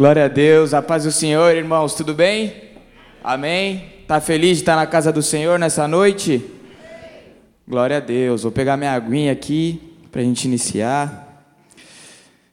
Glória 0.00 0.24
a 0.24 0.28
Deus, 0.28 0.72
a 0.72 0.80
paz 0.80 1.04
do 1.04 1.12
Senhor, 1.12 1.54
irmãos, 1.54 1.92
tudo 1.92 2.14
bem? 2.14 2.54
Amém? 3.22 3.84
Tá 4.08 4.18
feliz 4.18 4.56
de 4.56 4.62
estar 4.62 4.74
na 4.74 4.86
casa 4.86 5.12
do 5.12 5.20
Senhor 5.20 5.58
nessa 5.58 5.86
noite? 5.86 6.42
Glória 7.68 7.98
a 7.98 8.00
Deus. 8.00 8.42
Vou 8.42 8.50
pegar 8.50 8.78
minha 8.78 8.92
aguinha 8.92 9.30
aqui 9.30 9.78
para 10.10 10.22
a 10.22 10.24
gente 10.24 10.46
iniciar. 10.46 11.44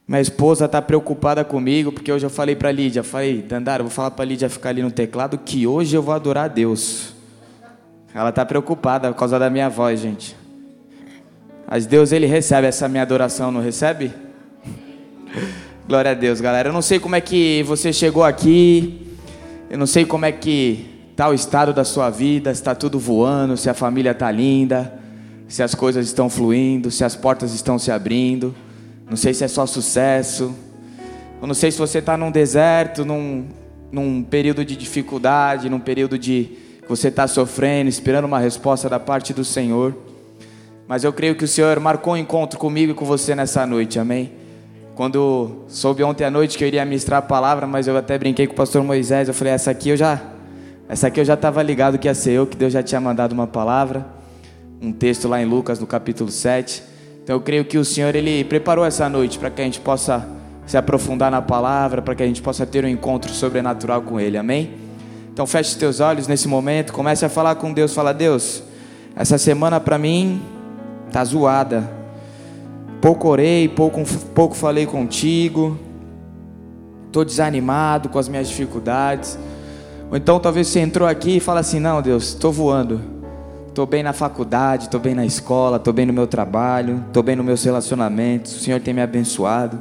Minha 0.06 0.20
esposa 0.20 0.66
está 0.66 0.82
preocupada 0.82 1.42
comigo 1.42 1.90
porque 1.90 2.12
hoje 2.12 2.26
eu 2.26 2.28
falei 2.28 2.54
para 2.54 2.70
Lídia, 2.70 3.02
falei, 3.02 3.40
Dandara, 3.40 3.82
vou 3.82 3.90
falar 3.90 4.10
para 4.10 4.26
Lídia 4.26 4.50
ficar 4.50 4.68
ali 4.68 4.82
no 4.82 4.90
teclado 4.90 5.38
que 5.38 5.66
hoje 5.66 5.96
eu 5.96 6.02
vou 6.02 6.14
adorar 6.14 6.44
a 6.44 6.48
Deus. 6.48 7.14
Ela 8.14 8.28
está 8.28 8.44
preocupada 8.44 9.10
por 9.10 9.18
causa 9.18 9.38
da 9.38 9.48
minha 9.48 9.70
voz, 9.70 10.00
gente. 10.00 10.36
Mas 11.66 11.86
Deus 11.86 12.12
ele 12.12 12.26
recebe 12.26 12.66
essa 12.66 12.86
minha 12.90 13.04
adoração, 13.04 13.50
não 13.50 13.62
recebe? 13.62 14.27
Glória 15.88 16.10
a 16.10 16.14
Deus, 16.14 16.38
galera. 16.38 16.68
Eu 16.68 16.72
não 16.74 16.82
sei 16.82 17.00
como 17.00 17.16
é 17.16 17.20
que 17.22 17.62
você 17.62 17.94
chegou 17.94 18.22
aqui. 18.22 19.16
Eu 19.70 19.78
não 19.78 19.86
sei 19.86 20.04
como 20.04 20.26
é 20.26 20.30
que 20.30 20.84
está 21.12 21.30
o 21.30 21.32
estado 21.32 21.72
da 21.72 21.82
sua 21.82 22.10
vida, 22.10 22.52
se 22.52 22.60
está 22.60 22.74
tudo 22.74 22.98
voando, 22.98 23.56
se 23.56 23.70
a 23.70 23.74
família 23.74 24.10
está 24.10 24.30
linda, 24.30 24.92
se 25.48 25.62
as 25.62 25.74
coisas 25.74 26.04
estão 26.04 26.28
fluindo, 26.28 26.90
se 26.90 27.04
as 27.04 27.16
portas 27.16 27.54
estão 27.54 27.78
se 27.78 27.90
abrindo. 27.90 28.54
Não 29.08 29.16
sei 29.16 29.32
se 29.32 29.44
é 29.44 29.48
só 29.48 29.64
sucesso. 29.64 30.54
Eu 31.40 31.46
não 31.48 31.54
sei 31.54 31.70
se 31.70 31.78
você 31.78 32.00
está 32.00 32.18
num 32.18 32.30
deserto, 32.30 33.02
num, 33.02 33.46
num 33.90 34.22
período 34.22 34.66
de 34.66 34.76
dificuldade, 34.76 35.70
num 35.70 35.80
período 35.80 36.18
de 36.18 36.50
você 36.86 37.08
está 37.08 37.26
sofrendo, 37.26 37.88
esperando 37.88 38.26
uma 38.26 38.38
resposta 38.38 38.90
da 38.90 39.00
parte 39.00 39.32
do 39.32 39.42
Senhor. 39.42 39.96
Mas 40.86 41.02
eu 41.02 41.14
creio 41.14 41.34
que 41.34 41.44
o 41.44 41.48
Senhor 41.48 41.80
marcou 41.80 42.12
um 42.12 42.16
encontro 42.18 42.58
comigo 42.58 42.92
e 42.92 42.94
com 42.94 43.06
você 43.06 43.34
nessa 43.34 43.66
noite, 43.66 43.98
amém? 43.98 44.47
Quando 44.98 45.58
soube 45.68 46.02
ontem 46.02 46.24
à 46.24 46.30
noite 46.30 46.58
que 46.58 46.64
eu 46.64 46.66
iria 46.66 46.84
ministrar 46.84 47.20
a 47.20 47.22
palavra, 47.22 47.68
mas 47.68 47.86
eu 47.86 47.96
até 47.96 48.18
brinquei 48.18 48.48
com 48.48 48.54
o 48.54 48.56
pastor 48.56 48.82
Moisés, 48.82 49.28
eu 49.28 49.32
falei, 49.32 49.52
essa 49.52 49.70
aqui 49.70 49.90
eu 49.90 49.96
já, 49.96 50.20
essa 50.88 51.06
aqui 51.06 51.20
eu 51.20 51.24
já 51.24 51.34
estava 51.34 51.62
ligado 51.62 51.96
que 51.98 52.08
ia 52.08 52.14
ser 52.16 52.32
eu, 52.32 52.48
que 52.48 52.56
Deus 52.56 52.72
já 52.72 52.82
tinha 52.82 53.00
mandado 53.00 53.30
uma 53.30 53.46
palavra, 53.46 54.04
um 54.82 54.90
texto 54.90 55.28
lá 55.28 55.40
em 55.40 55.44
Lucas, 55.44 55.78
no 55.78 55.86
capítulo 55.86 56.32
7. 56.32 56.82
Então 57.22 57.36
eu 57.36 57.40
creio 57.40 57.64
que 57.64 57.78
o 57.78 57.84
Senhor, 57.84 58.12
Ele 58.16 58.42
preparou 58.42 58.84
essa 58.84 59.08
noite 59.08 59.38
para 59.38 59.50
que 59.50 59.62
a 59.62 59.64
gente 59.64 59.78
possa 59.78 60.26
se 60.66 60.76
aprofundar 60.76 61.30
na 61.30 61.40
palavra, 61.40 62.02
para 62.02 62.16
que 62.16 62.22
a 62.24 62.26
gente 62.26 62.42
possa 62.42 62.66
ter 62.66 62.84
um 62.84 62.88
encontro 62.88 63.32
sobrenatural 63.32 64.02
com 64.02 64.18
Ele, 64.18 64.36
amém? 64.36 64.72
Então 65.32 65.46
feche 65.46 65.78
teus 65.78 66.00
olhos 66.00 66.26
nesse 66.26 66.48
momento, 66.48 66.92
comece 66.92 67.24
a 67.24 67.28
falar 67.28 67.54
com 67.54 67.72
Deus, 67.72 67.94
fala, 67.94 68.12
Deus, 68.12 68.64
essa 69.14 69.38
semana 69.38 69.78
para 69.78 69.96
mim 69.96 70.42
tá 71.12 71.24
zoada, 71.24 71.97
Pouco 73.00 73.28
orei, 73.28 73.68
pouco, 73.68 74.02
pouco 74.34 74.54
falei 74.54 74.86
contigo. 74.86 75.78
Estou 77.06 77.24
desanimado 77.24 78.08
com 78.08 78.18
as 78.18 78.28
minhas 78.28 78.48
dificuldades. 78.48 79.38
Ou 80.10 80.16
então 80.16 80.40
talvez 80.40 80.66
você 80.66 80.80
entrou 80.80 81.06
aqui 81.06 81.36
e 81.36 81.40
fala 81.40 81.60
assim: 81.60 81.78
Não, 81.78 82.02
Deus, 82.02 82.28
estou 82.28 82.52
voando. 82.52 83.00
Estou 83.68 83.86
bem 83.86 84.02
na 84.02 84.12
faculdade, 84.12 84.84
estou 84.84 84.98
bem 84.98 85.14
na 85.14 85.24
escola, 85.24 85.76
estou 85.76 85.92
bem 85.92 86.04
no 86.04 86.12
meu 86.12 86.26
trabalho, 86.26 87.04
estou 87.06 87.22
bem 87.22 87.36
nos 87.36 87.46
meus 87.46 87.62
relacionamentos. 87.62 88.56
O 88.56 88.58
Senhor 88.58 88.80
tem 88.80 88.92
me 88.92 89.00
abençoado. 89.00 89.78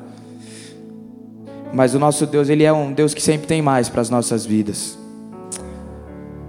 Mas 1.73 1.95
o 1.95 1.99
nosso 1.99 2.27
Deus, 2.27 2.47
Ele 2.47 2.63
é 2.63 2.71
um 2.71 2.93
Deus 2.93 3.13
que 3.13 3.21
sempre 3.21 3.47
tem 3.47 3.61
mais 3.61 3.89
para 3.89 4.01
as 4.01 4.09
nossas 4.11 4.45
vidas. 4.45 4.97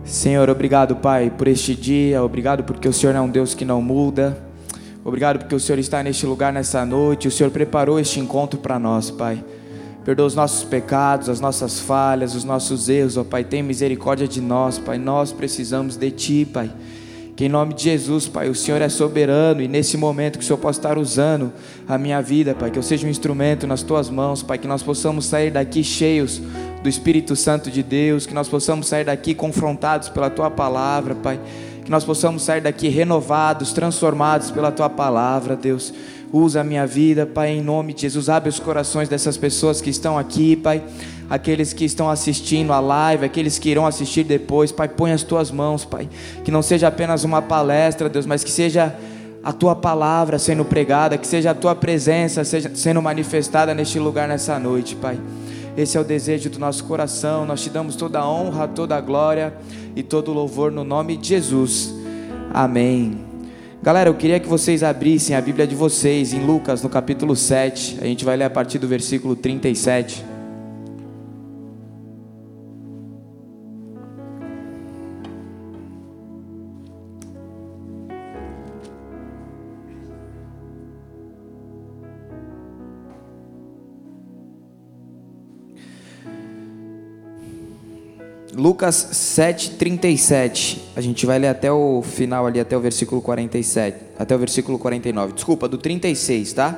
Senhor, 0.05 0.49
obrigado, 0.51 0.97
Pai, 0.97 1.31
por 1.31 1.49
este 1.49 1.75
dia. 1.75 2.23
Obrigado 2.23 2.65
porque 2.65 2.87
o 2.87 2.93
Senhor 2.93 3.17
é 3.17 3.21
um 3.21 3.29
Deus 3.29 3.55
que 3.55 3.65
não 3.65 3.81
muda. 3.81 4.48
Obrigado 5.05 5.39
porque 5.39 5.55
o 5.55 5.61
Senhor 5.61 5.79
está 5.79 6.03
neste 6.03 6.27
lugar 6.27 6.53
nessa 6.53 6.85
noite. 6.85 7.29
O 7.29 7.31
Senhor 7.31 7.51
preparou 7.51 7.99
este 7.99 8.21
encontro 8.21 8.59
para 8.59 8.79
nós, 8.79 9.11
Pai. 9.11 9.43
Perdoa 10.05 10.27
os 10.27 10.35
nossos 10.35 10.65
pecados, 10.65 11.29
as 11.29 11.41
nossas 11.41 11.81
falhas, 11.81 12.35
os 12.35 12.45
nossos 12.45 12.89
erros, 12.89 13.17
ó 13.17 13.25
Pai. 13.25 13.45
Tem 13.45 13.63
misericórdia 13.63 14.27
de 14.27 14.41
nós, 14.41 14.79
Pai. 14.79 14.99
Nós 14.99 15.33
precisamos 15.33 15.97
de 15.97 16.11
Ti, 16.11 16.49
Pai. 16.51 16.71
Que 17.37 17.45
em 17.45 17.49
nome 17.49 17.73
de 17.73 17.85
Jesus, 17.85 18.27
Pai, 18.27 18.49
o 18.49 18.55
Senhor 18.55 18.83
é 18.83 18.89
soberano 18.89 19.63
e 19.63 19.69
nesse 19.69 19.97
momento 19.97 20.39
que 20.39 20.45
o 20.45 20.47
Senhor 20.47 20.59
possa 20.59 20.81
estar 20.81 20.99
usando 20.99 21.53
a 21.87 21.97
minha 21.97 22.21
vida, 22.21 22.53
Pai, 22.53 22.69
que 22.69 22.79
eu 22.79 22.83
seja 22.83 23.07
um 23.07 23.11
instrumento 23.11 23.65
nas 23.65 23.83
Tuas 23.85 24.11
mãos, 24.11 24.43
Pai, 24.43 24.59
que 24.59 24.67
nós 24.67 24.83
possamos 24.83 25.27
sair 25.27 25.53
daqui 25.53 25.85
cheios 25.85 26.43
do 26.83 26.89
Espírito 26.89 27.37
Santo 27.37 27.71
de 27.71 27.81
Deus, 27.81 28.27
que 28.27 28.35
nós 28.35 28.49
possamos 28.49 28.89
sair 28.89 29.05
daqui 29.05 29.35
confrontados 29.35 30.09
pela 30.09 30.29
Tua 30.29 30.51
palavra, 30.51 31.15
Pai 31.15 31.39
que 31.89 31.91
nós 31.91 32.05
possamos 32.05 32.43
sair 32.43 32.61
daqui 32.61 32.87
renovados, 32.89 33.73
transformados 33.73 34.51
pela 34.51 34.71
tua 34.71 34.91
palavra, 34.91 35.57
Deus. 35.57 35.91
Usa 36.31 36.61
a 36.61 36.65
minha 36.65 36.87
vida, 36.87 37.25
Pai, 37.25 37.49
em 37.49 37.63
nome 37.63 37.95
de 37.95 38.03
Jesus. 38.03 38.29
Abre 38.29 38.51
os 38.51 38.61
corações 38.61 39.09
dessas 39.09 39.39
pessoas 39.39 39.81
que 39.81 39.89
estão 39.89 40.19
aqui, 40.19 40.55
Pai. 40.55 40.83
Aqueles 41.31 41.73
que 41.73 41.87
estão 41.87 42.11
assistindo 42.11 42.75
a 42.75 42.79
live, 42.79 43.25
aqueles 43.25 43.59
que 43.59 43.71
irão 43.71 43.87
assistir 43.87 44.23
depois, 44.23 44.71
Pai, 44.71 44.87
põe 44.87 45.13
as 45.13 45.23
tuas 45.23 45.51
mãos, 45.51 45.87
Pai. 45.87 46.11
Que 46.45 46.51
não 46.51 46.61
seja 46.61 46.89
apenas 46.89 47.25
uma 47.25 47.41
palestra, 47.41 48.11
Deus, 48.11 48.27
mas 48.27 48.45
que 48.45 48.51
seja 48.51 48.95
a 49.43 49.51
tua 49.51 49.75
palavra 49.75 50.39
sendo 50.39 50.67
pregada, 50.67 51.17
que 51.17 51.27
seja 51.27 51.53
a 51.53 51.55
tua 51.55 51.75
presença 51.75 52.45
seja, 52.45 52.71
sendo 52.75 53.01
manifestada 53.01 53.73
neste 53.73 53.99
lugar 53.99 54.29
nessa 54.29 54.59
noite, 54.59 54.95
Pai. 54.95 55.19
Esse 55.79 55.97
é 55.97 56.01
o 56.01 56.05
desejo 56.05 56.51
do 56.51 56.59
nosso 56.59 56.83
coração. 56.83 57.47
Nós 57.47 57.63
te 57.63 57.71
damos 57.71 57.95
toda 57.95 58.19
a 58.19 58.29
honra, 58.29 58.67
toda 58.67 58.97
a 58.97 59.01
glória 59.01 59.55
e 59.95 60.03
todo 60.03 60.33
o 60.33 60.35
louvor 60.35 60.73
no 60.73 60.83
nome 60.83 61.17
de 61.17 61.29
Jesus. 61.29 61.95
Amém. 62.53 63.17
Galera, 63.81 64.11
eu 64.11 64.15
queria 64.15 64.41
que 64.41 64.49
vocês 64.49 64.83
abrissem 64.83 65.37
a 65.37 65.41
Bíblia 65.41 65.69
de 65.69 65.77
vocês 65.77 66.33
em 66.33 66.45
Lucas, 66.45 66.83
no 66.83 66.89
capítulo 66.89 67.37
7. 67.37 67.99
A 68.03 68.07
gente 68.07 68.25
vai 68.25 68.37
ler 68.37 68.47
a 68.47 68.51
partir 68.51 68.81
do 68.81 68.89
versículo 68.89 69.37
37. 69.37 70.25
Lucas 88.59 89.11
7:37. 89.13 90.81
A 90.97 91.01
gente 91.01 91.25
vai 91.25 91.39
ler 91.39 91.47
até 91.47 91.71
o 91.71 92.03
final 92.03 92.45
ali, 92.45 92.59
até 92.59 92.77
o 92.77 92.81
versículo 92.81 93.23
47, 93.23 93.97
até 94.19 94.35
o 94.35 94.39
versículo 94.39 94.81
49. 94.81 95.33
Desculpa, 95.33 95.69
do 95.69 95.79
36, 95.79 96.55
tá? 96.55 96.77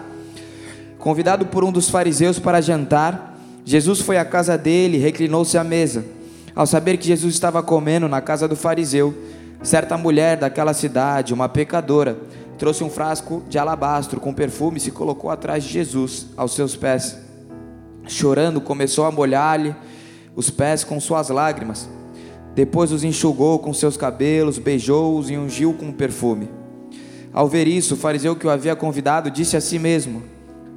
Convidado 0.98 1.46
por 1.46 1.64
um 1.64 1.72
dos 1.72 1.88
fariseus 1.88 2.38
para 2.38 2.60
jantar, 2.60 3.34
Jesus 3.64 4.00
foi 4.00 4.18
à 4.18 4.26
casa 4.26 4.58
dele 4.58 4.98
reclinou-se 4.98 5.56
à 5.56 5.64
mesa. 5.64 6.04
Ao 6.54 6.66
saber 6.66 6.98
que 6.98 7.06
Jesus 7.06 7.32
estava 7.32 7.62
comendo 7.62 8.10
na 8.10 8.20
casa 8.20 8.46
do 8.46 8.54
fariseu, 8.54 9.14
certa 9.62 9.96
mulher 9.96 10.36
daquela 10.36 10.74
cidade, 10.74 11.32
uma 11.32 11.48
pecadora, 11.48 12.18
trouxe 12.58 12.84
um 12.84 12.90
frasco 12.90 13.42
de 13.48 13.58
alabastro 13.58 14.20
com 14.20 14.34
perfume 14.34 14.76
e 14.76 14.80
se 14.80 14.90
colocou 14.90 15.30
atrás 15.30 15.64
de 15.64 15.72
Jesus, 15.72 16.26
aos 16.36 16.54
seus 16.54 16.76
pés. 16.76 17.16
Chorando, 18.06 18.60
começou 18.60 19.06
a 19.06 19.10
molhar-lhe 19.10 19.74
os 20.34 20.50
pés 20.50 20.84
com 20.84 21.00
suas 21.00 21.28
lágrimas. 21.28 21.88
Depois 22.54 22.92
os 22.92 23.04
enxugou 23.04 23.58
com 23.58 23.72
seus 23.72 23.96
cabelos, 23.96 24.58
beijou-os 24.58 25.30
e 25.30 25.36
ungiu 25.36 25.72
com 25.72 25.92
perfume. 25.92 26.48
Ao 27.32 27.48
ver 27.48 27.68
isso, 27.68 27.94
o 27.94 27.96
fariseu 27.96 28.34
que 28.34 28.46
o 28.46 28.50
havia 28.50 28.74
convidado 28.74 29.30
disse 29.30 29.56
a 29.56 29.60
si 29.60 29.78
mesmo: 29.78 30.22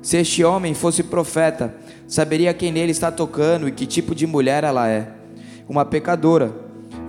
Se 0.01 0.17
este 0.17 0.43
homem 0.43 0.73
fosse 0.73 1.01
profeta, 1.01 1.75
saberia 2.07 2.53
quem 2.53 2.71
nele 2.71 2.91
está 2.91 3.11
tocando 3.11 3.67
e 3.67 3.71
que 3.71 3.87
tipo 3.87 4.13
de 4.13 4.27
mulher 4.27 4.63
ela 4.63 4.87
é. 4.87 5.11
Uma 5.67 5.83
pecadora. 5.83 6.53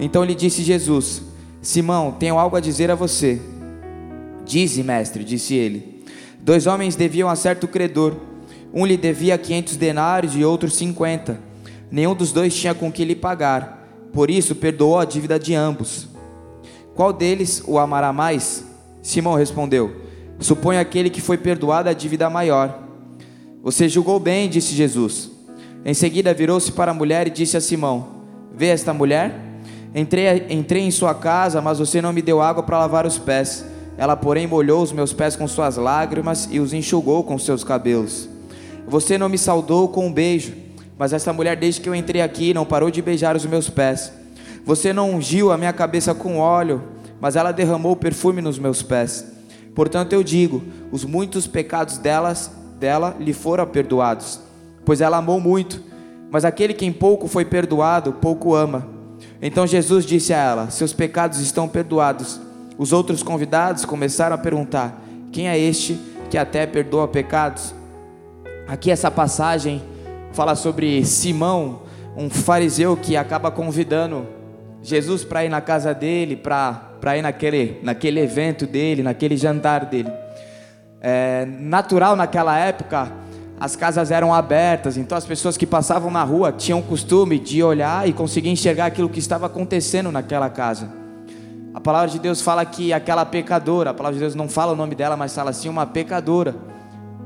Então 0.01 0.25
lhe 0.25 0.35
disse 0.35 0.63
Jesus: 0.63 1.23
Simão, 1.61 2.13
tenho 2.13 2.39
algo 2.39 2.57
a 2.57 2.61
dizer 2.61 2.91
a 2.91 2.95
você. 2.95 3.41
Dize, 4.47 4.83
mestre, 4.83 5.25
disse 5.25 5.55
ele. 5.55 6.03
Dois 6.41 6.67
homens 6.67 6.97
deviam 6.97 7.29
a 7.29 7.37
certo 7.37 7.69
credor. 7.69 8.15
Um 8.73 8.85
lhe 8.85 8.97
devia 8.97 9.39
quinhentos 9.39 9.77
denários 9.77 10.35
e 10.35 10.45
outro 10.45 10.71
cinquenta. 10.71 11.39
Nenhum 11.95 12.13
dos 12.13 12.33
dois 12.33 12.53
tinha 12.53 12.75
com 12.75 12.91
que 12.91 13.05
lhe 13.05 13.15
pagar, 13.15 13.89
por 14.13 14.29
isso 14.29 14.57
perdoou 14.57 14.99
a 14.99 15.05
dívida 15.05 15.39
de 15.39 15.55
ambos. 15.55 16.09
Qual 16.93 17.13
deles 17.13 17.63
o 17.69 17.79
amará 17.79 18.13
mais? 18.13 18.65
Simão 19.01 19.35
respondeu: 19.35 19.95
Suponho 20.41 20.81
aquele 20.81 21.09
que 21.09 21.21
foi 21.21 21.39
perdoado 21.39 21.89
a 21.89 21.93
dívida 21.93 22.29
maior. 22.29 22.83
Você 23.63 23.89
julgou 23.89 24.19
bem, 24.19 24.49
disse 24.49 24.75
Jesus. 24.75 25.31
Em 25.85 25.95
seguida 25.95 26.35
virou-se 26.35 26.73
para 26.73 26.91
a 26.91 26.95
mulher 26.95 27.29
e 27.29 27.31
disse 27.31 27.57
a 27.57 27.61
Simão: 27.61 28.09
Vê 28.53 28.71
esta 28.71 28.93
mulher? 28.93 29.33
Entrei, 29.95 30.47
entrei 30.51 30.83
em 30.83 30.91
sua 30.91 31.15
casa, 31.15 31.61
mas 31.61 31.79
você 31.79 32.03
não 32.03 32.13
me 32.13 32.23
deu 32.23 32.43
água 32.43 32.65
para 32.65 32.81
lavar 32.81 33.07
os 33.07 33.19
pés. 33.19 33.65
Ela, 33.97 34.17
porém, 34.17 34.49
molhou 34.49 34.83
os 34.83 34.91
meus 34.91 35.13
pés 35.13 35.37
com 35.37 35.47
suas 35.47 35.77
lágrimas 35.77 36.49
e 36.51 36.59
os 36.59 36.73
enxugou 36.73 37.23
com 37.23 37.39
seus 37.39 37.63
cabelos. 37.63 38.29
Você 38.85 39.17
não 39.17 39.29
me 39.29 39.39
saudou 39.39 39.87
com 39.87 40.09
um 40.09 40.13
beijo 40.13 40.64
mas 40.99 41.13
essa 41.13 41.33
mulher, 41.33 41.57
desde 41.57 41.81
que 41.81 41.89
eu 41.89 41.95
entrei 41.95 42.23
aqui, 42.23 42.55
não 42.55 42.65
parou 42.65 42.91
de 42.91 43.03
beijar 43.03 43.35
os 43.35 43.45
meus 43.45 43.69
pés. 43.69 44.13
Você 44.65 44.93
não 44.93 45.11
ungiu 45.11 45.51
a 45.51 45.59
minha 45.59 45.73
cabeça 45.73 46.15
com 46.15 46.39
óleo, 46.39 46.83
mas 47.21 47.37
ela 47.37 47.53
derramou 47.53 47.97
perfume 47.97 48.41
nos 48.41 48.59
meus 48.59 48.83
pés. 48.83 49.27
Portanto, 49.75 50.13
eu 50.13 50.23
digo: 50.23 50.63
os 50.93 51.05
muitos 51.05 51.47
pecados 51.47 51.99
delas, 51.99 52.51
dela 52.79 53.17
lhe 53.19 53.33
foram 53.33 53.67
perdoados, 53.67 54.41
pois 54.85 55.01
ela 55.01 55.19
amou 55.19 55.41
muito. 55.41 55.83
mas 56.31 56.45
aquele 56.45 56.75
que 56.75 56.87
em 56.87 56.93
pouco 56.93 57.29
foi 57.29 57.45
perdoado, 57.45 58.13
pouco 58.15 58.55
ama. 58.55 58.87
Então 59.43 59.67
Jesus 59.67 60.07
disse 60.07 60.33
a 60.33 60.39
ela: 60.39 60.71
Seus 60.71 60.93
pecados 60.93 61.41
estão 61.41 61.69
perdoados. 61.69 62.41
Os 62.79 62.93
outros 62.93 63.23
convidados 63.23 63.85
começaram 63.85 64.35
a 64.35 64.39
perguntar: 64.39 65.03
Quem 65.33 65.49
é 65.49 65.59
este 65.59 65.99
que 66.31 66.39
até 66.39 66.67
perdoa 66.67 67.09
pecados? 67.09 67.75
Aqui 68.67 68.91
essa 68.91 69.11
passagem 69.11 69.83
fala 70.35 70.57
sobre 70.57 71.05
Simão, 71.05 71.83
um 72.17 72.29
fariseu 72.29 72.97
que 72.97 73.17
acaba 73.17 73.53
convidando 73.53 74.27
Jesus 74.83 75.25
para 75.25 75.45
ir 75.45 75.49
na 75.49 75.61
casa 75.61 75.95
dele, 75.95 76.37
para 76.37 77.17
ir 77.17 77.23
naquele, 77.23 77.79
naquele 77.85 78.21
evento 78.21 78.67
dele, 78.67 79.03
naquele 79.03 79.37
jantar 79.37 79.87
dele. 79.87 80.11
É 81.01 81.47
natural 81.47 82.17
naquela 82.17 82.59
época, 82.59 83.13
as 83.61 83.77
casas 83.77 84.11
eram 84.11 84.35
abertas, 84.35 84.97
então 84.97 85.17
as 85.17 85.25
pessoas 85.25 85.57
que 85.57 85.67
passavam 85.67 86.11
na 86.11 86.25
rua 86.25 86.51
tinham 86.51 86.81
o 86.81 86.83
costume 86.83 87.39
de 87.39 87.63
olhar 87.63 88.09
e 88.09 88.13
conseguir 88.13 88.51
enxergar 88.51 88.87
aquilo 88.87 89.09
que 89.09 89.21
estava 89.21 89.47
acontecendo 89.47 90.11
naquela 90.11 90.51
casa. 90.51 90.89
A 91.73 91.81
palavra 91.81 92.09
de 92.09 92.19
Deus 92.19 92.41
fala 92.41 92.65
que 92.65 92.93
aquela 92.93 93.25
pecadora, 93.25 93.91
a 93.91 93.95
palavra 93.95 94.15
de 94.15 94.21
Deus 94.21 94.35
não 94.35 94.49
fala 94.49 94.73
o 94.73 94.77
nome 94.77 94.97
dela, 94.97 95.17
mas 95.17 95.33
fala 95.33 95.51
assim, 95.51 95.69
uma 95.69 95.87
pecadora 95.87 96.57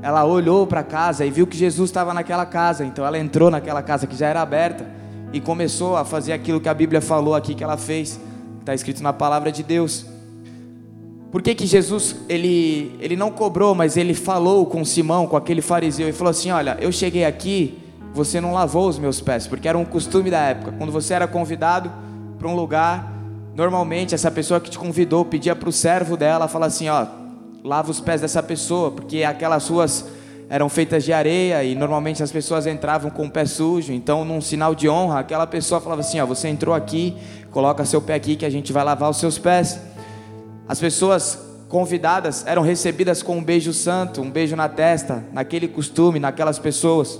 ela 0.01 0.23
olhou 0.25 0.65
para 0.65 0.79
a 0.79 0.83
casa 0.83 1.25
e 1.25 1.29
viu 1.29 1.45
que 1.45 1.57
Jesus 1.57 1.89
estava 1.89 2.13
naquela 2.13 2.45
casa, 2.45 2.85
então 2.85 3.05
ela 3.05 3.17
entrou 3.17 3.51
naquela 3.51 3.81
casa 3.81 4.07
que 4.07 4.15
já 4.15 4.27
era 4.27 4.41
aberta 4.41 4.85
e 5.33 5.39
começou 5.41 5.97
a 5.97 6.05
fazer 6.05 6.33
aquilo 6.33 6.59
que 6.59 6.69
a 6.69 6.73
Bíblia 6.73 7.01
falou 7.01 7.35
aqui 7.35 7.53
que 7.53 7.63
ela 7.63 7.77
fez, 7.77 8.19
está 8.59 8.73
escrito 8.73 9.03
na 9.03 9.11
palavra 9.11 9.51
de 9.51 9.61
Deus. 9.61 10.05
Por 11.31 11.41
que, 11.41 11.53
que 11.53 11.67
Jesus 11.67 12.15
ele, 12.27 12.95
ele 12.99 13.15
não 13.15 13.29
cobrou, 13.29 13.75
mas 13.75 13.97
ele 13.97 14.13
falou 14.13 14.65
com 14.65 14.83
Simão, 14.83 15.27
com 15.27 15.37
aquele 15.37 15.61
fariseu, 15.61 16.09
e 16.09 16.11
falou 16.11 16.31
assim: 16.31 16.49
Olha, 16.49 16.75
eu 16.81 16.91
cheguei 16.91 17.23
aqui, 17.23 17.77
você 18.13 18.41
não 18.41 18.53
lavou 18.53 18.87
os 18.87 18.97
meus 18.97 19.21
pés, 19.21 19.45
porque 19.45 19.67
era 19.67 19.77
um 19.77 19.85
costume 19.85 20.31
da 20.31 20.39
época. 20.39 20.73
Quando 20.77 20.91
você 20.91 21.13
era 21.13 21.27
convidado 21.27 21.91
para 22.39 22.47
um 22.47 22.55
lugar, 22.55 23.13
normalmente 23.55 24.15
essa 24.15 24.31
pessoa 24.31 24.59
que 24.59 24.71
te 24.71 24.79
convidou 24.79 25.23
pedia 25.23 25.55
para 25.55 25.69
o 25.69 25.71
servo 25.71 26.17
dela, 26.17 26.47
falar 26.47 26.65
assim: 26.65 26.89
Ó, 26.89 27.05
lava 27.63 27.91
os 27.91 27.99
pés 27.99 28.21
dessa 28.21 28.41
pessoa, 28.41 28.91
porque 28.91 29.23
aquelas 29.23 29.67
ruas 29.67 30.05
eram 30.49 30.67
feitas 30.67 31.03
de 31.03 31.13
areia 31.13 31.63
e 31.63 31.75
normalmente 31.75 32.23
as 32.23 32.31
pessoas 32.31 32.65
entravam 32.65 33.11
com 33.11 33.25
o 33.25 33.29
pé 33.29 33.45
sujo. 33.45 33.93
Então, 33.93 34.25
num 34.25 34.41
sinal 34.41 34.73
de 34.73 34.89
honra, 34.89 35.19
aquela 35.19 35.45
pessoa 35.45 35.79
falava 35.79 36.01
assim: 36.01 36.19
ó, 36.19 36.25
você 36.25 36.47
entrou 36.47 36.73
aqui, 36.73 37.15
coloca 37.51 37.85
seu 37.85 38.01
pé 38.01 38.15
aqui 38.15 38.35
que 38.35 38.45
a 38.45 38.49
gente 38.49 38.73
vai 38.73 38.83
lavar 38.83 39.09
os 39.09 39.17
seus 39.17 39.37
pés. 39.37 39.79
As 40.67 40.79
pessoas 40.79 41.37
convidadas 41.67 42.45
eram 42.47 42.63
recebidas 42.63 43.21
com 43.21 43.37
um 43.37 43.43
beijo 43.43 43.73
santo, 43.73 44.21
um 44.21 44.31
beijo 44.31 44.55
na 44.55 44.67
testa, 44.67 45.23
naquele 45.31 45.67
costume, 45.67 46.19
naquelas 46.19 46.57
pessoas. 46.57 47.19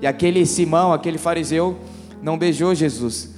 E 0.00 0.06
aquele 0.06 0.46
Simão, 0.46 0.92
aquele 0.92 1.18
fariseu, 1.18 1.76
não 2.22 2.38
beijou 2.38 2.74
Jesus. 2.74 3.34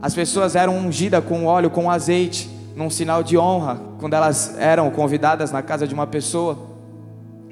As 0.00 0.14
pessoas 0.14 0.56
eram 0.56 0.78
ungidas 0.78 1.22
com 1.22 1.44
óleo, 1.44 1.68
com 1.68 1.90
azeite 1.90 2.59
num 2.80 2.90
sinal 2.90 3.22
de 3.22 3.36
honra, 3.36 3.78
quando 3.98 4.14
elas 4.14 4.56
eram 4.58 4.90
convidadas 4.90 5.52
na 5.52 5.62
casa 5.62 5.86
de 5.86 5.92
uma 5.92 6.06
pessoa. 6.06 6.58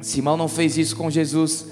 Simão 0.01 0.39
não 0.39 0.49
fez 0.49 0.79
isso 0.79 0.97
com 0.97 1.11
Jesus. 1.11 1.67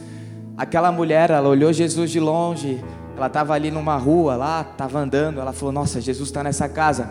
Aquela 0.58 0.93
mulher, 0.93 1.31
ela 1.31 1.49
olhou 1.49 1.73
Jesus 1.73 2.11
de 2.11 2.20
longe, 2.20 2.85
ela 3.17 3.29
estava 3.29 3.55
ali 3.55 3.70
numa 3.70 3.97
rua, 3.97 4.37
lá, 4.37 4.61
estava 4.61 4.99
andando, 4.99 5.41
ela 5.41 5.55
falou: 5.55 5.73
Nossa, 5.73 6.03
Jesus 6.03 6.29
está 6.29 6.43
nessa 6.43 6.69
casa. 6.69 7.08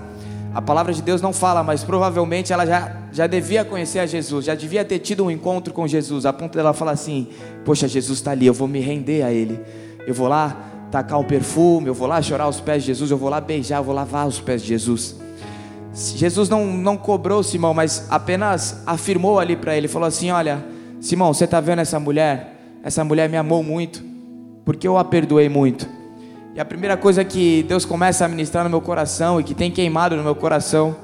A 0.53 0.61
palavra 0.61 0.93
de 0.93 1.01
Deus 1.01 1.19
não 1.19 1.33
fala, 1.33 1.63
mas 1.63 1.83
provavelmente 1.83 2.53
ela 2.53 2.65
já, 2.65 2.95
já 3.11 3.27
devia 3.27 3.65
conhecer 3.65 3.99
a 3.99 4.05
Jesus, 4.05 4.45
já 4.45 4.53
devia 4.53 4.85
ter 4.85 4.99
tido 4.99 5.25
um 5.25 5.31
encontro 5.31 5.73
com 5.73 5.87
Jesus, 5.87 6.27
a 6.27 6.31
ponto 6.31 6.55
dela 6.55 6.73
falar 6.73 6.91
assim: 6.91 7.27
Poxa, 7.65 7.87
Jesus 7.87 8.19
está 8.19 8.31
ali, 8.31 8.45
eu 8.45 8.53
vou 8.53 8.67
me 8.67 8.79
render 8.79 9.23
a 9.23 9.33
Ele, 9.33 9.59
eu 10.05 10.13
vou 10.13 10.27
lá 10.27 10.55
tacar 10.91 11.19
um 11.19 11.23
perfume, 11.23 11.87
eu 11.87 11.93
vou 11.95 12.07
lá 12.07 12.21
chorar 12.21 12.47
os 12.47 12.61
pés 12.61 12.83
de 12.83 12.87
Jesus, 12.87 13.09
eu 13.09 13.17
vou 13.17 13.29
lá 13.29 13.41
beijar, 13.41 13.77
eu 13.79 13.83
vou 13.83 13.95
lavar 13.95 14.27
os 14.27 14.39
pés 14.39 14.61
de 14.61 14.67
Jesus. 14.67 15.24
Jesus 15.95 16.49
não, 16.49 16.65
não 16.65 16.97
cobrou 16.97 17.41
Simão, 17.41 17.73
mas 17.73 18.05
apenas 18.09 18.83
afirmou 18.85 19.39
ali 19.39 19.55
para 19.55 19.77
ele, 19.77 19.87
falou 19.87 20.07
assim: 20.07 20.29
Olha, 20.29 20.63
Simão, 20.99 21.33
você 21.33 21.45
está 21.45 21.61
vendo 21.61 21.79
essa 21.79 21.97
mulher? 21.99 22.79
Essa 22.83 23.03
mulher 23.03 23.29
me 23.29 23.37
amou 23.37 23.63
muito, 23.63 24.03
porque 24.65 24.85
eu 24.85 24.97
a 24.97 25.05
perdoei 25.05 25.47
muito. 25.47 25.87
E 26.53 26.59
a 26.59 26.65
primeira 26.65 26.97
coisa 26.97 27.23
que 27.23 27.63
Deus 27.63 27.85
começa 27.85 28.25
a 28.25 28.27
ministrar 28.27 28.63
no 28.65 28.69
meu 28.69 28.81
coração 28.81 29.39
e 29.39 29.43
que 29.43 29.53
tem 29.53 29.71
queimado 29.71 30.17
no 30.17 30.23
meu 30.23 30.35
coração, 30.35 30.95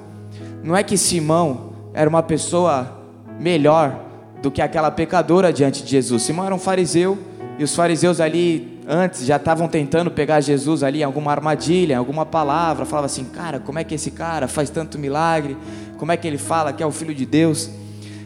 não 0.62 0.76
é 0.76 0.84
que 0.84 0.98
Simão 0.98 1.72
era 1.94 2.10
uma 2.10 2.22
pessoa 2.22 3.00
melhor 3.40 3.98
do 4.42 4.52
que 4.52 4.62
aquela 4.62 4.92
pecadora 4.92 5.54
diante 5.54 5.84
de 5.84 5.90
Jesus. 5.90 6.24
Simão 6.24 6.46
era 6.46 6.54
um 6.56 6.60
fariseu 6.60 7.18
e 7.58 7.64
os 7.64 7.76
fariseus 7.76 8.20
ali 8.20 8.81
antes 8.92 9.26
já 9.26 9.38
estavam 9.38 9.70
tentando 9.70 10.12
pegar 10.12 10.42
Jesus 10.42 10.84
ali 10.84 11.00
em 11.00 11.04
alguma 11.04 11.32
armadilha, 11.32 11.94
em 11.94 11.98
alguma 11.98 12.26
palavra, 12.26 12.86
falava 12.86 13.06
assim: 13.06 13.24
"Cara, 13.24 13.58
como 13.58 13.80
é 13.80 13.86
que 13.86 13.96
esse 13.96 14.12
cara 14.12 14.50
faz 14.50 14.70
tanto 14.70 15.00
milagre? 15.00 15.58
Como 15.98 16.12
é 16.12 16.18
que 16.18 16.28
ele 16.28 16.38
fala 16.38 16.74
que 16.74 16.84
é 16.84 16.86
o 16.86 16.92
filho 16.92 17.16
de 17.16 17.26
Deus?" 17.26 17.70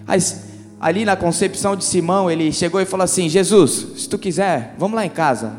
Mas 0.08 0.46
ali 0.80 1.06
na 1.06 1.16
concepção 1.16 1.76
de 1.76 1.86
Simão, 1.86 2.32
ele 2.32 2.52
chegou 2.52 2.82
e 2.82 2.86
falou 2.86 3.04
assim: 3.04 3.30
"Jesus, 3.30 3.88
se 3.96 4.10
tu 4.10 4.18
quiser, 4.18 4.74
vamos 4.80 4.96
lá 4.96 5.06
em 5.06 5.10
casa. 5.10 5.54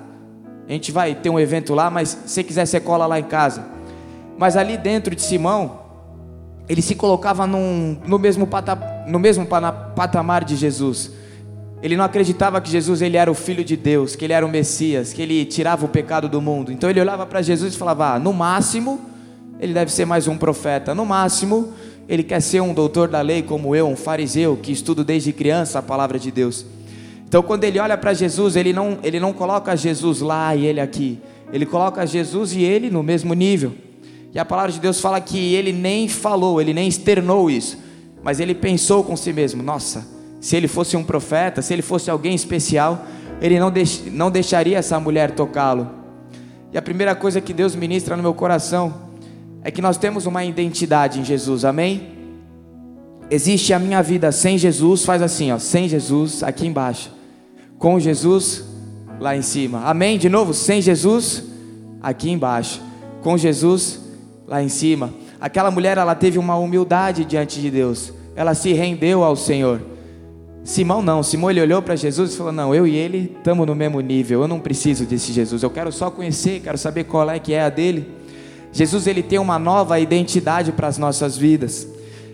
A 0.69 0.73
gente 0.73 0.91
vai 0.91 1.15
ter 1.15 1.31
um 1.31 1.39
evento 1.39 1.73
lá, 1.73 1.89
mas 1.89 2.19
se 2.27 2.43
quiser 2.43 2.67
você 2.67 2.81
cola 2.81 3.07
lá 3.07 3.21
em 3.21 3.25
casa." 3.25 3.65
Mas 4.37 4.57
ali 4.57 4.77
dentro 4.77 5.15
de 5.15 5.23
Simão, 5.23 5.81
ele 6.69 6.83
se 6.83 6.97
colocava 6.97 7.47
num, 7.47 7.97
no 8.05 8.19
mesmo, 8.19 8.45
pata, 8.45 8.77
no 9.07 9.21
mesmo 9.21 9.47
patamar 9.47 10.45
de 10.45 10.57
Jesus. 10.57 11.13
Ele 11.83 11.97
não 11.97 12.05
acreditava 12.05 12.61
que 12.61 12.71
Jesus 12.71 13.03
ele 13.03 13.17
era 13.17 13.31
o 13.31 13.35
filho 13.35 13.65
de 13.65 13.77
Deus, 13.77 14.17
que 14.17 14.25
ele 14.25 14.33
era 14.33 14.45
o 14.45 14.49
Messias, 14.49 15.13
que 15.13 15.21
ele 15.21 15.45
tirava 15.45 15.85
o 15.85 15.89
pecado 15.89 16.29
do 16.29 16.41
mundo. 16.41 16.73
Então 16.73 16.89
ele 16.89 17.01
olhava 17.01 17.27
para 17.27 17.43
Jesus 17.43 17.75
e 17.75 17.77
falava: 17.77 18.15
ah, 18.15 18.19
no 18.19 18.33
máximo, 18.33 19.01
ele 19.61 19.75
deve 19.75 19.93
ser 19.93 20.05
mais 20.05 20.27
um 20.27 20.39
profeta. 20.39 20.95
No 20.95 21.05
máximo, 21.05 21.73
ele 22.09 22.23
quer 22.23 22.41
ser 22.41 22.61
um 22.63 22.73
doutor 22.73 23.09
da 23.09 23.21
lei 23.21 23.43
como 23.43 23.77
eu, 23.77 23.87
um 23.89 23.97
fariseu 23.97 24.57
que 24.57 24.73
estudo 24.73 25.05
desde 25.05 25.33
criança 25.33 25.79
a 25.79 25.83
palavra 25.83 26.19
de 26.19 26.31
Deus. 26.31 26.65
Então 27.29 27.43
quando 27.43 27.65
ele 27.65 27.79
olha 27.79 27.99
para 27.99 28.15
Jesus, 28.15 28.57
ele 28.57 28.73
não, 28.73 28.99
ele 29.03 29.21
não 29.21 29.33
coloca 29.33 29.77
Jesus 29.77 30.21
lá 30.21 30.55
e 30.55 30.65
ele 30.65 30.81
aqui. 30.81 31.19
Ele 31.53 31.67
coloca 31.67 32.07
Jesus 32.07 32.53
e 32.55 32.63
ele 32.63 32.91
no 32.91 33.03
mesmo 33.03 33.35
nível. 33.35 33.73
E 34.33 34.39
a 34.39 34.45
palavra 34.45 34.73
de 34.73 34.81
Deus 34.81 35.01
fala 35.01 35.21
que 35.21 35.55
ele 35.55 35.73
nem 35.73 36.09
falou, 36.09 36.61
ele 36.61 36.73
nem 36.73 36.89
externou 36.89 37.51
isso, 37.51 37.79
mas 38.23 38.39
ele 38.41 38.55
pensou 38.55 39.03
com 39.03 39.17
si 39.17 39.33
mesmo: 39.33 39.63
nossa, 39.63 40.16
se 40.47 40.55
ele 40.55 40.69
fosse 40.69 40.97
um 40.97 41.03
profeta, 41.03 41.61
se 41.61 41.73
ele 41.73 41.83
fosse 41.83 42.09
alguém 42.09 42.33
especial, 42.33 43.05
ele 43.43 43.59
não, 43.59 43.69
deix, 43.69 44.05
não 44.13 44.31
deixaria 44.31 44.79
essa 44.79 45.01
mulher 45.01 45.33
tocá-lo. 45.33 45.91
E 46.73 46.79
a 46.79 46.83
primeira 46.83 47.17
coisa 47.17 47.41
que 47.41 47.53
Deus 47.53 47.75
ministra 47.75 48.17
no 48.17 48.23
meu 48.23 48.33
coração 48.33 48.95
é 49.65 49.73
que 49.73 49.83
nós 49.83 49.97
temos 49.97 50.25
uma 50.25 50.45
identidade 50.45 51.19
em 51.19 51.25
Jesus, 51.25 51.65
amém? 51.65 52.13
Existe 53.29 53.73
a 53.73 53.79
minha 53.81 54.01
vida 54.05 54.31
sem 54.31 54.57
Jesus, 54.57 55.05
faz 55.05 55.21
assim, 55.21 55.51
ó, 55.51 55.59
sem 55.59 55.89
Jesus 55.89 56.45
aqui 56.45 56.65
embaixo, 56.65 57.11
com 57.77 57.99
Jesus 57.99 58.63
lá 59.19 59.37
em 59.37 59.43
cima, 59.43 59.83
amém? 59.85 60.17
De 60.17 60.29
novo, 60.29 60.55
sem 60.55 60.81
Jesus 60.81 61.43
aqui 62.01 62.31
embaixo, 62.31 62.81
com 63.21 63.37
Jesus 63.37 63.99
lá 64.47 64.63
em 64.63 64.69
cima. 64.69 65.13
Aquela 65.41 65.73
mulher, 65.73 65.99
ela 65.99 66.15
teve 66.15 66.39
uma 66.39 66.55
humildade 66.55 67.25
diante 67.25 67.61
de 67.61 67.69
Deus, 67.69 68.13
ela 68.37 68.55
se 68.55 68.73
rendeu 68.73 69.25
ao 69.25 69.35
Senhor. 69.35 69.96
Simão 70.67 71.01
não, 71.01 71.23
Simão 71.23 71.49
ele 71.49 71.61
olhou 71.61 71.81
para 71.81 71.95
Jesus 71.95 72.35
e 72.35 72.37
falou: 72.37 72.51
Não, 72.51 72.75
eu 72.75 72.89
e 72.89 72.97
ele 72.97 73.33
estamos 73.39 73.65
no 73.65 73.73
mesmo 73.73 74.01
nível, 74.01 74.43
eu 74.43 74.49
não 74.49 74.59
preciso 74.59 75.05
desse 75.05 75.33
Jesus, 75.33 75.63
eu 75.63 75.71
quero 75.71 75.93
só 75.93 76.11
conhecer, 76.11 76.59
quero 76.59 76.77
saber 76.77 77.05
qual 77.05 77.31
é 77.31 77.39
que 77.39 77.55
é 77.55 77.63
a 77.63 77.69
dele. 77.69 78.11
Jesus 78.73 79.07
ele 79.07 79.23
tem 79.23 79.39
uma 79.39 79.61
nova 79.61 80.01
identidade 80.01 80.73
para 80.73 80.89
as 80.89 80.99
nossas 80.99 81.39
vidas. 81.39 81.87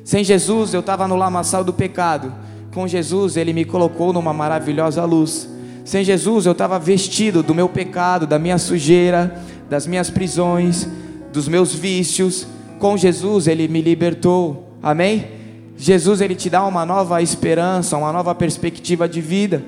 Sem 0.02 0.24
Jesus 0.24 0.72
eu 0.72 0.80
estava 0.80 1.06
no 1.06 1.14
lamaçal 1.14 1.62
do 1.62 1.74
pecado, 1.74 2.32
com 2.72 2.88
Jesus 2.88 3.36
ele 3.36 3.52
me 3.52 3.66
colocou 3.66 4.14
numa 4.14 4.32
maravilhosa 4.32 5.04
luz. 5.04 5.46
Sem 5.84 6.02
Jesus 6.02 6.46
eu 6.46 6.52
estava 6.52 6.78
vestido 6.78 7.42
do 7.42 7.54
meu 7.54 7.68
pecado, 7.68 8.26
da 8.26 8.38
minha 8.38 8.56
sujeira, 8.56 9.42
das 9.68 9.86
minhas 9.86 10.08
prisões, 10.08 10.88
dos 11.34 11.48
meus 11.48 11.74
vícios. 11.74 12.46
Com 12.78 12.96
Jesus 12.96 13.46
ele 13.46 13.68
me 13.68 13.82
libertou. 13.82 14.70
Amém? 14.82 15.41
Jesus 15.76 16.20
ele 16.20 16.34
te 16.34 16.50
dá 16.50 16.64
uma 16.64 16.84
nova 16.84 17.22
esperança, 17.22 17.96
uma 17.96 18.12
nova 18.12 18.34
perspectiva 18.34 19.08
de 19.08 19.20
vida. 19.20 19.62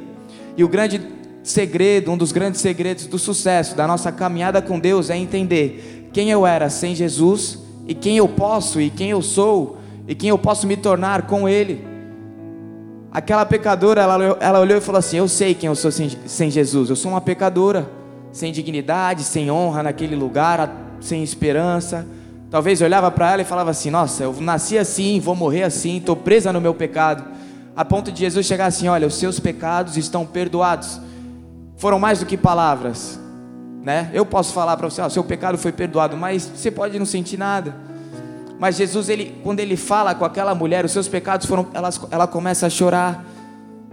E 0.56 0.62
o 0.62 0.68
grande 0.68 1.00
segredo, 1.42 2.10
um 2.10 2.16
dos 2.16 2.32
grandes 2.32 2.60
segredos 2.60 3.06
do 3.06 3.18
sucesso 3.18 3.76
da 3.76 3.86
nossa 3.86 4.12
caminhada 4.12 4.62
com 4.62 4.78
Deus 4.78 5.10
é 5.10 5.16
entender 5.16 6.10
quem 6.12 6.30
eu 6.30 6.46
era 6.46 6.70
sem 6.70 6.94
Jesus 6.94 7.58
e 7.86 7.94
quem 7.94 8.16
eu 8.16 8.28
posso 8.28 8.80
e 8.80 8.90
quem 8.90 9.10
eu 9.10 9.20
sou 9.20 9.78
e 10.06 10.14
quem 10.14 10.28
eu 10.28 10.38
posso 10.38 10.66
me 10.66 10.76
tornar 10.76 11.22
com 11.26 11.48
Ele. 11.48 11.84
Aquela 13.10 13.46
pecadora, 13.46 14.02
ela, 14.02 14.36
ela 14.40 14.60
olhou 14.60 14.76
e 14.76 14.80
falou 14.80 14.98
assim: 14.98 15.18
Eu 15.18 15.28
sei 15.28 15.54
quem 15.54 15.68
eu 15.68 15.74
sou 15.74 15.90
sem, 15.90 16.10
sem 16.26 16.50
Jesus, 16.50 16.90
eu 16.90 16.96
sou 16.96 17.12
uma 17.12 17.20
pecadora, 17.20 17.88
sem 18.32 18.52
dignidade, 18.52 19.22
sem 19.22 19.50
honra 19.50 19.82
naquele 19.82 20.16
lugar, 20.16 20.96
sem 21.00 21.22
esperança 21.22 22.06
Talvez 22.54 22.80
olhava 22.80 23.10
para 23.10 23.32
ela 23.32 23.42
e 23.42 23.44
falava 23.44 23.72
assim: 23.72 23.90
Nossa, 23.90 24.22
eu 24.22 24.32
nasci 24.40 24.78
assim, 24.78 25.18
vou 25.18 25.34
morrer 25.34 25.64
assim, 25.64 25.96
estou 25.96 26.14
presa 26.14 26.52
no 26.52 26.60
meu 26.60 26.72
pecado. 26.72 27.24
A 27.74 27.84
ponto 27.84 28.12
de 28.12 28.20
Jesus 28.20 28.46
chegar 28.46 28.66
assim: 28.66 28.86
Olha, 28.86 29.08
os 29.08 29.16
seus 29.16 29.40
pecados 29.40 29.96
estão 29.96 30.24
perdoados. 30.24 31.00
Foram 31.76 31.98
mais 31.98 32.20
do 32.20 32.26
que 32.26 32.36
palavras. 32.36 33.18
né? 33.82 34.08
Eu 34.14 34.24
posso 34.24 34.52
falar 34.52 34.76
para 34.76 34.88
você, 34.88 35.02
ó, 35.02 35.08
seu 35.08 35.24
pecado 35.24 35.58
foi 35.58 35.72
perdoado, 35.72 36.16
mas 36.16 36.48
você 36.54 36.70
pode 36.70 36.96
não 36.96 37.04
sentir 37.04 37.36
nada. 37.36 37.74
Mas 38.56 38.76
Jesus, 38.76 39.08
ele, 39.08 39.34
quando 39.42 39.58
ele 39.58 39.76
fala 39.76 40.14
com 40.14 40.24
aquela 40.24 40.54
mulher, 40.54 40.84
os 40.84 40.92
seus 40.92 41.08
pecados 41.08 41.48
foram, 41.48 41.66
ela, 41.74 41.90
ela 42.08 42.26
começa 42.28 42.68
a 42.68 42.70
chorar, 42.70 43.24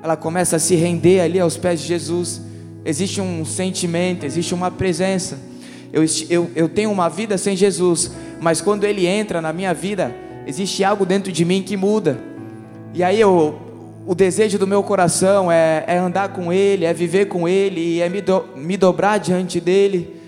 ela 0.03 0.15
começa 0.15 0.57
a 0.57 0.59
se 0.59 0.75
render 0.75 1.19
ali 1.19 1.39
aos 1.39 1.57
pés 1.57 1.81
de 1.81 1.87
Jesus. 1.87 2.39
Existe 2.85 3.19
um 3.21 3.43
sentimento, 3.43 4.23
existe 4.23 4.53
uma 4.53 4.69
presença. 4.69 5.49
Eu, 5.93 6.03
eu, 6.29 6.49
eu 6.55 6.69
tenho 6.69 6.91
uma 6.91 7.09
vida 7.09 7.37
sem 7.37 7.55
Jesus, 7.55 8.11
mas 8.39 8.61
quando 8.61 8.85
Ele 8.85 9.05
entra 9.05 9.41
na 9.41 9.51
minha 9.51 9.73
vida, 9.73 10.15
existe 10.47 10.83
algo 10.83 11.05
dentro 11.05 11.31
de 11.31 11.43
mim 11.43 11.61
que 11.61 11.75
muda. 11.75 12.17
E 12.93 13.03
aí 13.03 13.19
eu, 13.19 13.59
o 14.05 14.15
desejo 14.15 14.57
do 14.57 14.65
meu 14.65 14.81
coração 14.83 15.51
é, 15.51 15.83
é 15.87 15.97
andar 15.97 16.29
com 16.29 16.51
Ele, 16.51 16.85
é 16.85 16.93
viver 16.93 17.25
com 17.25 17.47
Ele, 17.47 17.99
é 17.99 18.09
me, 18.09 18.21
do, 18.21 18.45
me 18.55 18.77
dobrar 18.77 19.17
diante 19.17 19.59
dEle. 19.59 20.21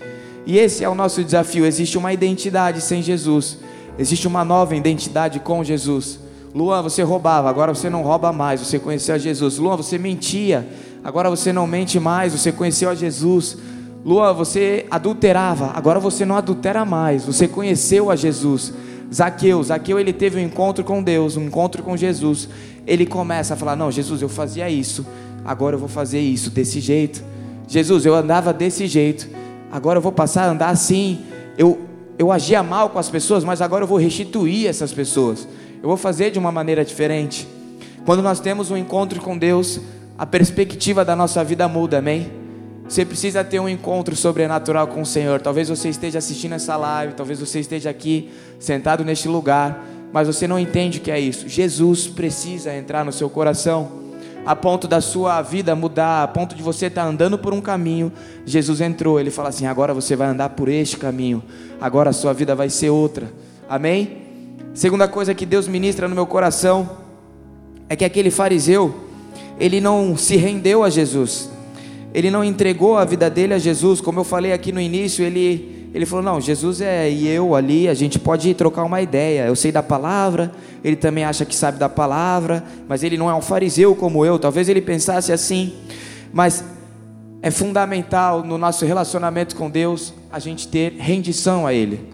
E 0.46 0.58
esse 0.58 0.84
é 0.84 0.88
o 0.88 0.94
nosso 0.94 1.24
desafio. 1.24 1.64
Existe 1.64 1.96
uma 1.96 2.12
identidade 2.12 2.80
sem 2.80 3.02
Jesus, 3.02 3.58
existe 3.98 4.28
uma 4.28 4.44
nova 4.44 4.76
identidade 4.76 5.40
com 5.40 5.64
Jesus. 5.64 6.20
Luan, 6.54 6.82
você 6.82 7.02
roubava, 7.02 7.50
agora 7.50 7.74
você 7.74 7.90
não 7.90 8.02
rouba 8.02 8.32
mais, 8.32 8.60
você 8.60 8.78
conheceu 8.78 9.14
a 9.14 9.18
Jesus. 9.18 9.58
Luan, 9.58 9.76
você 9.76 9.98
mentia, 9.98 10.66
agora 11.02 11.28
você 11.28 11.52
não 11.52 11.66
mente 11.66 11.98
mais, 11.98 12.32
você 12.32 12.52
conheceu 12.52 12.90
a 12.90 12.94
Jesus. 12.94 13.58
Luan, 14.04 14.34
você 14.34 14.84
adulterava, 14.90 15.72
agora 15.74 15.98
você 15.98 16.26
não 16.26 16.36
adultera 16.36 16.84
mais, 16.84 17.24
você 17.24 17.48
conheceu 17.48 18.10
a 18.10 18.16
Jesus. 18.16 18.72
Zaqueu, 19.12 19.62
Zaqueu 19.62 19.98
ele 19.98 20.12
teve 20.12 20.38
um 20.38 20.42
encontro 20.42 20.84
com 20.84 21.02
Deus, 21.02 21.38
um 21.38 21.44
encontro 21.44 21.82
com 21.82 21.96
Jesus. 21.96 22.48
Ele 22.86 23.06
começa 23.06 23.54
a 23.54 23.56
falar: 23.56 23.76
Não, 23.76 23.90
Jesus, 23.90 24.20
eu 24.20 24.28
fazia 24.28 24.68
isso, 24.68 25.06
agora 25.42 25.76
eu 25.76 25.80
vou 25.80 25.88
fazer 25.88 26.20
isso 26.20 26.50
desse 26.50 26.80
jeito. 26.80 27.24
Jesus, 27.66 28.04
eu 28.04 28.14
andava 28.14 28.52
desse 28.52 28.86
jeito, 28.86 29.26
agora 29.72 29.96
eu 29.96 30.02
vou 30.02 30.12
passar 30.12 30.48
a 30.48 30.50
andar 30.50 30.68
assim. 30.68 31.20
Eu, 31.56 31.80
eu 32.18 32.30
agia 32.30 32.62
mal 32.62 32.90
com 32.90 32.98
as 32.98 33.08
pessoas, 33.08 33.42
mas 33.42 33.62
agora 33.62 33.84
eu 33.84 33.88
vou 33.88 33.98
restituir 33.98 34.66
essas 34.66 34.92
pessoas. 34.92 35.48
Eu 35.82 35.88
vou 35.88 35.96
fazer 35.96 36.30
de 36.30 36.38
uma 36.38 36.52
maneira 36.52 36.84
diferente. 36.84 37.48
Quando 38.04 38.22
nós 38.22 38.38
temos 38.38 38.70
um 38.70 38.76
encontro 38.76 39.18
com 39.22 39.38
Deus, 39.38 39.80
a 40.18 40.26
perspectiva 40.26 41.06
da 41.06 41.16
nossa 41.16 41.42
vida 41.42 41.66
muda, 41.66 41.98
amém? 41.98 42.43
Você 42.88 43.04
precisa 43.04 43.42
ter 43.42 43.58
um 43.58 43.68
encontro 43.68 44.14
sobrenatural 44.14 44.86
com 44.86 45.00
o 45.00 45.06
Senhor. 45.06 45.40
Talvez 45.40 45.68
você 45.68 45.88
esteja 45.88 46.18
assistindo 46.18 46.52
essa 46.52 46.76
live, 46.76 47.14
talvez 47.14 47.40
você 47.40 47.58
esteja 47.60 47.88
aqui 47.88 48.30
sentado 48.58 49.04
neste 49.04 49.26
lugar, 49.26 49.84
mas 50.12 50.26
você 50.26 50.46
não 50.46 50.58
entende 50.58 50.98
o 50.98 51.00
que 51.00 51.10
é 51.10 51.18
isso. 51.18 51.48
Jesus 51.48 52.06
precisa 52.06 52.74
entrar 52.74 53.04
no 53.04 53.10
seu 53.12 53.30
coração, 53.30 54.04
a 54.44 54.54
ponto 54.54 54.86
da 54.86 55.00
sua 55.00 55.40
vida 55.40 55.74
mudar, 55.74 56.22
a 56.22 56.28
ponto 56.28 56.54
de 56.54 56.62
você 56.62 56.86
estar 56.86 57.04
andando 57.04 57.38
por 57.38 57.54
um 57.54 57.60
caminho. 57.60 58.12
Jesus 58.44 58.82
entrou, 58.82 59.18
ele 59.18 59.30
fala 59.30 59.48
assim: 59.48 59.66
agora 59.66 59.94
você 59.94 60.14
vai 60.14 60.28
andar 60.28 60.50
por 60.50 60.68
este 60.68 60.98
caminho, 60.98 61.42
agora 61.80 62.10
a 62.10 62.12
sua 62.12 62.34
vida 62.34 62.54
vai 62.54 62.68
ser 62.68 62.90
outra. 62.90 63.32
Amém? 63.66 64.18
Segunda 64.74 65.08
coisa 65.08 65.34
que 65.34 65.46
Deus 65.46 65.66
ministra 65.66 66.06
no 66.06 66.14
meu 66.14 66.26
coração 66.26 66.98
é 67.88 67.96
que 67.96 68.04
aquele 68.04 68.30
fariseu, 68.30 68.94
ele 69.58 69.80
não 69.80 70.16
se 70.16 70.36
rendeu 70.36 70.84
a 70.84 70.90
Jesus. 70.90 71.53
Ele 72.14 72.30
não 72.30 72.44
entregou 72.44 72.96
a 72.96 73.04
vida 73.04 73.28
dele 73.28 73.54
a 73.54 73.58
Jesus, 73.58 74.00
como 74.00 74.20
eu 74.20 74.24
falei 74.24 74.52
aqui 74.52 74.70
no 74.70 74.80
início, 74.80 75.24
ele 75.24 75.74
ele 75.92 76.06
falou: 76.06 76.24
"Não, 76.24 76.40
Jesus 76.40 76.80
é 76.80 77.10
e 77.10 77.28
eu 77.28 77.54
ali, 77.54 77.88
a 77.88 77.94
gente 77.94 78.18
pode 78.18 78.52
trocar 78.54 78.84
uma 78.84 79.00
ideia. 79.00 79.46
Eu 79.46 79.54
sei 79.54 79.70
da 79.70 79.82
palavra, 79.82 80.52
ele 80.82 80.96
também 80.96 81.24
acha 81.24 81.44
que 81.44 81.54
sabe 81.54 81.78
da 81.78 81.88
palavra, 81.88 82.64
mas 82.88 83.02
ele 83.02 83.16
não 83.16 83.28
é 83.30 83.34
um 83.34 83.40
fariseu 83.42 83.94
como 83.94 84.24
eu. 84.24 84.38
Talvez 84.38 84.68
ele 84.68 84.80
pensasse 84.80 85.32
assim, 85.32 85.72
mas 86.32 86.64
é 87.42 87.50
fundamental 87.50 88.42
no 88.42 88.56
nosso 88.56 88.86
relacionamento 88.86 89.54
com 89.54 89.68
Deus 89.68 90.14
a 90.32 90.38
gente 90.38 90.66
ter 90.66 90.94
rendição 90.98 91.66
a 91.66 91.74
ele. 91.74 92.13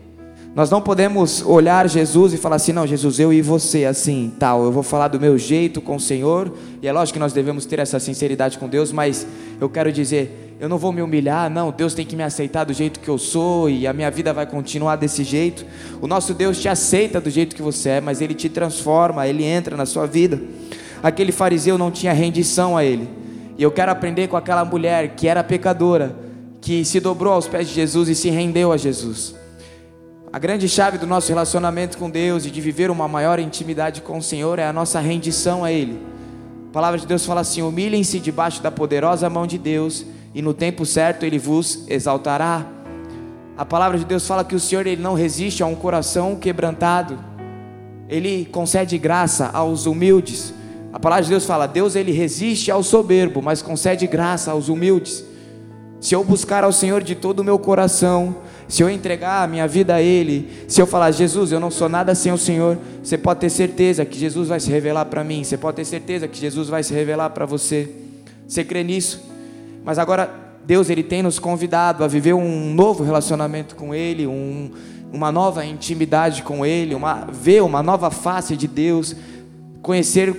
Nós 0.53 0.69
não 0.69 0.83
podemos 0.83 1.43
olhar 1.47 1.89
Jesus 1.89 2.35
e 2.35 2.37
falar 2.37 2.57
assim, 2.57 2.73
não, 2.73 2.85
Jesus, 2.85 3.21
eu 3.21 3.33
e 3.33 3.41
você, 3.41 3.85
assim, 3.85 4.33
tal, 4.37 4.65
eu 4.65 4.73
vou 4.73 4.83
falar 4.83 5.07
do 5.07 5.21
meu 5.21 5.39
jeito 5.39 5.81
com 5.81 5.95
o 5.95 6.01
Senhor, 6.01 6.53
e 6.83 6.89
é 6.89 6.93
lógico 6.93 7.15
que 7.15 7.21
nós 7.21 7.33
devemos 7.33 7.65
ter 7.65 7.79
essa 7.79 8.01
sinceridade 8.01 8.59
com 8.59 8.69
Deus, 8.69 8.91
mas 8.91 9.25
eu 9.61 9.69
quero 9.69 9.93
dizer, 9.93 10.57
eu 10.59 10.69
não 10.69 10.77
vou 10.77 10.93
me 10.93 11.01
humilhar, 11.01 11.49
não, 11.49 11.71
Deus 11.71 11.95
tem 11.95 12.05
que 12.05 12.17
me 12.17 12.25
aceitar 12.25 12.65
do 12.65 12.73
jeito 12.73 12.99
que 12.99 13.09
eu 13.09 13.17
sou, 13.17 13.71
e 13.71 13.87
a 13.87 13.93
minha 13.93 14.11
vida 14.11 14.33
vai 14.33 14.45
continuar 14.45 14.97
desse 14.97 15.23
jeito. 15.23 15.65
O 16.03 16.09
nosso 16.09 16.35
Deus 16.35 16.61
te 16.61 16.69
aceita 16.69 17.21
do 17.21 17.31
jeito 17.31 17.55
que 17.55 17.63
você 17.63 17.91
é, 17.91 18.01
mas 18.01 18.21
Ele 18.21 18.35
te 18.35 18.49
transforma, 18.49 19.29
Ele 19.29 19.45
entra 19.45 19.77
na 19.77 19.87
sua 19.87 20.05
vida. 20.05 20.41
Aquele 21.01 21.31
fariseu 21.31 21.79
não 21.79 21.93
tinha 21.93 22.13
rendição 22.13 22.77
a 22.77 22.85
Ele, 22.85 23.09
e 23.57 23.63
eu 23.63 23.71
quero 23.71 23.93
aprender 23.93 24.27
com 24.27 24.37
aquela 24.37 24.65
mulher 24.65 25.11
que 25.11 25.29
era 25.29 25.45
pecadora, 25.45 26.13
que 26.61 26.85
se 26.85 26.99
dobrou 26.99 27.35
aos 27.35 27.47
pés 27.47 27.69
de 27.69 27.75
Jesus 27.75 28.09
e 28.09 28.17
se 28.17 28.31
rendeu 28.31 28.73
a 28.73 28.77
Jesus. 28.77 29.39
A 30.33 30.39
grande 30.39 30.69
chave 30.69 30.97
do 30.97 31.09
nosso 31.09 31.29
relacionamento 31.29 31.99
com 31.99 32.09
Deus 32.09 32.47
e 32.47 32.53
de 32.53 32.61
viver 32.61 32.89
uma 32.89 33.09
maior 33.09 33.41
intimidade 33.41 34.01
com 34.01 34.19
o 34.19 34.23
Senhor 34.23 34.61
é 34.61 34.65
a 34.65 34.73
nossa 34.73 35.01
rendição 35.01 35.65
a 35.65 35.73
Ele. 35.73 36.01
A 36.69 36.73
palavra 36.73 37.01
de 37.01 37.05
Deus 37.05 37.27
fala 37.27 37.41
assim: 37.41 37.63
humilhem-se 37.63 38.21
debaixo 38.21 38.63
da 38.63 38.71
poderosa 38.71 39.29
mão 39.29 39.45
de 39.45 39.59
Deus, 39.59 40.07
e 40.33 40.41
no 40.41 40.55
tempo 40.55 40.87
certo 40.87 41.27
Ele 41.27 41.37
vos 41.37 41.85
exaltará. 41.89 42.65
A 43.59 43.65
palavra 43.65 43.99
de 43.99 44.05
Deus 44.05 44.25
fala 44.25 44.45
que 44.45 44.55
o 44.55 44.61
Senhor 44.61 44.87
ele 44.87 45.03
não 45.03 45.15
resiste 45.15 45.65
a 45.65 45.67
um 45.67 45.75
coração 45.75 46.37
quebrantado, 46.37 47.19
Ele 48.09 48.45
concede 48.53 48.97
graça 48.99 49.51
aos 49.53 49.85
humildes. 49.85 50.55
A 50.93 51.01
palavra 51.01 51.25
de 51.25 51.31
Deus 51.31 51.45
fala: 51.45 51.67
Deus 51.67 51.97
ele 51.97 52.13
resiste 52.13 52.71
ao 52.71 52.85
soberbo, 52.85 53.43
mas 53.43 53.63
concede 53.63 54.07
graça 54.07 54.53
aos 54.53 54.69
humildes. 54.69 55.25
Se 56.01 56.15
eu 56.15 56.25
buscar 56.25 56.65
ao 56.65 56.73
Senhor 56.73 57.03
de 57.03 57.15
todo 57.15 57.41
o 57.41 57.45
meu 57.45 57.59
coração, 57.59 58.37
se 58.67 58.83
eu 58.83 58.89
entregar 58.89 59.43
a 59.43 59.47
minha 59.47 59.69
vida 59.69 59.95
a 59.95 60.03
Ele, 60.03 60.65
se 60.67 60.81
eu 60.81 60.87
falar, 60.87 61.11
Jesus, 61.11 61.53
eu 61.53 61.61
não 61.61 61.71
sou 61.71 61.89
nada 61.89 62.15
sem 62.15 62.33
o 62.33 62.39
Senhor, 62.39 62.79
você 63.03 63.19
pode 63.19 63.41
ter 63.41 63.51
certeza 63.51 64.05
que 64.05 64.19
Jesus 64.19 64.49
vai 64.49 64.59
se 64.59 64.71
revelar 64.71 65.05
para 65.07 65.23
mim, 65.23 65.45
você 65.45 65.59
pode 65.59 65.77
ter 65.77 65.85
certeza 65.85 66.27
que 66.27 66.39
Jesus 66.39 66.69
vai 66.69 66.83
se 66.83 66.95
revelar 66.95 67.31
para 67.31 67.45
você. 67.45 67.91
Você 68.49 68.65
crê 68.65 68.83
nisso? 68.83 69.29
Mas 69.85 69.99
agora, 69.99 70.31
Deus 70.65 70.89
ele 70.89 71.03
tem 71.03 71.23
nos 71.23 71.39
convidado 71.39 72.03
a 72.03 72.09
viver 72.09 72.33
um 72.33 72.73
novo 72.73 73.05
relacionamento 73.05 73.77
com 73.77 73.95
Ele, 73.95 74.27
um, 74.27 74.71
uma 75.13 75.31
nova 75.31 75.65
intimidade 75.65 76.43
com 76.43 76.65
Ele, 76.65 76.95
uma, 76.95 77.27
ver 77.31 77.63
uma 77.63 77.83
nova 77.83 78.11
face 78.11 78.57
de 78.57 78.67
Deus, 78.67 79.15
conhecer 79.83 80.33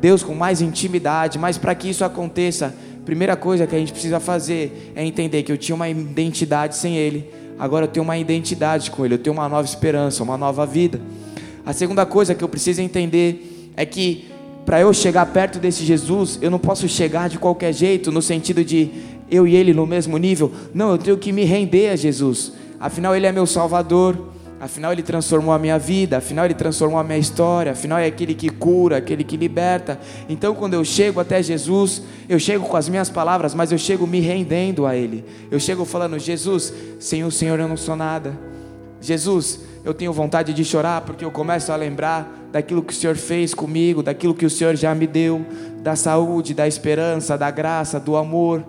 Deus 0.00 0.22
com 0.22 0.34
mais 0.34 0.60
intimidade, 0.60 1.38
mas 1.38 1.56
para 1.56 1.74
que 1.74 1.88
isso 1.88 2.04
aconteça, 2.04 2.74
primeira 3.04 3.36
coisa 3.36 3.66
que 3.66 3.74
a 3.74 3.78
gente 3.78 3.92
precisa 3.92 4.20
fazer 4.20 4.92
é 4.94 5.04
entender 5.04 5.42
que 5.42 5.52
eu 5.52 5.58
tinha 5.58 5.74
uma 5.74 5.88
identidade 5.88 6.76
sem 6.76 6.96
Ele 6.96 7.40
agora 7.60 7.84
eu 7.84 7.88
tenho 7.88 8.02
uma 8.02 8.16
identidade 8.16 8.90
com 8.90 9.04
Ele, 9.04 9.14
eu 9.14 9.18
tenho 9.18 9.34
uma 9.36 9.46
nova 9.46 9.68
esperança, 9.68 10.22
uma 10.22 10.38
nova 10.38 10.64
vida. 10.64 10.98
A 11.64 11.74
segunda 11.74 12.06
coisa 12.06 12.34
que 12.34 12.42
eu 12.42 12.48
preciso 12.48 12.80
entender 12.80 13.70
é 13.76 13.84
que 13.84 14.30
para 14.64 14.80
eu 14.80 14.92
chegar 14.94 15.26
perto 15.26 15.58
desse 15.58 15.84
Jesus, 15.84 16.38
eu 16.40 16.50
não 16.50 16.58
posso 16.58 16.88
chegar 16.88 17.28
de 17.28 17.38
qualquer 17.38 17.74
jeito, 17.74 18.10
no 18.10 18.22
sentido 18.22 18.64
de 18.64 18.90
eu 19.30 19.46
e 19.46 19.54
Ele 19.54 19.74
no 19.74 19.86
mesmo 19.86 20.16
nível. 20.16 20.50
Não, 20.72 20.92
eu 20.92 20.98
tenho 20.98 21.18
que 21.18 21.32
me 21.32 21.44
render 21.44 21.90
a 21.90 21.96
Jesus. 21.96 22.54
Afinal, 22.80 23.14
Ele 23.14 23.26
é 23.26 23.32
meu 23.32 23.46
Salvador. 23.46 24.29
Afinal, 24.60 24.92
Ele 24.92 25.02
transformou 25.02 25.54
a 25.54 25.58
minha 25.58 25.78
vida, 25.78 26.18
afinal, 26.18 26.44
Ele 26.44 26.52
transformou 26.52 27.00
a 27.00 27.02
minha 27.02 27.16
história, 27.16 27.72
afinal, 27.72 27.98
é 27.98 28.04
aquele 28.04 28.34
que 28.34 28.50
cura, 28.50 28.98
aquele 28.98 29.24
que 29.24 29.34
liberta. 29.34 29.98
Então, 30.28 30.54
quando 30.54 30.74
eu 30.74 30.84
chego 30.84 31.18
até 31.18 31.42
Jesus, 31.42 32.02
eu 32.28 32.38
chego 32.38 32.66
com 32.66 32.76
as 32.76 32.86
minhas 32.86 33.08
palavras, 33.08 33.54
mas 33.54 33.72
eu 33.72 33.78
chego 33.78 34.06
me 34.06 34.20
rendendo 34.20 34.84
a 34.84 34.94
Ele. 34.94 35.24
Eu 35.50 35.58
chego 35.58 35.86
falando: 35.86 36.18
Jesus, 36.18 36.74
sem 36.98 37.24
o 37.24 37.30
Senhor 37.30 37.58
eu 37.58 37.66
não 37.66 37.76
sou 37.76 37.96
nada. 37.96 38.38
Jesus, 39.00 39.60
eu 39.82 39.94
tenho 39.94 40.12
vontade 40.12 40.52
de 40.52 40.62
chorar 40.62 41.00
porque 41.00 41.24
eu 41.24 41.30
começo 41.30 41.72
a 41.72 41.76
lembrar 41.76 42.30
daquilo 42.52 42.82
que 42.82 42.92
o 42.92 42.96
Senhor 42.96 43.16
fez 43.16 43.54
comigo, 43.54 44.02
daquilo 44.02 44.34
que 44.34 44.44
o 44.44 44.50
Senhor 44.50 44.76
já 44.76 44.94
me 44.94 45.06
deu, 45.06 45.42
da 45.82 45.96
saúde, 45.96 46.52
da 46.52 46.68
esperança, 46.68 47.38
da 47.38 47.50
graça, 47.50 47.98
do 47.98 48.14
amor, 48.14 48.62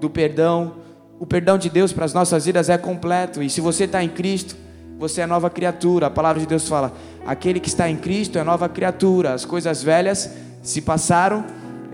do 0.00 0.08
perdão. 0.08 0.76
O 1.20 1.26
perdão 1.26 1.58
de 1.58 1.68
Deus 1.68 1.92
para 1.92 2.06
as 2.06 2.14
nossas 2.14 2.46
vidas 2.46 2.70
é 2.70 2.78
completo, 2.78 3.42
e 3.42 3.50
se 3.50 3.60
você 3.60 3.84
está 3.84 4.02
em 4.02 4.08
Cristo, 4.08 4.56
você 4.98 5.20
é 5.20 5.26
nova 5.26 5.48
criatura. 5.48 6.06
A 6.06 6.10
palavra 6.10 6.40
de 6.40 6.46
Deus 6.46 6.68
fala: 6.68 6.92
aquele 7.24 7.60
que 7.60 7.68
está 7.68 7.88
em 7.88 7.96
Cristo 7.96 8.38
é 8.38 8.42
nova 8.42 8.68
criatura. 8.68 9.32
As 9.32 9.44
coisas 9.44 9.82
velhas 9.82 10.30
se 10.62 10.82
passaram, 10.82 11.44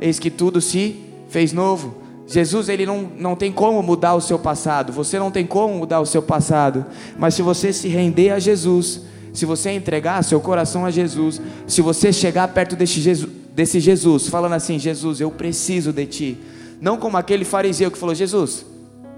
eis 0.01 0.19
que 0.19 0.31
tudo 0.31 0.61
se 0.61 1.05
fez 1.29 1.53
novo. 1.53 2.03
Jesus 2.27 2.71
ele 2.71 2.87
não, 2.87 3.03
não 3.03 3.37
tem 3.37 3.53
como 3.53 3.83
mudar 3.83 4.15
o 4.15 4.21
seu 4.21 4.39
passado, 4.39 4.93
você 4.95 5.19
não 5.19 5.31
tem 5.31 5.45
como 5.45 5.75
mudar 5.75 6.01
o 6.01 6.07
seu 6.07 6.23
passado, 6.23 6.87
mas 7.19 7.35
se 7.35 7.43
você 7.43 7.71
se 7.71 7.87
render 7.87 8.31
a 8.31 8.39
Jesus, 8.39 9.03
se 9.35 9.45
você 9.45 9.73
entregar 9.73 10.25
seu 10.25 10.41
coração 10.41 10.87
a 10.87 10.91
Jesus, 10.91 11.39
se 11.67 11.83
você 11.83 12.15
chegar 12.15 12.49
perto 12.49 12.77
desse 12.77 12.99
Jesus, 12.99 13.31
desse 13.55 13.79
Jesus 13.79 14.29
falando 14.29 14.55
assim: 14.55 14.79
Jesus, 14.79 15.21
eu 15.21 15.31
preciso 15.31 15.93
de 15.93 16.07
ti, 16.07 16.39
não 16.81 16.97
como 16.97 17.19
aquele 17.19 17.45
fariseu 17.45 17.91
que 17.91 17.99
falou: 17.99 18.15
Jesus, 18.15 18.65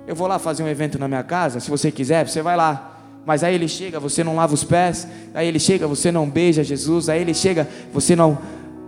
eu 0.04 0.16
vou 0.16 0.26
lá 0.26 0.40
fazer 0.40 0.64
um 0.64 0.68
evento 0.68 0.98
na 0.98 1.06
minha 1.06 1.22
casa, 1.22 1.60
se 1.60 1.70
você 1.70 1.92
quiser, 1.92 2.28
você 2.28 2.42
vai 2.42 2.56
lá. 2.56 2.95
Mas 3.26 3.42
aí 3.42 3.56
ele 3.56 3.66
chega, 3.66 3.98
você 3.98 4.22
não 4.22 4.36
lava 4.36 4.54
os 4.54 4.62
pés. 4.62 5.06
Aí 5.34 5.48
ele 5.48 5.58
chega, 5.58 5.88
você 5.88 6.12
não 6.12 6.30
beija 6.30 6.62
Jesus. 6.62 7.08
Aí 7.08 7.20
ele 7.20 7.34
chega, 7.34 7.68
você 7.92 8.14
não 8.14 8.38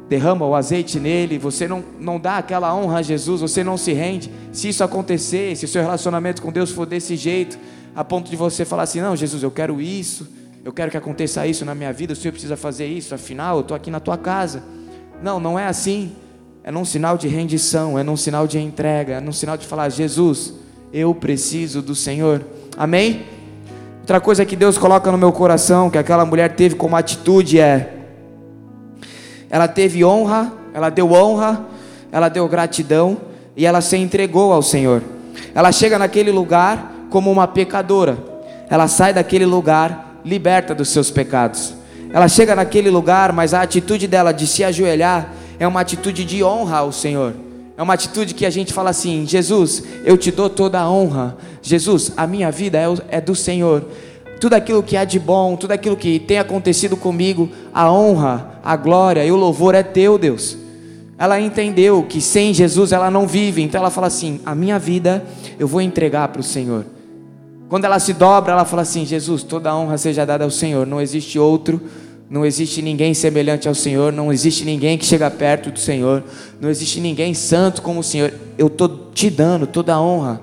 derrama 0.09 0.47
o 0.47 0.54
azeite 0.54 0.99
nele, 0.99 1.38
você 1.38 1.68
não, 1.68 1.85
não 2.00 2.18
dá 2.18 2.38
aquela 2.38 2.75
honra 2.75 3.00
a 3.00 3.02
Jesus, 3.02 3.40
você 3.40 3.62
não 3.64 3.76
se 3.76 3.92
rende. 3.92 4.30
Se 4.52 4.68
isso 4.68 4.83
acontecer, 4.83 5.57
se 5.57 5.64
o 5.64 5.68
seu 5.68 5.83
relacionamento 5.83 6.40
com 6.40 6.50
Deus 6.52 6.71
for 6.71 6.87
desse 6.87 7.16
jeito, 7.16 7.59
a 7.95 8.04
ponto 8.04 8.30
de 8.30 8.37
você 8.37 8.64
falar 8.64 8.85
assim: 8.85 9.00
não, 9.00 9.16
Jesus, 9.16 9.42
eu 9.42 9.50
quero 9.50 9.80
isso, 9.80 10.26
eu 10.64 10.73
quero 10.73 10.90
que 10.90 10.97
aconteça 10.97 11.47
isso 11.47 11.64
na 11.64 11.75
minha 11.75 11.92
vida, 11.92 12.12
o 12.12 12.16
Senhor 12.16 12.33
precisa 12.33 12.57
fazer 12.57 12.87
isso, 12.87 13.14
afinal, 13.14 13.57
eu 13.57 13.62
estou 13.62 13.76
aqui 13.76 13.90
na 13.90 14.00
tua 14.00 14.16
casa. 14.16 14.62
Não, 15.21 15.40
não 15.40 15.59
é 15.59 15.66
assim. 15.66 16.12
É 16.62 16.71
num 16.71 16.85
sinal 16.85 17.16
de 17.18 17.28
rendição, 17.28 17.99
é 17.99 18.02
num 18.02 18.16
sinal 18.16 18.47
de 18.47 18.59
entrega, 18.59 19.14
é 19.14 19.21
num 19.21 19.33
sinal 19.33 19.57
de 19.57 19.66
falar: 19.66 19.88
Jesus, 19.88 20.54
eu 20.92 21.14
preciso 21.14 21.83
do 21.83 21.95
Senhor. 21.95 22.45
Amém? 22.76 23.38
Outra 24.09 24.23
coisa 24.23 24.43
que 24.47 24.57
Deus 24.57 24.79
coloca 24.79 25.12
no 25.12 25.19
meu 25.19 25.31
coração, 25.31 25.91
que 25.91 25.99
aquela 25.99 26.25
mulher 26.25 26.55
teve 26.55 26.75
como 26.75 26.97
atitude 26.97 27.61
é 27.61 27.93
ela 29.50 29.69
teve 29.69 30.03
honra, 30.03 30.50
ela 30.73 30.88
deu 30.88 31.12
honra, 31.12 31.67
ela 32.11 32.31
deu 32.31 32.49
gratidão 32.49 33.19
e 33.55 33.67
ela 33.67 33.83
se 33.83 33.99
entregou 33.99 34.50
ao 34.50 34.62
Senhor. 34.62 35.03
Ela 35.55 35.71
chega 35.73 35.99
naquele 35.99 36.31
lugar 36.31 36.91
como 37.11 37.31
uma 37.31 37.47
pecadora. 37.47 38.17
Ela 38.71 38.88
sai 38.88 39.12
daquele 39.12 39.45
lugar 39.45 40.23
liberta 40.25 40.75
dos 40.75 40.88
seus 40.88 41.11
pecados. 41.11 41.75
Ela 42.11 42.29
chega 42.29 42.57
naquele 42.57 42.88
lugar, 42.88 43.31
mas 43.35 43.53
a 43.53 43.61
atitude 43.61 44.07
dela 44.09 44.33
de 44.33 44.47
se 44.47 44.65
ajoelhar 44.65 45.35
é 45.59 45.69
uma 45.69 45.83
atitude 45.83 46.25
de 46.25 46.43
honra 46.43 46.79
ao 46.79 46.93
Senhor. 46.93 47.35
É 47.78 47.82
uma 47.82 47.94
atitude 47.94 48.35
que 48.35 48.44
a 48.44 48.50
gente 48.50 48.75
fala 48.75 48.90
assim: 48.90 49.25
Jesus, 49.26 49.82
eu 50.04 50.18
te 50.18 50.30
dou 50.30 50.50
toda 50.50 50.78
a 50.78 50.90
honra. 50.90 51.38
Jesus, 51.62 52.12
a 52.16 52.26
minha 52.26 52.50
vida 52.50 52.76
é, 52.76 53.18
é 53.18 53.20
do 53.20 53.35
Senhor 53.35 53.85
tudo 54.38 54.54
aquilo 54.54 54.82
que 54.82 54.97
há 54.97 55.04
de 55.04 55.18
bom, 55.18 55.56
tudo 55.56 55.73
aquilo 55.73 55.97
que 55.97 56.18
tem 56.18 56.38
acontecido 56.38 56.97
comigo, 56.97 57.49
a 57.75 57.92
honra, 57.92 58.61
a 58.62 58.76
glória 58.76 59.25
e 59.25 59.32
o 59.32 59.37
louvor 59.37 59.75
é 59.75 59.82
teu, 59.82 60.16
Deus. 60.16 60.56
Ela 61.18 61.40
entendeu 61.40 62.04
que 62.08 62.20
sem 62.20 62.54
Jesus 62.54 62.92
ela 62.92 63.11
não 63.11 63.26
vive, 63.26 63.61
então 63.62 63.80
ela 63.80 63.90
fala 63.90 64.06
assim: 64.06 64.40
a 64.47 64.54
minha 64.54 64.78
vida 64.78 65.25
eu 65.58 65.66
vou 65.66 65.80
entregar 65.80 66.28
para 66.28 66.40
o 66.40 66.44
Senhor. 66.44 66.85
Quando 67.68 67.85
ela 67.85 67.99
se 67.99 68.12
dobra, 68.12 68.52
ela 68.52 68.64
fala 68.64 68.82
assim: 68.82 69.04
Jesus, 69.04 69.42
toda 69.42 69.70
a 69.70 69.76
honra 69.76 69.99
seja 69.99 70.25
dada 70.25 70.44
ao 70.44 70.50
Senhor, 70.50 70.87
não 70.87 71.00
existe 71.00 71.38
outro, 71.38 71.80
não 72.30 72.44
existe 72.44 72.82
ninguém 72.82 73.14
semelhante 73.14 73.68
ao 73.68 73.75
Senhor, 73.75 74.12
não 74.12 74.30
existe 74.30 74.64
ninguém 74.64 74.99
que 74.99 75.06
chega 75.06 75.30
perto 75.30 75.70
do 75.70 75.78
Senhor, 75.78 76.23
não 76.61 76.68
existe 76.68 77.00
ninguém 77.00 77.32
santo 77.32 77.80
como 77.80 78.00
o 78.00 78.04
Senhor. 78.04 78.32
Eu 78.58 78.66
estou 78.66 79.11
te 79.14 79.30
dando 79.30 79.66
toda 79.66 79.94
a 79.94 80.00
honra. 80.00 80.42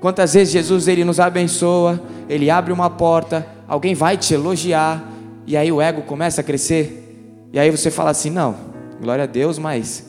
Quantas 0.00 0.34
vezes 0.34 0.52
Jesus 0.52 0.88
ele 0.88 1.04
nos 1.04 1.20
abençoa, 1.20 2.02
ele 2.28 2.50
abre 2.50 2.72
uma 2.72 2.90
porta, 2.90 3.46
alguém 3.68 3.94
vai 3.94 4.16
te 4.16 4.34
elogiar, 4.34 5.12
e 5.46 5.56
aí 5.56 5.70
o 5.70 5.80
ego 5.80 6.02
começa 6.02 6.40
a 6.40 6.44
crescer, 6.44 7.48
e 7.52 7.58
aí 7.58 7.70
você 7.70 7.88
fala 7.88 8.10
assim: 8.10 8.30
não, 8.30 8.56
glória 9.00 9.22
a 9.22 9.28
Deus, 9.28 9.58
mas 9.58 10.04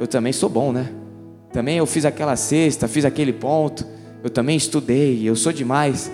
eu 0.00 0.08
também 0.08 0.32
sou 0.32 0.48
bom, 0.48 0.72
né? 0.72 0.88
Também 1.52 1.78
eu 1.78 1.86
fiz 1.86 2.04
aquela 2.04 2.34
cesta, 2.34 2.88
fiz 2.88 3.04
aquele 3.04 3.32
ponto, 3.32 3.86
eu 4.24 4.30
também 4.30 4.56
estudei, 4.56 5.22
eu 5.24 5.36
sou 5.36 5.52
demais, 5.52 6.10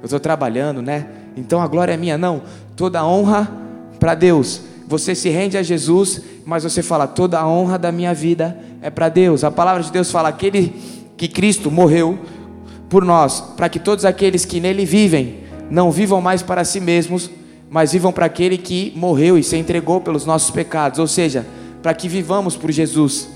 eu 0.00 0.04
estou 0.04 0.20
trabalhando, 0.20 0.80
né? 0.80 1.08
Então 1.36 1.60
a 1.60 1.66
glória 1.66 1.92
é 1.92 1.96
minha, 1.96 2.16
não, 2.16 2.42
toda 2.76 3.04
honra 3.04 3.60
para 4.00 4.14
Deus. 4.14 4.62
Você 4.88 5.14
se 5.14 5.28
rende 5.28 5.56
a 5.56 5.62
Jesus, 5.62 6.20
mas 6.44 6.64
você 6.64 6.82
fala: 6.82 7.06
toda 7.06 7.38
a 7.38 7.46
honra 7.46 7.78
da 7.78 7.92
minha 7.92 8.12
vida 8.12 8.58
é 8.82 8.90
para 8.90 9.08
Deus. 9.08 9.44
A 9.44 9.50
palavra 9.50 9.84
de 9.84 9.92
Deus 9.92 10.10
fala: 10.10 10.30
aquele 10.30 10.74
que 11.16 11.28
Cristo 11.28 11.70
morreu 11.70 12.18
por 12.88 13.04
nós, 13.04 13.40
para 13.56 13.68
que 13.68 13.78
todos 13.78 14.04
aqueles 14.04 14.44
que 14.44 14.58
nele 14.58 14.84
vivem 14.84 15.40
não 15.70 15.92
vivam 15.92 16.20
mais 16.20 16.42
para 16.42 16.64
si 16.64 16.80
mesmos, 16.80 17.30
mas 17.70 17.92
vivam 17.92 18.10
para 18.10 18.26
aquele 18.26 18.58
que 18.58 18.92
morreu 18.96 19.38
e 19.38 19.44
se 19.44 19.56
entregou 19.56 20.00
pelos 20.00 20.26
nossos 20.26 20.50
pecados, 20.50 20.98
ou 20.98 21.06
seja, 21.06 21.46
para 21.80 21.94
que 21.94 22.08
vivamos 22.08 22.56
por 22.56 22.72
Jesus. 22.72 23.28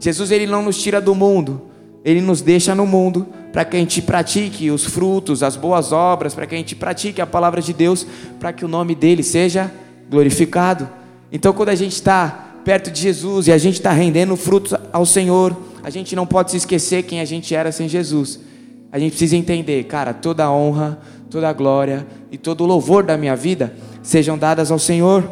Jesus 0.00 0.30
ele 0.30 0.46
não 0.46 0.62
nos 0.62 0.80
tira 0.80 1.02
do 1.02 1.14
mundo, 1.14 1.60
ele 2.02 2.22
nos 2.22 2.40
deixa 2.40 2.74
no 2.74 2.86
mundo 2.86 3.26
para 3.52 3.64
que 3.64 3.76
a 3.76 3.80
gente 3.80 4.00
pratique 4.00 4.70
os 4.70 4.84
frutos, 4.84 5.42
as 5.42 5.56
boas 5.56 5.92
obras, 5.92 6.34
para 6.34 6.46
que 6.46 6.54
a 6.54 6.58
gente 6.58 6.74
pratique 6.74 7.20
a 7.20 7.26
palavra 7.26 7.60
de 7.60 7.74
Deus, 7.74 8.06
para 8.38 8.52
que 8.52 8.64
o 8.64 8.68
nome 8.68 8.94
dele 8.94 9.22
seja 9.22 9.70
glorificado. 10.10 10.88
Então, 11.30 11.52
quando 11.52 11.68
a 11.68 11.74
gente 11.74 11.92
está 11.92 12.46
perto 12.64 12.90
de 12.90 13.00
Jesus 13.00 13.46
e 13.46 13.52
a 13.52 13.58
gente 13.58 13.74
está 13.74 13.92
rendendo 13.92 14.36
frutos 14.36 14.74
ao 14.92 15.06
Senhor, 15.06 15.56
a 15.82 15.90
gente 15.90 16.14
não 16.14 16.26
pode 16.26 16.50
se 16.50 16.56
esquecer 16.56 17.02
quem 17.04 17.20
a 17.20 17.24
gente 17.24 17.54
era 17.54 17.72
sem 17.72 17.88
Jesus. 17.88 18.40
A 18.90 18.98
gente 18.98 19.12
precisa 19.12 19.36
entender, 19.36 19.84
cara, 19.84 20.12
toda 20.12 20.44
a 20.44 20.52
honra, 20.52 20.98
toda 21.30 21.48
a 21.48 21.52
glória 21.52 22.06
e 22.30 22.38
todo 22.38 22.62
o 22.62 22.66
louvor 22.66 23.02
da 23.04 23.16
minha 23.16 23.36
vida 23.36 23.74
sejam 24.02 24.38
dadas 24.38 24.70
ao 24.70 24.78
Senhor. 24.78 25.30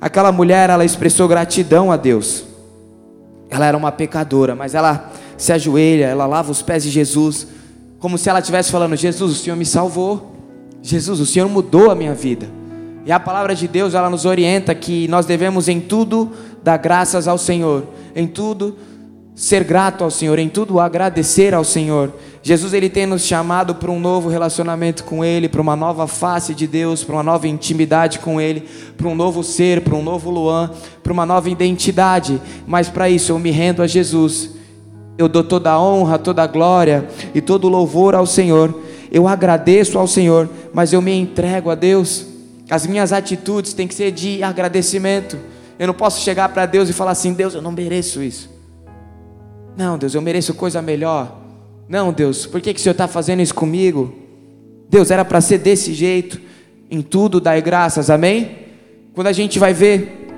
Aquela 0.00 0.32
mulher, 0.32 0.70
ela 0.70 0.84
expressou 0.84 1.28
gratidão 1.28 1.90
a 1.90 1.96
Deus. 1.96 2.44
Ela 3.48 3.66
era 3.66 3.76
uma 3.76 3.92
pecadora, 3.92 4.54
mas 4.54 4.74
ela 4.74 5.12
se 5.36 5.52
ajoelha, 5.52 6.06
ela 6.06 6.26
lava 6.26 6.50
os 6.50 6.62
pés 6.62 6.82
de 6.82 6.90
Jesus, 6.90 7.46
como 7.98 8.18
se 8.18 8.28
ela 8.28 8.40
estivesse 8.40 8.70
falando: 8.70 8.96
Jesus, 8.96 9.32
o 9.32 9.34
Senhor 9.34 9.56
me 9.56 9.64
salvou. 9.64 10.34
Jesus, 10.82 11.20
o 11.20 11.26
Senhor 11.26 11.48
mudou 11.48 11.90
a 11.90 11.94
minha 11.94 12.14
vida. 12.14 12.48
E 13.06 13.12
a 13.12 13.20
palavra 13.20 13.54
de 13.54 13.68
Deus, 13.68 13.94
ela 13.94 14.10
nos 14.10 14.24
orienta 14.24 14.74
que 14.74 15.06
nós 15.06 15.24
devemos 15.24 15.68
em 15.68 15.80
tudo 15.80 16.32
dar 16.60 16.76
graças 16.76 17.28
ao 17.28 17.38
Senhor, 17.38 17.84
em 18.16 18.26
tudo 18.26 18.76
ser 19.32 19.62
grato 19.62 20.02
ao 20.02 20.10
Senhor, 20.10 20.40
em 20.40 20.48
tudo 20.48 20.80
agradecer 20.80 21.54
ao 21.54 21.62
Senhor. 21.62 22.12
Jesus 22.42 22.72
ele 22.72 22.88
tem 22.88 23.06
nos 23.06 23.22
chamado 23.22 23.76
para 23.76 23.92
um 23.92 24.00
novo 24.00 24.28
relacionamento 24.28 25.04
com 25.04 25.24
Ele, 25.24 25.48
para 25.48 25.60
uma 25.60 25.76
nova 25.76 26.08
face 26.08 26.52
de 26.52 26.66
Deus, 26.66 27.04
para 27.04 27.14
uma 27.14 27.22
nova 27.22 27.46
intimidade 27.46 28.18
com 28.18 28.40
Ele, 28.40 28.66
para 28.96 29.06
um 29.06 29.14
novo 29.14 29.44
ser, 29.44 29.82
para 29.82 29.94
um 29.94 30.02
novo 30.02 30.28
Luan, 30.28 30.70
para 31.00 31.12
uma 31.12 31.24
nova 31.24 31.48
identidade. 31.48 32.40
Mas 32.66 32.88
para 32.88 33.08
isso 33.08 33.30
eu 33.30 33.38
me 33.38 33.52
rendo 33.52 33.82
a 33.82 33.86
Jesus. 33.86 34.50
Eu 35.16 35.28
dou 35.28 35.44
toda 35.44 35.70
a 35.70 35.80
honra, 35.80 36.18
toda 36.18 36.42
a 36.42 36.46
glória 36.48 37.06
e 37.32 37.40
todo 37.40 37.66
o 37.66 37.70
louvor 37.70 38.16
ao 38.16 38.26
Senhor. 38.26 38.74
Eu 39.12 39.28
agradeço 39.28 39.96
ao 39.96 40.08
Senhor, 40.08 40.48
mas 40.74 40.92
eu 40.92 41.00
me 41.00 41.12
entrego 41.16 41.70
a 41.70 41.76
Deus. 41.76 42.35
As 42.68 42.86
minhas 42.86 43.12
atitudes 43.12 43.72
têm 43.72 43.86
que 43.86 43.94
ser 43.94 44.10
de 44.10 44.42
agradecimento. 44.42 45.38
Eu 45.78 45.86
não 45.86 45.94
posso 45.94 46.20
chegar 46.20 46.48
para 46.48 46.66
Deus 46.66 46.88
e 46.88 46.92
falar 46.92 47.12
assim: 47.12 47.32
Deus, 47.32 47.54
eu 47.54 47.62
não 47.62 47.72
mereço 47.72 48.22
isso. 48.22 48.50
Não, 49.76 49.96
Deus, 49.98 50.14
eu 50.14 50.22
mereço 50.22 50.54
coisa 50.54 50.82
melhor. 50.82 51.40
Não, 51.88 52.12
Deus, 52.12 52.46
por 52.46 52.60
que, 52.60 52.74
que 52.74 52.80
o 52.80 52.82
Senhor 52.82 52.92
está 52.92 53.06
fazendo 53.06 53.40
isso 53.40 53.54
comigo? 53.54 54.14
Deus, 54.88 55.10
era 55.10 55.24
para 55.24 55.40
ser 55.40 55.58
desse 55.58 55.92
jeito. 55.92 56.40
Em 56.90 57.02
tudo 57.02 57.40
dai 57.40 57.60
graças, 57.60 58.10
amém? 58.10 58.58
Quando 59.14 59.26
a 59.26 59.32
gente 59.32 59.58
vai 59.58 59.72
ver 59.72 60.28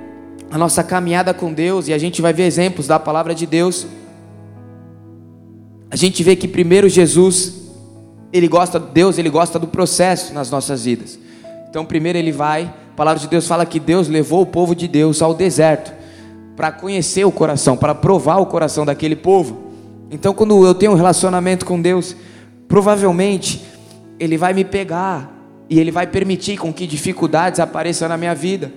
a 0.51 0.59
nossa 0.59 0.83
caminhada 0.83 1.33
com 1.33 1.53
Deus 1.53 1.89
e 1.89 1.93
a 1.93 1.99
gente 1.99 2.21
vai 2.21 2.33
ver 2.33 2.45
exemplos 2.45 2.87
da 2.87 2.99
palavra 2.99 3.35
de 3.35 3.47
Deus, 3.47 3.87
a 5.91 5.97
gente 5.97 6.23
vê 6.23 6.37
que 6.37 6.49
primeiro 6.49 6.89
Jesus, 6.89 7.55
ele 8.33 8.49
gosta, 8.49 8.79
Deus, 8.79 9.19
ele 9.19 9.31
gosta 9.31 9.59
do 9.59 9.67
processo 9.67 10.35
nas 10.35 10.51
nossas 10.51 10.85
vidas. 10.85 11.19
Então, 11.69 11.85
primeiro 11.85 12.17
ele 12.17 12.33
vai, 12.33 12.73
a 12.93 12.97
palavra 12.97 13.21
de 13.21 13.29
Deus 13.29 13.47
fala 13.47 13.67
que 13.67 13.79
Deus 13.79 14.09
levou 14.09 14.43
o 14.43 14.47
povo 14.47 14.75
de 14.75 14.89
Deus 14.89 15.21
ao 15.21 15.35
deserto 15.35 15.93
para 16.57 16.73
conhecer 16.73 17.25
o 17.25 17.31
coração, 17.31 17.77
para 17.77 17.95
provar 17.95 18.39
o 18.39 18.47
coração 18.47 18.85
daquele 18.85 19.15
povo. 19.15 19.69
Então, 20.11 20.33
quando 20.33 20.67
eu 20.67 20.75
tenho 20.75 20.93
um 20.93 20.97
relacionamento 20.97 21.67
com 21.67 21.81
Deus, 21.81 22.17
provavelmente 22.67 23.63
Ele 24.19 24.37
vai 24.37 24.55
me 24.55 24.65
pegar 24.65 25.31
e 25.69 25.79
Ele 25.79 25.91
vai 25.91 26.07
permitir 26.07 26.57
com 26.57 26.73
que 26.73 26.87
dificuldades 26.87 27.61
apareçam 27.61 28.09
na 28.09 28.17
minha 28.17 28.35
vida. 28.35 28.73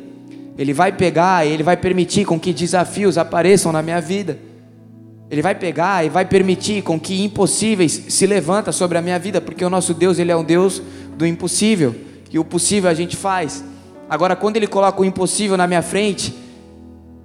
Ele 0.58 0.74
vai 0.74 0.92
pegar 0.92 1.48
e 1.48 1.52
Ele 1.52 1.64
vai 1.64 1.78
permitir 1.78 2.26
com 2.26 2.38
que 2.38 2.54
desafios 2.54 3.18
apareçam 3.18 3.72
na 3.72 3.82
minha 3.82 4.02
vida. 4.02 4.38
Ele 5.32 5.42
vai 5.42 5.56
pegar 5.56 6.06
e 6.06 6.10
vai 6.10 6.26
permitir 6.26 6.84
com 6.84 7.00
que 7.00 7.24
impossíveis 7.24 8.04
se 8.10 8.28
levanta 8.28 8.74
sobre 8.74 8.98
a 8.98 9.02
minha 9.02 9.18
vida, 9.18 9.40
porque 9.40 9.64
o 9.64 9.70
nosso 9.70 9.94
Deus 9.94 10.20
ele 10.20 10.30
é 10.30 10.36
um 10.36 10.44
Deus 10.44 10.82
do 11.18 11.26
impossível 11.26 11.96
e 12.32 12.40
o 12.40 12.44
possível 12.44 12.90
a 12.90 12.94
gente 12.94 13.16
faz. 13.16 13.64
Agora, 14.10 14.36
quando 14.36 14.58
Ele 14.58 14.68
coloca 14.68 15.02
o 15.02 15.06
impossível 15.06 15.58
na 15.58 15.68
minha 15.68 15.82
frente, 15.82 16.34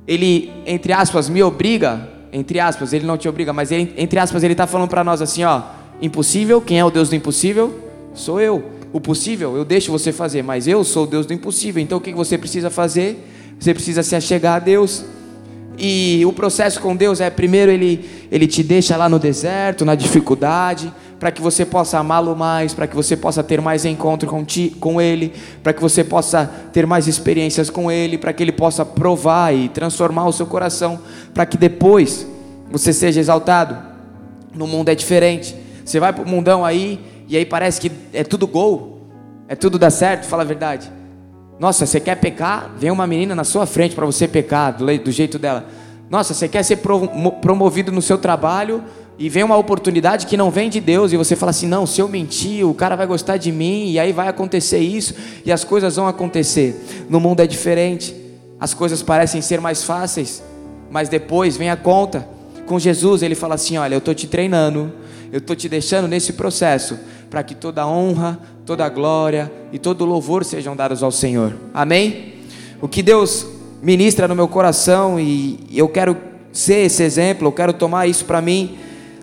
ele, 0.07 0.53
entre 0.65 0.93
aspas, 0.93 1.29
me 1.29 1.43
obriga, 1.43 2.09
entre 2.33 2.61
aspas, 2.61 2.93
ele 2.93 3.05
não 3.05 3.19
te 3.19 3.29
obriga, 3.29 3.53
mas 3.53 3.73
ele, 3.73 3.93
entre 3.97 4.19
aspas, 4.19 4.43
ele 4.45 4.53
está 4.53 4.67
falando 4.67 4.89
para 4.89 5.03
nós 5.03 5.21
assim, 5.21 5.43
ó, 5.43 5.63
impossível, 6.01 6.61
quem 6.61 6.79
é 6.79 6.85
o 6.85 6.91
Deus 6.91 7.09
do 7.09 7.17
impossível? 7.17 7.75
Sou 8.15 8.41
eu. 8.41 8.65
O 8.93 9.01
possível, 9.01 9.57
eu 9.57 9.65
deixo 9.65 9.91
você 9.91 10.13
fazer, 10.13 10.43
mas 10.43 10.69
eu 10.69 10.85
sou 10.85 11.05
o 11.05 11.07
Deus 11.07 11.27
do 11.27 11.33
impossível. 11.33 11.83
Então 11.83 11.99
o 11.99 12.01
que 12.01 12.15
você 12.15 12.39
precisa 12.39 12.71
fazer? 12.71 13.19
Você 13.59 13.75
precisa 13.75 14.03
se 14.03 14.15
achegar 14.15 14.57
a 14.57 14.59
Deus. 14.59 15.05
E 15.77 16.25
o 16.25 16.33
processo 16.33 16.81
com 16.81 16.95
Deus 16.97 17.21
é 17.21 17.29
primeiro 17.29 17.71
ele, 17.71 18.09
ele 18.31 18.47
te 18.47 18.63
deixa 18.63 18.97
lá 18.97 19.09
no 19.09 19.19
deserto, 19.19 19.85
na 19.85 19.95
dificuldade, 19.95 20.91
para 21.19 21.31
que 21.31 21.41
você 21.41 21.65
possa 21.65 21.99
amá-lo 21.99 22.37
mais, 22.37 22.75
para 22.75 22.87
que 22.87 22.95
você 22.95 23.17
possa 23.17 23.43
ter 23.43 23.61
mais 23.61 23.85
encontro 23.85 24.29
com, 24.29 24.45
ti, 24.45 24.77
com 24.79 25.01
Ele, 25.01 25.33
para 25.63 25.73
que 25.73 25.81
você 25.81 26.05
possa 26.05 26.51
ter 26.73 26.87
mais 26.87 27.07
experiências 27.07 27.71
com 27.71 27.91
Ele, 27.91 28.19
para 28.19 28.33
que 28.33 28.43
Ele 28.43 28.53
possa 28.53 28.85
provar 28.85 29.55
e 29.55 29.69
transformar 29.69 30.27
o 30.27 30.33
seu 30.33 30.47
coração, 30.47 31.01
para 31.33 31.47
que 31.47 31.57
depois 31.57 32.27
você 32.71 32.93
seja 32.93 33.21
exaltado. 33.21 33.77
No 34.55 34.67
mundo 34.67 34.89
é 34.89 34.95
diferente. 34.95 35.57
Você 35.85 36.01
vai 36.01 36.13
para 36.13 36.25
o 36.25 36.29
mundão 36.29 36.65
aí 36.65 37.01
e 37.29 37.37
aí 37.37 37.45
parece 37.45 37.81
que 37.81 37.91
é 38.13 38.23
tudo 38.23 38.47
gol, 38.47 39.01
é 39.49 39.55
tudo 39.55 39.79
dá 39.79 39.91
certo, 39.91 40.25
fala 40.25 40.43
a 40.43 40.47
verdade. 40.47 40.91
Nossa, 41.59 41.87
você 41.87 41.99
quer 41.99 42.17
pecar? 42.17 42.71
Vem 42.77 42.91
uma 42.91 43.07
menina 43.07 43.35
na 43.35 43.45
sua 43.45 43.67
frente 43.67 43.95
para 43.95 44.05
você 44.05 44.29
pecar 44.29 44.77
do, 44.77 45.11
jeito 45.11 45.39
dela. 45.39 45.67
Nossa, 46.11 46.35
você 46.35 46.49
quer 46.49 46.63
ser 46.63 46.81
promovido 47.41 47.91
no 47.91 48.03
seu 48.03 48.19
trabalho 48.19 48.85
e 49.19 49.31
vem 49.31 49.43
uma 49.43 49.57
oportunidade 49.57 50.27
que 50.27 50.37
não 50.37 50.51
vem 50.51 50.69
de 50.69 50.79
Deus 50.79 51.13
e 51.13 51.17
você 51.17 51.35
fala 51.35 51.51
assim: 51.51 51.67
não, 51.67 51.87
se 51.87 52.01
eu 52.01 52.09
mentir, 52.09 52.67
o 52.67 52.75
cara 52.75 52.95
vai 52.97 53.07
gostar 53.07 53.39
de 53.39 53.51
mim 53.51 53.91
e 53.91 53.99
aí 53.99 54.13
vai 54.13 54.29
acontecer 54.29 54.79
isso 54.79 55.15
e 55.45 55.51
as 55.51 55.65
coisas 55.65 55.97
vão 55.97 56.07
acontecer. 56.07 57.07
No 57.09 57.19
mundo 57.19 57.41
é 57.41 57.47
diferente, 57.47 58.15
as 58.61 58.75
coisas 58.75 59.03
parecem 59.03 59.41
ser 59.41 59.61
mais 59.61 59.83
fáceis, 59.83 60.43
mas 60.91 61.09
depois 61.09 61.57
vem 61.57 61.71
a 61.71 61.77
conta. 61.77 62.29
Com 62.67 62.79
Jesus, 62.79 63.23
ele 63.23 63.35
fala 63.35 63.55
assim: 63.55 63.79
olha, 63.79 63.95
eu 63.95 63.99
estou 63.99 64.15
te 64.15 64.27
treinando, 64.27 64.93
eu 65.33 65.39
estou 65.39 65.57
te 65.57 65.69
deixando 65.69 66.07
nesse 66.07 66.35
processo 66.35 66.99
para 67.31 67.43
que 67.43 67.55
toda 67.55 67.87
honra, 67.87 68.39
toda 68.67 68.87
glória 68.89 69.51
e 69.73 69.79
todo 69.79 70.05
louvor 70.05 70.45
sejam 70.45 70.77
dados 70.77 71.03
ao 71.03 71.11
Senhor. 71.11 71.55
Amém? 71.73 72.35
O 72.83 72.89
que 72.89 73.03
Deus 73.03 73.47
ministra 73.83 74.29
no 74.29 74.35
meu 74.35 74.47
coração 74.47 75.19
e 75.19 75.59
eu 75.73 75.89
quero 75.89 76.17
ser 76.53 76.87
esse 76.87 77.03
exemplo, 77.03 77.49
eu 77.49 77.53
quero 77.53 77.73
tomar 77.73 78.07
isso 78.07 78.25
para 78.25 78.43
mim 78.43 78.77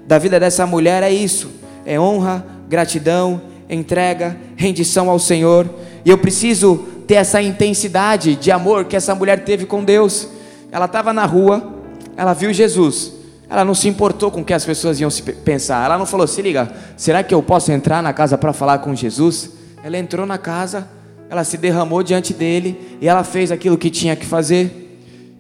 da 0.06 0.18
vida 0.18 0.40
dessa 0.40 0.66
mulher 0.66 1.04
é 1.04 1.12
isso: 1.12 1.50
é 1.86 2.00
honra, 2.00 2.46
gratidão, 2.70 3.42
entrega, 3.70 4.38
rendição 4.56 5.10
ao 5.10 5.20
Senhor. 5.20 5.70
E 6.06 6.10
eu 6.10 6.18
preciso 6.18 6.78
ter 7.08 7.16
essa 7.16 7.42
intensidade 7.42 8.36
de 8.36 8.52
amor 8.52 8.86
que 8.86 8.96
essa 8.96 9.16
mulher 9.16 9.44
teve 9.44 9.66
com 9.66 9.84
Deus. 9.84 10.28
Ela 10.72 10.86
estava 10.86 11.14
na 11.14 11.26
rua, 11.26 11.74
ela 12.18 12.34
viu 12.34 12.54
Jesus. 12.54 13.14
Ela 13.50 13.64
não 13.64 13.76
se 13.76 13.88
importou 13.88 14.32
com 14.32 14.42
o 14.42 14.46
que 14.46 14.54
as 14.54 14.66
pessoas 14.66 15.00
iam 15.00 15.10
pensar. 15.46 15.86
Ela 15.86 15.98
não 15.98 16.06
falou: 16.06 16.26
se 16.26 16.42
liga, 16.42 16.72
será 16.98 17.22
que 17.22 17.34
eu 17.34 17.44
posso 17.44 17.72
entrar 17.72 18.02
na 18.02 18.12
casa 18.12 18.38
para 18.38 18.54
falar 18.54 18.80
com 18.80 18.96
Jesus? 18.96 19.52
Ela 19.84 19.98
entrou 19.98 20.26
na 20.26 20.38
casa, 20.38 20.88
ela 21.30 21.44
se 21.44 21.58
derramou 21.58 22.02
diante 22.02 22.34
dele 22.34 22.98
e 23.02 23.08
ela 23.08 23.24
fez 23.24 23.52
aquilo 23.52 23.78
que 23.78 23.90
tinha 23.90 24.16
que 24.16 24.26
fazer. 24.26 24.80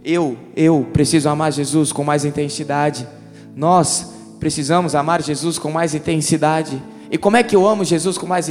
Eu, 0.03 0.37
eu 0.55 0.85
preciso 0.91 1.29
amar 1.29 1.51
Jesus 1.51 1.91
com 1.91 2.03
mais 2.03 2.25
intensidade. 2.25 3.07
Nós 3.55 4.12
precisamos 4.43 4.93
amar 4.93 5.21
Jesus 5.21 5.57
com 5.57 5.71
mais 5.71 5.95
intensidade. 5.95 6.83
E 7.09 7.17
como 7.17 7.37
é 7.37 7.43
que 7.43 7.55
eu 7.55 7.65
amo 7.65 7.85
Jesus 7.85 8.17
com 8.17 8.27
mais 8.27 8.49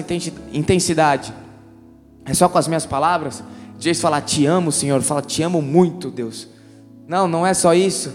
intensidade? 0.50 1.34
É 2.24 2.32
só 2.32 2.48
com 2.48 2.56
as 2.56 2.66
minhas 2.66 2.86
palavras? 2.86 3.44
Jesus 3.78 4.00
fala, 4.00 4.18
te 4.18 4.46
amo, 4.46 4.72
Senhor. 4.72 5.02
Fala, 5.02 5.20
te 5.20 5.42
amo 5.42 5.60
muito, 5.60 6.10
Deus. 6.10 6.48
Não, 7.06 7.28
não 7.28 7.46
é 7.46 7.52
só 7.52 7.74
isso. 7.74 8.10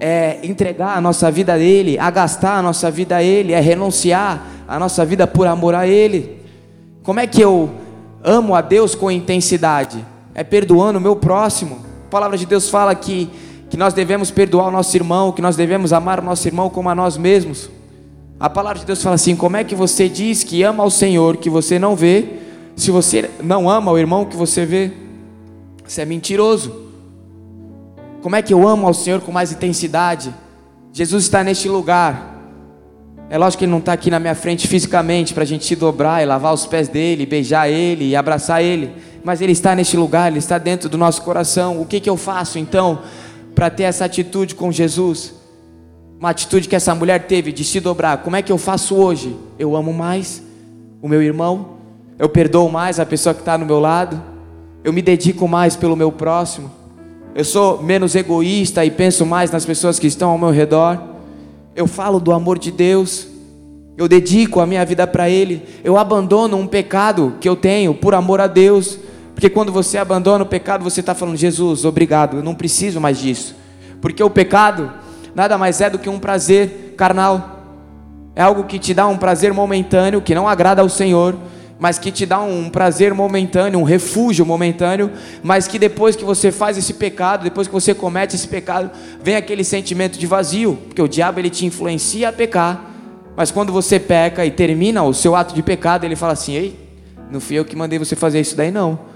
É 0.00 0.40
entregar 0.42 0.96
a 0.96 1.00
nossa 1.00 1.30
vida 1.30 1.52
a 1.52 1.58
Ele, 1.60 1.96
agastar 1.96 2.58
a 2.58 2.62
nossa 2.62 2.90
vida 2.90 3.14
a 3.14 3.22
Ele, 3.22 3.52
é 3.52 3.60
renunciar 3.60 4.44
a 4.66 4.76
nossa 4.76 5.04
vida 5.04 5.28
por 5.28 5.46
amor 5.46 5.76
a 5.76 5.86
Ele. 5.86 6.40
Como 7.04 7.20
é 7.20 7.26
que 7.28 7.40
eu 7.40 7.70
amo 8.24 8.52
a 8.52 8.60
Deus 8.60 8.96
com 8.96 9.12
intensidade? 9.12 10.04
É 10.34 10.42
perdoando 10.42 10.98
o 10.98 11.02
meu 11.02 11.14
próximo. 11.14 11.86
A 12.08 12.10
palavra 12.10 12.36
de 12.36 12.46
Deus 12.46 12.68
fala 12.68 12.96
que 12.96 13.30
que 13.68 13.76
nós 13.76 13.92
devemos 13.92 14.30
perdoar 14.30 14.68
o 14.68 14.70
nosso 14.70 14.96
irmão, 14.96 15.32
que 15.32 15.42
nós 15.42 15.56
devemos 15.56 15.92
amar 15.92 16.20
o 16.20 16.22
nosso 16.22 16.46
irmão 16.46 16.70
como 16.70 16.88
a 16.88 16.94
nós 16.94 17.16
mesmos. 17.16 17.68
A 18.38 18.50
palavra 18.50 18.78
de 18.78 18.86
Deus 18.86 19.02
fala 19.02 19.14
assim: 19.14 19.34
como 19.34 19.56
é 19.56 19.64
que 19.64 19.74
você 19.74 20.08
diz 20.08 20.44
que 20.44 20.62
ama 20.62 20.82
ao 20.82 20.90
Senhor 20.90 21.36
que 21.36 21.50
você 21.50 21.78
não 21.78 21.96
vê, 21.96 22.26
se 22.76 22.90
você 22.90 23.30
não 23.42 23.68
ama 23.68 23.90
o 23.90 23.98
irmão 23.98 24.24
que 24.24 24.36
você 24.36 24.66
vê? 24.66 24.92
Você 25.86 26.02
é 26.02 26.04
mentiroso. 26.04 26.86
Como 28.22 28.34
é 28.34 28.42
que 28.42 28.52
eu 28.52 28.66
amo 28.66 28.86
ao 28.86 28.94
Senhor 28.94 29.20
com 29.20 29.30
mais 29.30 29.52
intensidade? 29.52 30.34
Jesus 30.92 31.24
está 31.24 31.44
neste 31.44 31.68
lugar. 31.68 32.34
É 33.28 33.38
lógico 33.38 33.60
que 33.60 33.64
Ele 33.64 33.72
não 33.72 33.78
está 33.78 33.92
aqui 33.92 34.10
na 34.10 34.20
minha 34.20 34.34
frente 34.34 34.68
fisicamente 34.68 35.34
para 35.34 35.42
a 35.42 35.46
gente 35.46 35.64
se 35.64 35.74
dobrar 35.74 36.22
e 36.22 36.26
lavar 36.26 36.52
os 36.52 36.66
pés 36.66 36.88
dele, 36.88 37.26
beijar 37.26 37.68
ele 37.68 38.08
e 38.08 38.16
abraçar 38.16 38.62
ele. 38.62 38.92
Mas 39.24 39.40
Ele 39.40 39.52
está 39.52 39.74
neste 39.74 39.96
lugar, 39.96 40.30
Ele 40.30 40.38
está 40.38 40.58
dentro 40.58 40.88
do 40.88 40.96
nosso 40.96 41.22
coração. 41.22 41.80
O 41.80 41.86
que, 41.86 42.00
que 42.00 42.08
eu 42.08 42.16
faço 42.16 42.58
então? 42.58 43.00
Para 43.56 43.70
ter 43.70 43.84
essa 43.84 44.04
atitude 44.04 44.54
com 44.54 44.70
Jesus. 44.70 45.34
Uma 46.20 46.28
atitude 46.30 46.68
que 46.68 46.76
essa 46.76 46.94
mulher 46.94 47.26
teve 47.26 47.50
de 47.50 47.64
se 47.64 47.80
dobrar. 47.80 48.18
Como 48.18 48.36
é 48.36 48.42
que 48.42 48.52
eu 48.52 48.58
faço 48.58 48.94
hoje? 48.94 49.34
Eu 49.58 49.74
amo 49.74 49.94
mais 49.94 50.42
o 51.00 51.08
meu 51.08 51.22
irmão, 51.22 51.76
eu 52.18 52.28
perdoo 52.28 52.68
mais 52.68 53.00
a 53.00 53.06
pessoa 53.06 53.34
que 53.34 53.40
está 53.40 53.56
no 53.56 53.64
meu 53.64 53.80
lado, 53.80 54.22
eu 54.84 54.92
me 54.92 55.00
dedico 55.00 55.48
mais 55.48 55.74
pelo 55.74 55.96
meu 55.96 56.12
próximo, 56.12 56.70
eu 57.34 57.44
sou 57.44 57.82
menos 57.82 58.14
egoísta 58.14 58.84
e 58.84 58.90
penso 58.90 59.24
mais 59.24 59.50
nas 59.50 59.64
pessoas 59.64 59.98
que 59.98 60.06
estão 60.06 60.30
ao 60.30 60.38
meu 60.38 60.50
redor. 60.50 61.00
Eu 61.74 61.86
falo 61.86 62.18
do 62.18 62.32
amor 62.32 62.58
de 62.58 62.70
Deus, 62.70 63.28
eu 63.96 64.08
dedico 64.08 64.60
a 64.60 64.66
minha 64.66 64.84
vida 64.84 65.06
para 65.06 65.30
Ele, 65.30 65.62
eu 65.84 65.96
abandono 65.96 66.56
um 66.56 66.66
pecado 66.66 67.34
que 67.40 67.48
eu 67.48 67.56
tenho 67.56 67.94
por 67.94 68.14
amor 68.14 68.40
a 68.40 68.46
Deus. 68.46 68.98
Porque 69.36 69.50
quando 69.50 69.70
você 69.70 69.98
abandona 69.98 70.44
o 70.44 70.46
pecado, 70.46 70.82
você 70.82 71.00
está 71.00 71.14
falando, 71.14 71.36
Jesus, 71.36 71.84
obrigado, 71.84 72.38
eu 72.38 72.42
não 72.42 72.54
preciso 72.54 72.98
mais 72.98 73.18
disso. 73.18 73.54
Porque 74.00 74.22
o 74.22 74.30
pecado 74.30 74.90
nada 75.34 75.58
mais 75.58 75.82
é 75.82 75.90
do 75.90 75.98
que 75.98 76.08
um 76.08 76.18
prazer 76.18 76.94
carnal. 76.96 77.64
É 78.34 78.40
algo 78.40 78.64
que 78.64 78.78
te 78.78 78.94
dá 78.94 79.06
um 79.06 79.18
prazer 79.18 79.52
momentâneo, 79.52 80.22
que 80.22 80.34
não 80.34 80.48
agrada 80.48 80.80
ao 80.80 80.88
Senhor, 80.88 81.36
mas 81.78 81.98
que 81.98 82.10
te 82.10 82.24
dá 82.24 82.40
um 82.40 82.70
prazer 82.70 83.12
momentâneo, 83.12 83.78
um 83.78 83.82
refúgio 83.82 84.46
momentâneo, 84.46 85.12
mas 85.42 85.68
que 85.68 85.78
depois 85.78 86.16
que 86.16 86.24
você 86.24 86.50
faz 86.50 86.78
esse 86.78 86.94
pecado, 86.94 87.44
depois 87.44 87.68
que 87.68 87.74
você 87.74 87.94
comete 87.94 88.34
esse 88.34 88.48
pecado, 88.48 88.90
vem 89.22 89.36
aquele 89.36 89.64
sentimento 89.64 90.18
de 90.18 90.26
vazio, 90.26 90.78
porque 90.86 91.02
o 91.02 91.08
diabo 91.08 91.40
ele 91.40 91.50
te 91.50 91.66
influencia 91.66 92.30
a 92.30 92.32
pecar, 92.32 92.90
mas 93.36 93.50
quando 93.50 93.70
você 93.70 94.00
peca 94.00 94.46
e 94.46 94.50
termina 94.50 95.02
o 95.02 95.12
seu 95.12 95.36
ato 95.36 95.54
de 95.54 95.62
pecado, 95.62 96.04
ele 96.04 96.16
fala 96.16 96.32
assim: 96.32 96.54
"Ei, 96.54 96.88
não 97.30 97.38
fui 97.38 97.58
eu 97.58 97.66
que 97.66 97.76
mandei 97.76 97.98
você 97.98 98.16
fazer 98.16 98.40
isso 98.40 98.56
daí 98.56 98.70
não. 98.70 99.15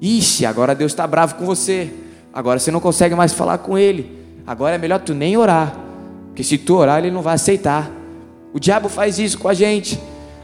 Ixi, 0.00 0.44
agora 0.44 0.74
Deus 0.74 0.92
está 0.92 1.06
bravo 1.06 1.36
com 1.36 1.44
você. 1.44 1.92
Agora 2.32 2.58
você 2.58 2.70
não 2.70 2.80
consegue 2.80 3.14
mais 3.14 3.32
falar 3.32 3.58
com 3.58 3.78
Ele. 3.78 4.18
Agora 4.46 4.74
é 4.74 4.78
melhor 4.78 5.00
tu 5.00 5.14
nem 5.14 5.36
orar. 5.36 5.74
Porque 6.28 6.44
se 6.44 6.58
tu 6.58 6.76
orar, 6.76 6.98
Ele 6.98 7.10
não 7.10 7.22
vai 7.22 7.34
aceitar. 7.34 7.90
O 8.52 8.60
diabo 8.60 8.88
faz 8.88 9.18
isso 9.18 9.38
com 9.38 9.48
a 9.48 9.54
gente. 9.54 10.00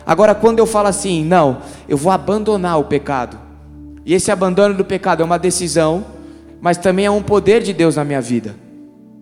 Agora, 0.07 0.35
quando 0.35 0.59
eu 0.59 0.67
falo 0.67 0.89
assim, 0.89 1.25
não, 1.25 1.59
eu 1.89 1.97
vou 1.97 2.11
abandonar 2.11 2.79
o 2.79 2.85
pecado. 2.85 3.39
E 4.05 4.15
esse 4.15 4.31
abandono 4.31 4.75
do 4.75 4.85
pecado 4.85 5.23
é 5.23 5.25
uma 5.25 5.39
decisão, 5.39 6.05
mas 6.61 6.77
também 6.77 7.07
é 7.07 7.11
um 7.11 7.23
poder 7.23 7.63
de 7.63 7.73
Deus 7.73 7.97
na 7.97 8.05
minha 8.05 8.21
vida. 8.21 8.57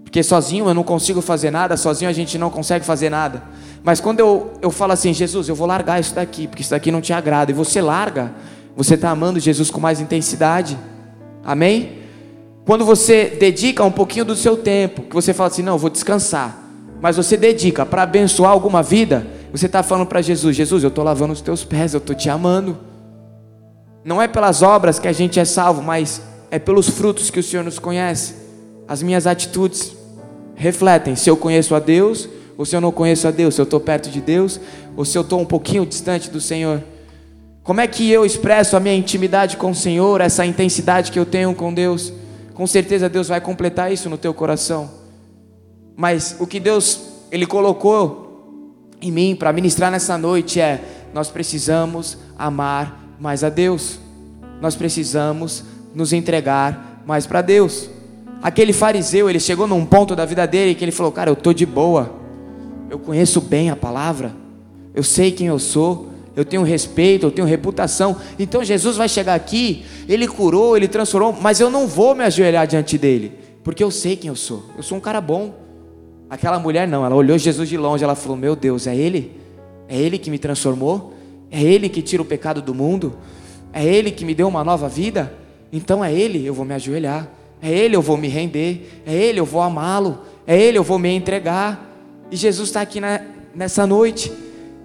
Porque 0.02 0.22
sozinho 0.22 0.66
eu 0.66 0.74
não 0.74 0.82
consigo 0.82 1.20
fazer 1.20 1.50
nada, 1.50 1.76
sozinho 1.76 2.10
a 2.10 2.12
gente 2.12 2.36
não 2.38 2.50
consegue 2.50 2.84
fazer 2.84 3.10
nada. 3.10 3.42
Mas 3.82 4.00
quando 4.00 4.20
eu, 4.20 4.52
eu 4.60 4.70
falo 4.70 4.92
assim, 4.92 5.12
Jesus, 5.12 5.48
eu 5.48 5.54
vou 5.54 5.66
largar 5.66 6.00
isso 6.00 6.14
daqui, 6.14 6.48
porque 6.48 6.62
isso 6.62 6.70
daqui 6.70 6.90
não 6.90 7.00
te 7.00 7.12
agrada, 7.12 7.50
e 7.50 7.54
você 7.54 7.80
larga, 7.80 8.32
você 8.82 8.94
está 8.94 9.10
amando 9.10 9.38
Jesus 9.38 9.70
com 9.70 9.78
mais 9.78 10.00
intensidade? 10.00 10.78
Amém? 11.44 11.98
Quando 12.64 12.82
você 12.82 13.26
dedica 13.26 13.84
um 13.84 13.92
pouquinho 13.92 14.24
do 14.24 14.34
seu 14.34 14.56
tempo, 14.56 15.02
que 15.02 15.14
você 15.14 15.34
fala 15.34 15.50
assim, 15.50 15.62
não, 15.62 15.76
vou 15.76 15.90
descansar, 15.90 16.66
mas 16.98 17.18
você 17.18 17.36
dedica 17.36 17.84
para 17.84 18.04
abençoar 18.04 18.52
alguma 18.52 18.82
vida, 18.82 19.26
você 19.52 19.66
está 19.66 19.82
falando 19.82 20.06
para 20.06 20.22
Jesus, 20.22 20.56
Jesus, 20.56 20.82
eu 20.82 20.88
estou 20.88 21.04
lavando 21.04 21.34
os 21.34 21.42
teus 21.42 21.62
pés, 21.62 21.92
eu 21.92 21.98
estou 21.98 22.16
te 22.16 22.30
amando. 22.30 22.78
Não 24.02 24.22
é 24.22 24.26
pelas 24.26 24.62
obras 24.62 24.98
que 24.98 25.06
a 25.06 25.12
gente 25.12 25.38
é 25.38 25.44
salvo, 25.44 25.82
mas 25.82 26.22
é 26.50 26.58
pelos 26.58 26.88
frutos 26.88 27.28
que 27.28 27.38
o 27.38 27.42
Senhor 27.42 27.62
nos 27.62 27.78
conhece. 27.78 28.34
As 28.88 29.02
minhas 29.02 29.26
atitudes 29.26 29.94
refletem 30.54 31.14
se 31.16 31.28
eu 31.28 31.36
conheço 31.36 31.74
a 31.74 31.80
Deus 31.80 32.30
ou 32.56 32.64
se 32.64 32.74
eu 32.74 32.80
não 32.80 32.92
conheço 32.92 33.28
a 33.28 33.30
Deus, 33.30 33.56
se 33.56 33.60
eu 33.60 33.64
estou 33.64 33.78
perto 33.78 34.08
de 34.08 34.22
Deus 34.22 34.58
ou 34.96 35.04
se 35.04 35.18
eu 35.18 35.22
estou 35.22 35.38
um 35.38 35.44
pouquinho 35.44 35.84
distante 35.84 36.30
do 36.30 36.40
Senhor. 36.40 36.82
Como 37.70 37.80
é 37.80 37.86
que 37.86 38.10
eu 38.10 38.26
expresso 38.26 38.76
a 38.76 38.80
minha 38.80 38.96
intimidade 38.96 39.56
com 39.56 39.70
o 39.70 39.74
Senhor, 39.76 40.20
essa 40.20 40.44
intensidade 40.44 41.12
que 41.12 41.18
eu 41.20 41.24
tenho 41.24 41.54
com 41.54 41.72
Deus? 41.72 42.12
Com 42.52 42.66
certeza 42.66 43.08
Deus 43.08 43.28
vai 43.28 43.40
completar 43.40 43.92
isso 43.92 44.10
no 44.10 44.18
teu 44.18 44.34
coração. 44.34 44.90
Mas 45.96 46.34
o 46.40 46.48
que 46.48 46.58
Deus 46.58 47.00
ele 47.30 47.46
colocou 47.46 48.82
em 49.00 49.12
mim 49.12 49.36
para 49.36 49.52
ministrar 49.52 49.88
nessa 49.88 50.18
noite 50.18 50.60
é: 50.60 50.82
nós 51.14 51.30
precisamos 51.30 52.18
amar 52.36 53.04
mais 53.20 53.44
a 53.44 53.48
Deus. 53.48 54.00
Nós 54.60 54.74
precisamos 54.74 55.62
nos 55.94 56.12
entregar 56.12 57.04
mais 57.06 57.24
para 57.24 57.40
Deus. 57.40 57.88
Aquele 58.42 58.72
fariseu, 58.72 59.30
ele 59.30 59.38
chegou 59.38 59.68
num 59.68 59.86
ponto 59.86 60.16
da 60.16 60.24
vida 60.24 60.44
dele 60.44 60.74
que 60.74 60.84
ele 60.84 60.90
falou: 60.90 61.12
"Cara, 61.12 61.30
eu 61.30 61.36
tô 61.36 61.52
de 61.52 61.66
boa. 61.66 62.16
Eu 62.90 62.98
conheço 62.98 63.40
bem 63.40 63.70
a 63.70 63.76
palavra. 63.76 64.32
Eu 64.92 65.04
sei 65.04 65.30
quem 65.30 65.46
eu 65.46 65.60
sou 65.60 66.09
eu 66.40 66.44
tenho 66.44 66.62
respeito, 66.62 67.26
eu 67.26 67.30
tenho 67.30 67.46
reputação. 67.46 68.16
Então 68.38 68.64
Jesus 68.64 68.96
vai 68.96 69.08
chegar 69.08 69.34
aqui, 69.34 69.84
ele 70.08 70.26
curou, 70.26 70.76
ele 70.76 70.88
transformou, 70.88 71.36
mas 71.40 71.60
eu 71.60 71.70
não 71.70 71.86
vou 71.86 72.14
me 72.14 72.24
ajoelhar 72.24 72.66
diante 72.66 72.96
dele, 72.96 73.32
porque 73.62 73.84
eu 73.84 73.90
sei 73.90 74.16
quem 74.16 74.28
eu 74.28 74.36
sou. 74.36 74.64
Eu 74.76 74.82
sou 74.82 74.96
um 74.96 75.00
cara 75.00 75.20
bom. 75.20 75.54
Aquela 76.30 76.58
mulher 76.58 76.88
não, 76.88 77.04
ela 77.04 77.14
olhou 77.14 77.36
Jesus 77.36 77.68
de 77.68 77.76
longe, 77.76 78.02
ela 78.02 78.14
falou: 78.14 78.36
"Meu 78.36 78.56
Deus, 78.56 78.86
é 78.86 78.96
ele? 78.96 79.32
É 79.88 79.96
ele 79.96 80.16
que 80.16 80.30
me 80.30 80.38
transformou? 80.38 81.12
É 81.50 81.62
ele 81.62 81.88
que 81.88 82.00
tira 82.00 82.22
o 82.22 82.24
pecado 82.24 82.62
do 82.62 82.74
mundo? 82.74 83.16
É 83.72 83.84
ele 83.84 84.10
que 84.10 84.24
me 84.24 84.34
deu 84.34 84.48
uma 84.48 84.64
nova 84.64 84.88
vida? 84.88 85.34
Então 85.72 86.04
é 86.04 86.12
ele, 86.12 86.46
eu 86.46 86.54
vou 86.54 86.64
me 86.64 86.74
ajoelhar. 86.74 87.28
É 87.60 87.70
ele, 87.70 87.94
eu 87.94 88.02
vou 88.02 88.16
me 88.16 88.28
render. 88.28 89.02
É 89.04 89.12
ele, 89.12 89.40
eu 89.40 89.44
vou 89.44 89.60
amá-lo. 89.60 90.20
É 90.46 90.58
ele, 90.58 90.78
eu 90.78 90.84
vou 90.84 90.98
me 90.98 91.10
entregar." 91.10 91.88
E 92.30 92.36
Jesus 92.36 92.68
está 92.68 92.80
aqui 92.80 93.00
na, 93.00 93.20
nessa 93.54 93.86
noite. 93.86 94.32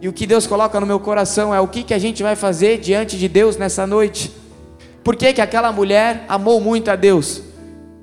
E 0.01 0.08
o 0.08 0.13
que 0.13 0.27
Deus 0.27 0.45
coloca 0.45 0.79
no 0.79 0.86
meu 0.86 0.99
coração 0.99 1.53
é 1.53 1.60
o 1.60 1.67
que, 1.67 1.84
que 1.84 1.93
a 1.93 1.99
gente 1.99 2.21
vai 2.21 2.36
fazer 2.36 2.79
diante 2.79 3.17
de 3.17 3.27
Deus 3.27 3.58
nessa 3.58 3.88
noite. 3.88 4.31
Por 5.03 5.15
que, 5.15 5.34
que 5.34 5.41
aquela 5.41 5.71
mulher 5.71 6.25
amou 6.27 6.60
muito 6.60 6.89
a 6.89 6.95
Deus? 6.95 7.41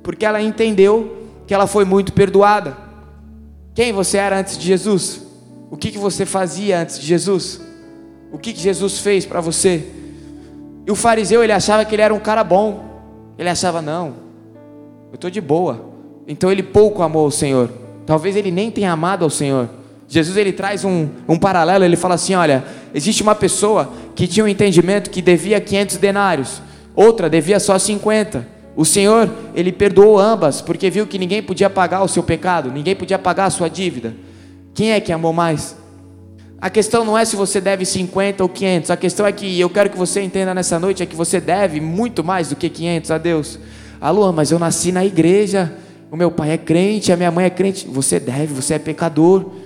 Porque 0.02 0.24
ela 0.24 0.40
entendeu 0.40 1.28
que 1.46 1.55
ela 1.55 1.66
foi 1.66 1.85
muito 1.85 2.12
perdoada. 2.12 2.76
Quem 3.74 3.92
você 3.92 4.18
era 4.18 4.38
antes 4.38 4.57
de 4.57 4.66
Jesus? 4.66 5.22
O 5.70 5.76
que, 5.76 5.90
que 5.90 5.98
você 5.98 6.26
fazia 6.26 6.81
antes 6.81 6.98
de 6.98 7.07
Jesus? 7.07 7.61
O 8.31 8.38
que, 8.38 8.52
que 8.52 8.61
Jesus 8.61 8.98
fez 8.98 9.26
para 9.26 9.40
você? 9.40 9.85
E 10.87 10.90
o 10.90 10.94
fariseu, 10.94 11.42
ele 11.42 11.52
achava 11.52 11.85
que 11.85 11.94
ele 11.94 12.02
era 12.02 12.14
um 12.14 12.20
cara 12.20 12.42
bom. 12.42 12.85
Ele 13.38 13.48
achava, 13.48 13.81
não, 13.81 14.14
eu 15.11 15.14
estou 15.14 15.31
de 15.31 15.40
boa. 15.40 15.92
Então 16.26 16.50
ele 16.50 16.62
pouco 16.62 17.02
amou 17.02 17.26
o 17.26 17.31
Senhor. 17.31 17.70
Talvez 18.07 18.37
ele 18.37 18.50
nem 18.50 18.70
tenha 18.70 18.92
amado 18.92 19.24
ao 19.24 19.31
Senhor. 19.31 19.68
Jesus 20.12 20.37
ele 20.37 20.53
traz 20.53 20.85
um, 20.85 21.09
um 21.27 21.38
paralelo, 21.38 21.87
ele 21.87 21.96
fala 21.96 22.16
assim: 22.16 22.35
olha, 22.35 22.62
existe 22.94 23.22
uma 23.22 23.35
pessoa 23.35 23.90
que 24.14 24.27
tinha 24.27 24.44
um 24.44 24.48
entendimento 24.48 25.09
que 25.09 25.22
devia 25.22 25.59
500 25.59 25.96
denários, 25.96 26.61
outra 26.94 27.31
devia 27.31 27.59
só 27.59 27.79
50. 27.79 28.46
O 28.77 28.85
Senhor, 28.85 29.31
ele 29.55 29.72
perdoou 29.72 30.18
ambas, 30.18 30.61
porque 30.61 30.90
viu 30.90 31.07
que 31.07 31.18
ninguém 31.18 31.42
podia 31.42 31.70
pagar 31.70 32.03
o 32.03 32.09
seu 32.09 32.22
pecado, 32.22 32.70
ninguém 32.70 32.94
podia 32.94 33.18
pagar 33.18 33.46
a 33.46 33.51
sua 33.51 33.70
dívida. 33.70 34.14
Quem 34.75 34.92
é 34.92 35.01
que 35.01 35.12
amou 35.12 35.33
mais? 35.33 35.79
A 36.61 36.68
questão 36.68 37.07
não 37.07 37.16
é 37.16 37.25
se 37.25 37.35
você 37.35 37.59
deve 37.59 37.87
50 37.87 38.42
ou 38.42 38.51
500, 38.51 38.90
a 38.90 38.96
questão 38.98 39.25
é 39.25 39.33
que 39.33 39.59
eu 39.59 39.70
quero 39.70 39.88
que 39.88 39.96
você 39.96 40.20
entenda 40.20 40.53
nessa 40.53 40.79
noite 40.79 41.03
é 41.03 41.07
que 41.07 41.16
você 41.16 41.40
deve 41.40 41.81
muito 41.81 42.22
mais 42.22 42.51
do 42.51 42.57
que 42.57 42.68
500 42.68 43.11
a 43.11 43.16
Deus. 43.16 43.59
Alô, 43.98 44.31
mas 44.31 44.51
eu 44.51 44.59
nasci 44.59 44.92
na 44.92 45.07
igreja, 45.07 45.72
o 46.11 46.18
meu 46.18 46.31
pai 46.31 46.51
é 46.51 46.59
crente, 46.59 47.11
a 47.11 47.16
minha 47.16 47.31
mãe 47.31 47.46
é 47.46 47.51
crente. 47.51 47.88
Você 47.88 48.20
deve, 48.20 48.53
você 48.53 48.75
é 48.75 48.79
pecador. 48.79 49.62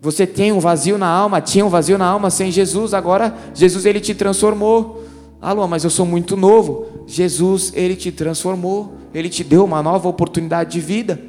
Você 0.00 0.26
tem 0.26 0.52
um 0.52 0.60
vazio 0.60 0.98
na 0.98 1.08
alma, 1.08 1.40
tinha 1.40 1.64
um 1.64 1.68
vazio 1.68 1.98
na 1.98 2.06
alma 2.06 2.30
sem 2.30 2.50
Jesus, 2.50 2.94
agora 2.94 3.34
Jesus 3.54 3.86
ele 3.86 4.00
te 4.00 4.14
transformou. 4.14 5.04
Alô, 5.40 5.66
mas 5.66 5.84
eu 5.84 5.90
sou 5.90 6.06
muito 6.06 6.36
novo. 6.36 6.86
Jesus, 7.06 7.72
ele 7.74 7.96
te 7.96 8.10
transformou, 8.10 8.94
ele 9.14 9.28
te 9.28 9.42
deu 9.42 9.64
uma 9.64 9.82
nova 9.82 10.08
oportunidade 10.08 10.72
de 10.72 10.80
vida. 10.80 11.20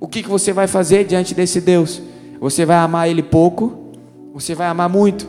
O 0.00 0.06
que, 0.06 0.22
que 0.22 0.28
você 0.28 0.52
vai 0.52 0.66
fazer 0.66 1.04
diante 1.04 1.34
desse 1.34 1.60
Deus? 1.60 2.00
Você 2.40 2.64
vai 2.64 2.76
amar 2.76 3.08
ele 3.08 3.22
pouco? 3.22 3.92
Você 4.32 4.54
vai 4.54 4.68
amar 4.68 4.88
muito? 4.88 5.26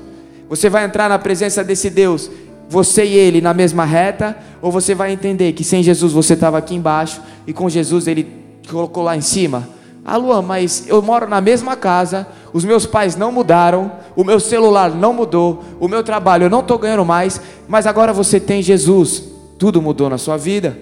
Você 0.47 0.69
vai 0.69 0.85
entrar 0.85 1.09
na 1.09 1.19
presença 1.19 1.63
desse 1.63 1.89
Deus, 1.89 2.29
você 2.67 3.05
e 3.05 3.13
ele 3.13 3.41
na 3.41 3.53
mesma 3.53 3.85
reta? 3.85 4.37
Ou 4.61 4.71
você 4.71 4.93
vai 4.93 5.11
entender 5.11 5.53
que 5.53 5.63
sem 5.63 5.81
Jesus 5.81 6.11
você 6.11 6.33
estava 6.33 6.57
aqui 6.57 6.75
embaixo 6.75 7.21
e 7.47 7.53
com 7.53 7.69
Jesus 7.69 8.07
ele 8.07 8.27
colocou 8.69 9.03
lá 9.03 9.15
em 9.15 9.21
cima? 9.21 9.67
Ah, 10.11 10.17
Luan, 10.17 10.41
mas 10.41 10.85
eu 10.87 11.03
moro 11.03 11.27
na 11.27 11.39
mesma 11.39 11.75
casa, 11.75 12.25
os 12.51 12.65
meus 12.65 12.83
pais 12.83 13.15
não 13.15 13.31
mudaram, 13.31 13.91
o 14.15 14.23
meu 14.23 14.39
celular 14.39 14.89
não 14.89 15.13
mudou, 15.13 15.63
o 15.79 15.87
meu 15.87 16.03
trabalho 16.03 16.45
eu 16.45 16.49
não 16.49 16.61
estou 16.61 16.79
ganhando 16.79 17.05
mais, 17.05 17.39
mas 17.67 17.85
agora 17.85 18.11
você 18.11 18.39
tem 18.39 18.59
Jesus, 18.63 19.23
tudo 19.59 19.79
mudou 19.79 20.09
na 20.09 20.17
sua 20.17 20.35
vida, 20.35 20.75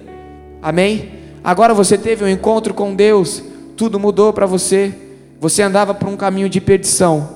amém? 0.61 1.11
Agora 1.43 1.73
você 1.73 1.97
teve 1.97 2.23
um 2.23 2.27
encontro 2.29 2.73
com 2.73 2.95
Deus, 2.95 3.43
tudo 3.75 3.99
mudou 3.99 4.31
para 4.31 4.45
você, 4.45 4.95
você 5.41 5.61
andava 5.61 5.93
por 5.93 6.07
um 6.07 6.15
caminho 6.15 6.47
de 6.47 6.61
perdição, 6.61 7.31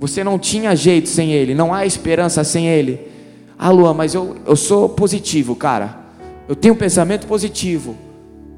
você 0.00 0.24
não 0.24 0.40
tinha 0.40 0.74
jeito 0.74 1.08
sem 1.08 1.30
Ele, 1.30 1.54
não 1.54 1.72
há 1.72 1.86
esperança 1.86 2.42
sem 2.42 2.66
Ele. 2.66 3.12
Ah, 3.56 3.70
Luan, 3.70 3.94
mas 3.94 4.12
eu, 4.12 4.34
eu 4.44 4.56
sou 4.56 4.88
positivo, 4.88 5.54
cara, 5.54 6.00
eu 6.48 6.56
tenho 6.56 6.74
um 6.74 6.76
pensamento 6.76 7.28
positivo. 7.28 8.07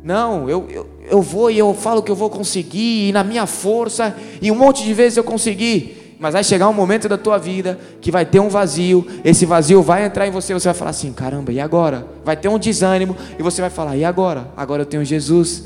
Não, 0.03 0.49
eu, 0.49 0.67
eu, 0.71 0.87
eu 1.11 1.23
vou 1.23 1.51
e 1.51 1.59
eu 1.59 1.75
falo 1.75 2.03
que 2.03 2.11
eu 2.11 2.17
vou 2.17 2.31
conseguir, 2.31 3.09
e 3.09 3.13
na 3.13 3.23
minha 3.23 3.47
força, 3.47 4.17
e 4.41 4.51
um 4.51 4.55
monte 4.55 4.83
de 4.83 4.95
vezes 4.95 5.17
eu 5.17 5.25
consegui. 5.25 5.97
Mas 6.19 6.35
vai 6.35 6.45
chegar 6.45 6.69
um 6.69 6.75
momento 6.75 7.09
da 7.09 7.17
tua 7.17 7.39
vida 7.39 7.79
que 8.01 8.11
vai 8.11 8.27
ter 8.27 8.41
um 8.41 8.49
vazio, 8.49 9.07
esse 9.25 9.47
vazio 9.47 9.83
vai 9.83 10.05
entrar 10.05 10.27
em 10.27 10.31
você, 10.31 10.53
você 10.53 10.69
vai 10.69 10.75
falar 10.75 10.91
assim: 10.91 11.13
caramba, 11.13 11.51
e 11.53 11.59
agora? 11.59 12.07
Vai 12.25 12.37
ter 12.37 12.49
um 12.49 12.59
desânimo, 12.59 13.17
e 13.39 13.43
você 13.43 13.61
vai 13.61 13.71
falar: 13.71 13.97
e 13.97 14.05
agora? 14.05 14.51
Agora 14.57 14.83
eu 14.83 14.87
tenho 14.87 15.05
Jesus, 15.05 15.65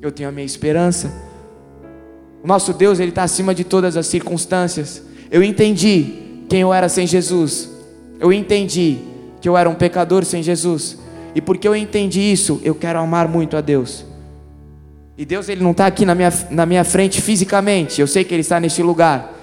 eu 0.00 0.12
tenho 0.12 0.28
a 0.28 0.32
minha 0.32 0.46
esperança. 0.46 1.12
O 2.42 2.46
nosso 2.46 2.72
Deus, 2.72 3.00
Ele 3.00 3.08
está 3.08 3.24
acima 3.24 3.52
de 3.52 3.64
todas 3.64 3.96
as 3.96 4.06
circunstâncias. 4.06 5.02
Eu 5.28 5.42
entendi 5.42 6.44
quem 6.48 6.60
eu 6.60 6.72
era 6.72 6.88
sem 6.88 7.04
Jesus, 7.04 7.68
eu 8.20 8.32
entendi 8.32 8.98
que 9.40 9.48
eu 9.48 9.56
era 9.56 9.68
um 9.68 9.74
pecador 9.74 10.24
sem 10.24 10.40
Jesus. 10.40 10.98
E 11.36 11.40
porque 11.42 11.68
eu 11.68 11.76
entendi 11.76 12.18
isso, 12.18 12.58
eu 12.64 12.74
quero 12.74 12.98
amar 12.98 13.28
muito 13.28 13.58
a 13.58 13.60
Deus. 13.60 14.06
E 15.18 15.24
Deus 15.26 15.50
ele 15.50 15.62
não 15.62 15.72
está 15.72 15.84
aqui 15.84 16.06
na 16.06 16.14
minha, 16.14 16.32
na 16.50 16.64
minha 16.64 16.82
frente 16.82 17.20
fisicamente, 17.20 18.00
eu 18.00 18.06
sei 18.06 18.24
que 18.24 18.32
Ele 18.32 18.40
está 18.40 18.58
neste 18.58 18.82
lugar. 18.82 19.34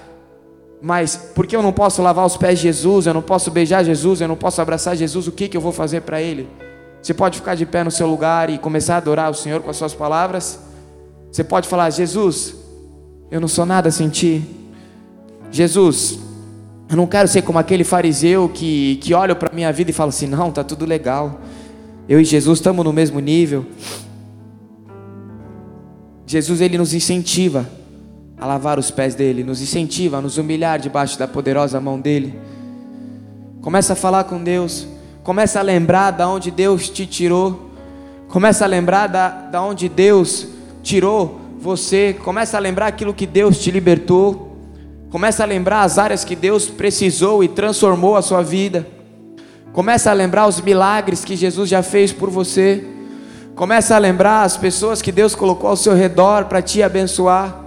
Mas 0.82 1.30
porque 1.36 1.54
eu 1.54 1.62
não 1.62 1.72
posso 1.72 2.02
lavar 2.02 2.26
os 2.26 2.36
pés 2.36 2.58
de 2.58 2.64
Jesus, 2.64 3.06
eu 3.06 3.14
não 3.14 3.22
posso 3.22 3.48
beijar 3.48 3.84
Jesus, 3.84 4.20
eu 4.20 4.26
não 4.26 4.34
posso 4.34 4.60
abraçar 4.60 4.96
Jesus, 4.96 5.28
o 5.28 5.32
que, 5.32 5.46
que 5.46 5.56
eu 5.56 5.60
vou 5.60 5.70
fazer 5.70 6.00
para 6.00 6.20
Ele? 6.20 6.48
Você 7.00 7.14
pode 7.14 7.38
ficar 7.38 7.54
de 7.54 7.64
pé 7.64 7.84
no 7.84 7.92
seu 7.92 8.08
lugar 8.08 8.50
e 8.50 8.58
começar 8.58 8.94
a 8.94 8.96
adorar 8.96 9.30
o 9.30 9.34
Senhor 9.34 9.62
com 9.62 9.70
as 9.70 9.76
suas 9.76 9.94
palavras. 9.94 10.58
Você 11.30 11.44
pode 11.44 11.68
falar: 11.68 11.90
Jesus, 11.90 12.56
eu 13.30 13.40
não 13.40 13.46
sou 13.46 13.64
nada 13.64 13.88
sem 13.92 14.08
Ti. 14.08 14.42
Jesus, 15.48 16.18
eu 16.90 16.96
não 16.96 17.06
quero 17.06 17.28
ser 17.28 17.42
como 17.42 17.56
aquele 17.56 17.84
fariseu 17.84 18.48
que, 18.48 18.96
que 18.96 19.14
olha 19.14 19.36
para 19.36 19.52
a 19.52 19.54
minha 19.54 19.72
vida 19.72 19.92
e 19.92 19.94
fala 19.94 20.08
assim: 20.08 20.26
não, 20.26 20.48
está 20.48 20.64
tudo 20.64 20.84
legal. 20.84 21.40
Eu 22.06 22.20
e 22.20 22.24
Jesus 22.24 22.58
estamos 22.58 22.84
no 22.84 22.92
mesmo 22.92 23.18
nível. 23.18 23.64
Jesus 26.26 26.60
ele 26.60 26.76
nos 26.76 26.92
incentiva 26.92 27.66
a 28.38 28.46
lavar 28.46 28.78
os 28.78 28.90
pés 28.90 29.14
dele, 29.14 29.42
nos 29.42 29.62
incentiva 29.62 30.18
a 30.18 30.20
nos 30.20 30.36
humilhar 30.36 30.78
debaixo 30.78 31.18
da 31.18 31.26
poderosa 31.26 31.80
mão 31.80 31.98
dele. 31.98 32.38
Começa 33.62 33.94
a 33.94 33.96
falar 33.96 34.24
com 34.24 34.42
Deus, 34.42 34.86
começa 35.22 35.60
a 35.60 35.62
lembrar 35.62 36.10
da 36.10 36.28
onde 36.28 36.50
Deus 36.50 36.90
te 36.90 37.06
tirou, 37.06 37.70
começa 38.28 38.64
a 38.64 38.68
lembrar 38.68 39.06
da, 39.06 39.28
da 39.28 39.62
onde 39.62 39.88
Deus 39.88 40.46
tirou 40.82 41.40
você, 41.58 42.14
começa 42.22 42.58
a 42.58 42.60
lembrar 42.60 42.88
aquilo 42.88 43.14
que 43.14 43.26
Deus 43.26 43.58
te 43.58 43.70
libertou, 43.70 44.58
começa 45.08 45.42
a 45.42 45.46
lembrar 45.46 45.82
as 45.82 45.96
áreas 45.96 46.22
que 46.22 46.36
Deus 46.36 46.68
precisou 46.68 47.42
e 47.42 47.48
transformou 47.48 48.16
a 48.16 48.20
sua 48.20 48.42
vida. 48.42 48.86
Começa 49.74 50.08
a 50.08 50.14
lembrar 50.14 50.46
os 50.46 50.60
milagres 50.60 51.24
que 51.24 51.34
Jesus 51.34 51.68
já 51.68 51.82
fez 51.82 52.12
por 52.12 52.30
você. 52.30 52.84
Começa 53.56 53.96
a 53.96 53.98
lembrar 53.98 54.44
as 54.44 54.56
pessoas 54.56 55.02
que 55.02 55.10
Deus 55.10 55.34
colocou 55.34 55.68
ao 55.68 55.76
seu 55.76 55.94
redor 55.94 56.44
para 56.44 56.62
te 56.62 56.80
abençoar. 56.80 57.60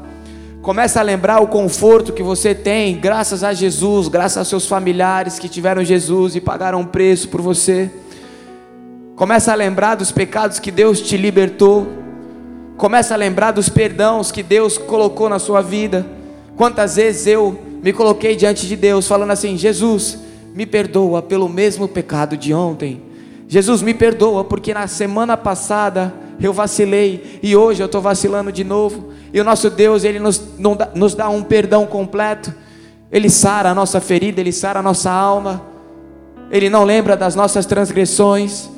Começa 0.61 1.01
a 1.01 1.03
lembrar 1.03 1.41
o 1.41 1.47
conforto 1.47 2.13
que 2.13 2.23
você 2.23 2.55
tem, 2.55 2.97
graças 2.97 3.43
a 3.43 3.51
Jesus, 3.51 4.07
graças 4.07 4.37
aos 4.37 4.47
seus 4.47 4.65
familiares 4.65 5.37
que 5.37 5.49
tiveram 5.49 5.83
Jesus 5.83 6.33
e 6.33 6.39
pagaram 6.39 6.79
um 6.79 6.85
preço 6.85 7.27
por 7.27 7.41
você. 7.41 7.91
Começa 9.17 9.51
a 9.51 9.55
lembrar 9.55 9.95
dos 9.95 10.09
pecados 10.09 10.59
que 10.59 10.71
Deus 10.71 11.01
te 11.01 11.17
libertou. 11.17 11.89
Começa 12.77 13.15
a 13.15 13.17
lembrar 13.17 13.51
dos 13.51 13.67
perdãos 13.67 14.31
que 14.31 14.43
Deus 14.43 14.77
colocou 14.77 15.27
na 15.27 15.39
sua 15.39 15.59
vida. 15.59 16.05
Quantas 16.55 16.95
vezes 16.95 17.27
eu 17.27 17.59
me 17.83 17.91
coloquei 17.91 18.33
diante 18.37 18.65
de 18.65 18.77
Deus 18.77 19.05
falando 19.05 19.31
assim: 19.31 19.57
Jesus, 19.57 20.19
me 20.53 20.65
perdoa 20.65 21.21
pelo 21.21 21.47
mesmo 21.47 21.87
pecado 21.87 22.35
de 22.35 22.53
ontem. 22.53 23.01
Jesus, 23.47 23.81
me 23.81 23.93
perdoa 23.93 24.43
porque 24.43 24.73
na 24.73 24.87
semana 24.87 25.37
passada 25.37 26.13
eu 26.39 26.51
vacilei 26.51 27.39
e 27.41 27.55
hoje 27.55 27.81
eu 27.81 27.85
estou 27.85 28.01
vacilando 28.01 28.51
de 28.51 28.63
novo. 28.63 29.09
E 29.33 29.39
o 29.39 29.43
nosso 29.43 29.69
Deus, 29.69 30.03
Ele 30.03 30.19
nos, 30.19 30.41
nos 30.93 31.15
dá 31.15 31.29
um 31.29 31.43
perdão 31.43 31.85
completo. 31.85 32.53
Ele 33.11 33.29
sara 33.29 33.69
a 33.71 33.75
nossa 33.75 34.01
ferida, 34.01 34.41
Ele 34.41 34.51
sara 34.51 34.79
a 34.79 34.83
nossa 34.83 35.11
alma. 35.11 35.61
Ele 36.51 36.69
não 36.69 36.83
lembra 36.83 37.15
das 37.15 37.35
nossas 37.35 37.65
transgressões. 37.65 38.69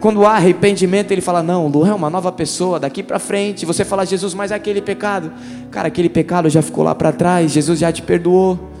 Quando 0.00 0.24
há 0.24 0.32
arrependimento, 0.36 1.10
Ele 1.10 1.20
fala: 1.20 1.42
Não, 1.42 1.66
Lu 1.66 1.84
é 1.86 1.94
uma 1.94 2.10
nova 2.10 2.30
pessoa, 2.30 2.78
daqui 2.78 3.02
para 3.02 3.18
frente. 3.18 3.66
Você 3.66 3.84
fala, 3.84 4.06
Jesus, 4.06 4.34
mas 4.34 4.52
aquele 4.52 4.80
pecado, 4.80 5.32
cara, 5.70 5.88
aquele 5.88 6.08
pecado 6.08 6.48
já 6.48 6.62
ficou 6.62 6.84
lá 6.84 6.94
para 6.94 7.12
trás, 7.12 7.50
Jesus 7.52 7.78
já 7.78 7.90
te 7.90 8.02
perdoou. 8.02 8.75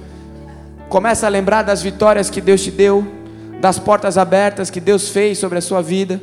Começa 0.88 1.26
a 1.26 1.28
lembrar 1.28 1.62
das 1.62 1.82
vitórias 1.82 2.30
que 2.30 2.40
Deus 2.40 2.62
te 2.62 2.70
deu, 2.70 3.06
das 3.60 3.78
portas 3.78 4.16
abertas 4.16 4.70
que 4.70 4.80
Deus 4.80 5.08
fez 5.08 5.38
sobre 5.38 5.58
a 5.58 5.60
sua 5.60 5.82
vida. 5.82 6.20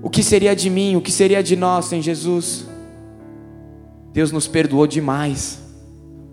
O 0.00 0.08
que 0.08 0.22
seria 0.22 0.54
de 0.54 0.70
mim, 0.70 0.96
o 0.96 1.00
que 1.00 1.10
seria 1.10 1.42
de 1.42 1.56
nós 1.56 1.86
sem 1.86 2.00
Jesus? 2.00 2.66
Deus 4.12 4.30
nos 4.30 4.46
perdoou 4.46 4.86
demais. 4.86 5.58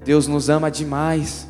Deus 0.04 0.28
nos 0.28 0.50
ama 0.50 0.70
demais. 0.70 1.48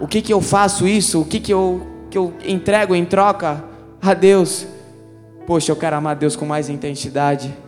O 0.00 0.06
que 0.06 0.22
que 0.22 0.32
eu 0.32 0.40
faço 0.40 0.88
isso? 0.88 1.20
O 1.20 1.24
que 1.24 1.40
que 1.40 1.52
eu 1.52 1.86
que 2.10 2.16
eu 2.16 2.32
entrego 2.46 2.94
em 2.94 3.04
troca 3.04 3.64
a 4.00 4.14
Deus? 4.14 4.66
Poxa, 5.46 5.72
eu 5.72 5.76
quero 5.76 5.96
amar 5.96 6.16
Deus 6.16 6.36
com 6.36 6.46
mais 6.46 6.68
intensidade 6.68 7.63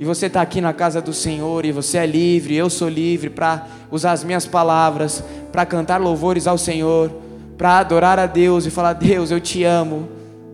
e 0.00 0.04
você 0.06 0.26
está 0.26 0.40
aqui 0.40 0.62
na 0.62 0.72
casa 0.72 0.98
do 1.02 1.12
Senhor 1.12 1.66
e 1.66 1.72
você 1.72 1.98
é 1.98 2.06
livre, 2.06 2.56
eu 2.56 2.70
sou 2.70 2.88
livre 2.88 3.28
para 3.28 3.66
usar 3.90 4.12
as 4.12 4.24
minhas 4.24 4.46
palavras, 4.46 5.22
para 5.52 5.66
cantar 5.66 6.00
louvores 6.00 6.46
ao 6.46 6.56
Senhor, 6.56 7.12
para 7.58 7.80
adorar 7.80 8.18
a 8.18 8.24
Deus 8.24 8.64
e 8.64 8.70
falar: 8.70 8.94
Deus, 8.94 9.30
eu 9.30 9.38
te 9.38 9.62
amo, 9.62 10.08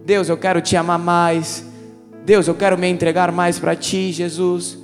Deus, 0.05 0.29
eu 0.29 0.37
quero 0.37 0.61
te 0.61 0.77
amar 0.77 0.99
mais, 0.99 1.65
Deus, 2.25 2.49
eu 2.49 2.57
quero 2.57 2.77
me 2.77 2.89
entregar 2.89 3.31
mais 3.31 3.57
para 3.57 3.77
ti, 3.77 4.11
Jesus. 4.11 4.79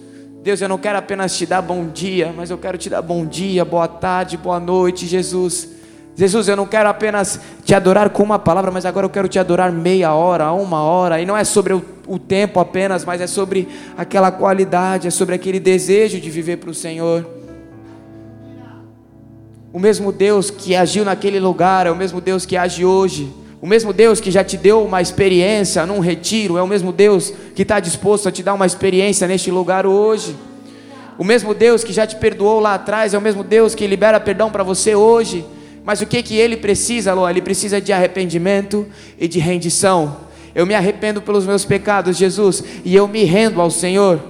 Deus, 0.44 0.60
eu 0.60 0.68
não 0.68 0.78
quero 0.78 0.96
apenas 0.96 1.36
te 1.36 1.44
dar 1.44 1.60
bom 1.60 1.88
dia, 1.88 2.32
mas 2.36 2.48
eu 2.48 2.56
quero 2.56 2.78
te 2.78 2.88
dar 2.88 3.02
bom 3.02 3.26
dia, 3.26 3.64
boa 3.64 3.88
tarde, 3.88 4.36
boa 4.36 4.60
noite, 4.60 5.08
Jesus. 5.08 5.70
Jesus, 6.14 6.46
eu 6.46 6.56
não 6.56 6.66
quero 6.66 6.88
apenas 6.88 7.40
te 7.64 7.74
adorar 7.74 8.10
com 8.10 8.22
uma 8.22 8.38
palavra, 8.38 8.70
mas 8.70 8.84
agora 8.84 9.06
eu 9.06 9.10
quero 9.10 9.28
te 9.28 9.38
adorar 9.38 9.72
meia 9.72 10.12
hora, 10.12 10.52
uma 10.52 10.82
hora. 10.82 11.20
E 11.20 11.26
não 11.26 11.36
é 11.36 11.42
sobre 11.42 11.72
o, 11.72 11.82
o 12.06 12.18
tempo 12.18 12.60
apenas, 12.60 13.04
mas 13.04 13.20
é 13.20 13.26
sobre 13.26 13.66
aquela 13.96 14.30
qualidade, 14.30 15.08
é 15.08 15.10
sobre 15.10 15.34
aquele 15.34 15.58
desejo 15.58 16.20
de 16.20 16.28
viver 16.28 16.58
para 16.58 16.70
o 16.70 16.74
Senhor. 16.74 17.26
O 19.72 19.78
mesmo 19.78 20.12
Deus 20.12 20.50
que 20.50 20.76
agiu 20.76 21.02
naquele 21.02 21.40
lugar 21.40 21.86
é 21.86 21.90
o 21.90 21.96
mesmo 21.96 22.20
Deus 22.20 22.44
que 22.44 22.58
age 22.58 22.84
hoje. 22.84 23.32
O 23.62 23.66
mesmo 23.66 23.90
Deus 23.90 24.20
que 24.20 24.30
já 24.30 24.44
te 24.44 24.58
deu 24.58 24.84
uma 24.84 25.00
experiência 25.00 25.86
num 25.86 26.00
retiro 26.00 26.58
é 26.58 26.62
o 26.62 26.66
mesmo 26.66 26.92
Deus 26.92 27.32
que 27.54 27.62
está 27.62 27.80
disposto 27.80 28.28
a 28.28 28.32
te 28.32 28.42
dar 28.42 28.52
uma 28.52 28.66
experiência 28.66 29.26
neste 29.26 29.50
lugar 29.50 29.86
hoje. 29.86 30.36
O 31.16 31.24
mesmo 31.24 31.54
Deus 31.54 31.82
que 31.82 31.92
já 31.92 32.06
te 32.06 32.16
perdoou 32.16 32.60
lá 32.60 32.74
atrás 32.74 33.14
é 33.14 33.18
o 33.18 33.20
mesmo 33.20 33.42
Deus 33.42 33.74
que 33.74 33.86
libera 33.86 34.20
perdão 34.20 34.50
para 34.50 34.62
você 34.62 34.94
hoje. 34.94 35.46
Mas 35.84 36.00
o 36.00 36.06
que 36.06 36.22
que 36.22 36.36
ele 36.36 36.56
precisa, 36.56 37.12
Lô? 37.12 37.28
Ele 37.28 37.42
precisa 37.42 37.80
de 37.80 37.92
arrependimento 37.92 38.86
e 39.18 39.26
de 39.26 39.38
rendição. 39.38 40.16
Eu 40.54 40.66
me 40.66 40.74
arrependo 40.74 41.20
pelos 41.20 41.46
meus 41.46 41.64
pecados, 41.64 42.16
Jesus, 42.16 42.62
e 42.84 42.94
eu 42.94 43.08
me 43.08 43.24
rendo 43.24 43.60
ao 43.60 43.70
Senhor. 43.70 44.20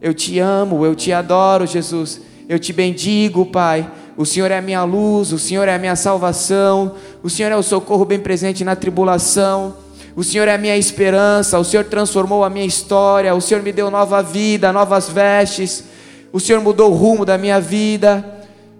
Eu 0.00 0.14
te 0.14 0.38
amo, 0.38 0.84
eu 0.84 0.94
te 0.94 1.12
adoro, 1.12 1.66
Jesus. 1.66 2.20
Eu 2.48 2.58
te 2.58 2.72
bendigo, 2.72 3.46
Pai. 3.46 3.90
O 4.16 4.24
Senhor 4.24 4.50
é 4.50 4.56
a 4.56 4.62
minha 4.62 4.82
luz, 4.84 5.32
o 5.32 5.38
Senhor 5.38 5.68
é 5.68 5.74
a 5.74 5.78
minha 5.78 5.96
salvação, 5.96 6.94
o 7.22 7.28
Senhor 7.28 7.52
é 7.52 7.56
o 7.56 7.62
socorro 7.62 8.04
bem 8.04 8.18
presente 8.18 8.64
na 8.64 8.74
tribulação. 8.74 9.74
O 10.14 10.24
Senhor 10.24 10.48
é 10.48 10.54
a 10.54 10.58
minha 10.58 10.74
esperança, 10.74 11.58
o 11.58 11.64
Senhor 11.64 11.84
transformou 11.84 12.42
a 12.42 12.48
minha 12.48 12.64
história, 12.64 13.34
o 13.34 13.40
Senhor 13.40 13.62
me 13.62 13.70
deu 13.70 13.90
nova 13.90 14.22
vida, 14.22 14.72
novas 14.72 15.10
vestes. 15.10 15.84
O 16.32 16.40
Senhor 16.40 16.62
mudou 16.62 16.90
o 16.90 16.94
rumo 16.94 17.26
da 17.26 17.36
minha 17.36 17.60
vida. 17.60 18.35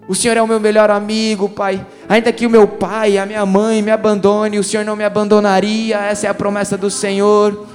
O 0.07 0.15
Senhor 0.15 0.37
é 0.37 0.41
o 0.41 0.47
meu 0.47 0.59
melhor 0.59 0.89
amigo, 0.89 1.49
Pai. 1.49 1.85
Ainda 2.07 2.31
que 2.31 2.47
o 2.47 2.49
meu 2.49 2.65
pai, 2.65 3.17
a 3.17 3.25
minha 3.25 3.45
mãe 3.45 3.81
me 3.81 3.91
abandone, 3.91 4.57
o 4.57 4.63
Senhor 4.63 4.85
não 4.85 4.95
me 4.95 5.03
abandonaria. 5.03 5.97
Essa 5.97 6.27
é 6.27 6.29
a 6.29 6.33
promessa 6.33 6.77
do 6.77 6.89
Senhor. 6.89 7.67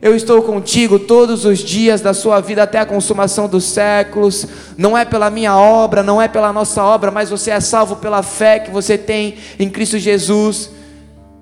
Eu 0.00 0.16
estou 0.16 0.42
contigo 0.42 0.98
todos 0.98 1.44
os 1.44 1.58
dias 1.58 2.00
da 2.00 2.14
sua 2.14 2.40
vida 2.40 2.62
até 2.62 2.78
a 2.78 2.86
consumação 2.86 3.46
dos 3.46 3.64
séculos. 3.64 4.46
Não 4.78 4.96
é 4.96 5.04
pela 5.04 5.28
minha 5.28 5.56
obra, 5.58 6.02
não 6.02 6.20
é 6.20 6.26
pela 6.26 6.54
nossa 6.54 6.82
obra, 6.82 7.10
mas 7.10 7.28
você 7.28 7.50
é 7.50 7.60
salvo 7.60 7.96
pela 7.96 8.22
fé 8.22 8.58
que 8.58 8.70
você 8.70 8.96
tem 8.96 9.34
em 9.58 9.68
Cristo 9.68 9.98
Jesus. 9.98 10.70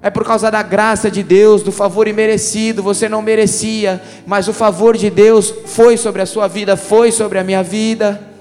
É 0.02 0.10
por 0.10 0.24
causa 0.24 0.50
da 0.50 0.62
graça 0.62 1.08
de 1.08 1.22
Deus, 1.22 1.62
do 1.62 1.70
favor 1.70 2.08
imerecido, 2.08 2.82
você 2.82 3.08
não 3.08 3.22
merecia, 3.22 4.02
mas 4.26 4.48
o 4.48 4.52
favor 4.52 4.96
de 4.96 5.08
Deus 5.08 5.54
foi 5.66 5.96
sobre 5.96 6.20
a 6.20 6.26
sua 6.26 6.48
vida, 6.48 6.76
foi 6.76 7.12
sobre 7.12 7.38
a 7.38 7.44
minha 7.44 7.62
vida 7.62 8.31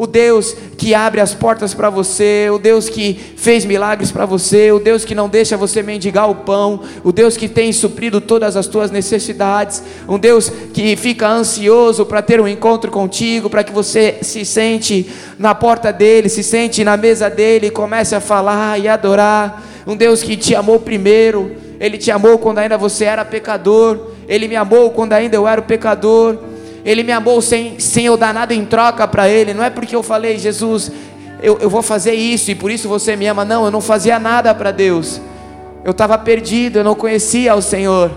o 0.00 0.06
Deus 0.06 0.56
que 0.78 0.94
abre 0.94 1.20
as 1.20 1.34
portas 1.34 1.74
para 1.74 1.90
você, 1.90 2.48
o 2.50 2.58
Deus 2.58 2.88
que 2.88 3.12
fez 3.36 3.66
milagres 3.66 4.10
para 4.10 4.24
você, 4.24 4.72
o 4.72 4.78
Deus 4.78 5.04
que 5.04 5.14
não 5.14 5.28
deixa 5.28 5.58
você 5.58 5.82
mendigar 5.82 6.30
o 6.30 6.36
pão, 6.36 6.80
o 7.04 7.12
Deus 7.12 7.36
que 7.36 7.46
tem 7.46 7.70
suprido 7.70 8.18
todas 8.18 8.56
as 8.56 8.66
tuas 8.66 8.90
necessidades, 8.90 9.82
um 10.08 10.18
Deus 10.18 10.50
que 10.72 10.96
fica 10.96 11.28
ansioso 11.28 12.06
para 12.06 12.22
ter 12.22 12.40
um 12.40 12.48
encontro 12.48 12.90
contigo, 12.90 13.50
para 13.50 13.62
que 13.62 13.74
você 13.74 14.20
se 14.22 14.42
sente 14.42 15.06
na 15.38 15.54
porta 15.54 15.92
dele, 15.92 16.30
se 16.30 16.42
sente 16.42 16.82
na 16.82 16.96
mesa 16.96 17.28
dele 17.28 17.66
e 17.66 17.70
comece 17.70 18.14
a 18.14 18.22
falar 18.22 18.80
e 18.80 18.88
adorar, 18.88 19.62
um 19.86 19.94
Deus 19.94 20.22
que 20.22 20.34
te 20.34 20.54
amou 20.54 20.80
primeiro, 20.80 21.56
ele 21.78 21.98
te 21.98 22.10
amou 22.10 22.38
quando 22.38 22.56
ainda 22.56 22.78
você 22.78 23.04
era 23.04 23.22
pecador, 23.22 24.12
ele 24.26 24.48
me 24.48 24.56
amou 24.56 24.92
quando 24.92 25.12
ainda 25.12 25.36
eu 25.36 25.46
era 25.46 25.60
pecador. 25.60 26.38
Ele 26.84 27.02
me 27.02 27.12
amou 27.12 27.40
sem, 27.40 27.78
sem 27.78 28.06
eu 28.06 28.16
dar 28.16 28.32
nada 28.32 28.54
em 28.54 28.64
troca 28.64 29.06
para 29.06 29.28
Ele. 29.28 29.54
Não 29.54 29.64
é 29.64 29.70
porque 29.70 29.94
eu 29.94 30.02
falei, 30.02 30.38
Jesus, 30.38 30.90
eu, 31.42 31.58
eu 31.60 31.70
vou 31.70 31.82
fazer 31.82 32.14
isso 32.14 32.50
e 32.50 32.54
por 32.54 32.70
isso 32.70 32.88
você 32.88 33.16
me 33.16 33.26
ama. 33.26 33.44
Não, 33.44 33.64
eu 33.64 33.70
não 33.70 33.80
fazia 33.80 34.18
nada 34.18 34.54
para 34.54 34.70
Deus. 34.70 35.20
Eu 35.84 35.92
estava 35.92 36.16
perdido, 36.18 36.78
eu 36.78 36.84
não 36.84 36.94
conhecia 36.94 37.54
o 37.54 37.62
Senhor. 37.62 38.10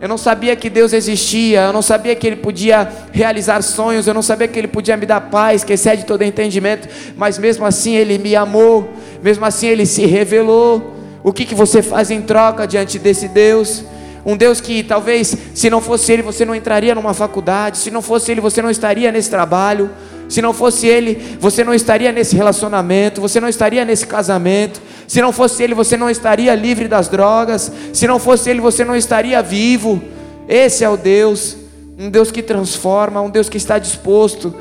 Eu 0.00 0.08
não 0.08 0.16
sabia 0.16 0.56
que 0.56 0.70
Deus 0.70 0.94
existia, 0.94 1.60
eu 1.60 1.74
não 1.74 1.82
sabia 1.82 2.16
que 2.16 2.26
Ele 2.26 2.36
podia 2.36 2.90
realizar 3.12 3.60
sonhos, 3.62 4.06
eu 4.06 4.14
não 4.14 4.22
sabia 4.22 4.48
que 4.48 4.58
Ele 4.58 4.66
podia 4.66 4.96
me 4.96 5.04
dar 5.04 5.20
paz, 5.20 5.62
que 5.62 5.74
excede 5.74 6.06
todo 6.06 6.22
entendimento, 6.22 6.88
mas 7.18 7.38
mesmo 7.38 7.66
assim 7.66 7.96
Ele 7.96 8.16
me 8.16 8.34
amou, 8.34 8.88
mesmo 9.22 9.44
assim 9.44 9.66
Ele 9.66 9.84
se 9.84 10.06
revelou. 10.06 10.96
O 11.22 11.34
que, 11.34 11.44
que 11.44 11.54
você 11.54 11.82
faz 11.82 12.10
em 12.10 12.22
troca 12.22 12.66
diante 12.66 12.98
desse 12.98 13.28
Deus? 13.28 13.84
Um 14.24 14.36
Deus 14.36 14.60
que 14.60 14.82
talvez, 14.82 15.36
se 15.54 15.70
não 15.70 15.80
fosse 15.80 16.12
Ele, 16.12 16.22
você 16.22 16.44
não 16.44 16.54
entraria 16.54 16.94
numa 16.94 17.14
faculdade, 17.14 17.78
se 17.78 17.90
não 17.90 18.02
fosse 18.02 18.30
Ele, 18.30 18.40
você 18.40 18.60
não 18.60 18.70
estaria 18.70 19.10
nesse 19.10 19.30
trabalho, 19.30 19.90
se 20.28 20.40
não 20.42 20.52
fosse 20.52 20.86
Ele, 20.86 21.36
você 21.40 21.64
não 21.64 21.74
estaria 21.74 22.12
nesse 22.12 22.36
relacionamento, 22.36 23.20
você 23.20 23.40
não 23.40 23.48
estaria 23.48 23.84
nesse 23.84 24.06
casamento, 24.06 24.80
se 25.08 25.20
não 25.20 25.32
fosse 25.32 25.62
Ele, 25.62 25.74
você 25.74 25.96
não 25.96 26.10
estaria 26.10 26.54
livre 26.54 26.86
das 26.86 27.08
drogas, 27.08 27.72
se 27.92 28.06
não 28.06 28.18
fosse 28.18 28.50
Ele, 28.50 28.60
você 28.60 28.84
não 28.84 28.94
estaria 28.94 29.42
vivo. 29.42 30.00
Esse 30.48 30.84
é 30.84 30.88
o 30.88 30.96
Deus, 30.96 31.56
um 31.98 32.10
Deus 32.10 32.30
que 32.30 32.42
transforma, 32.42 33.20
um 33.20 33.30
Deus 33.30 33.48
que 33.48 33.56
está 33.56 33.78
disposto 33.78 34.54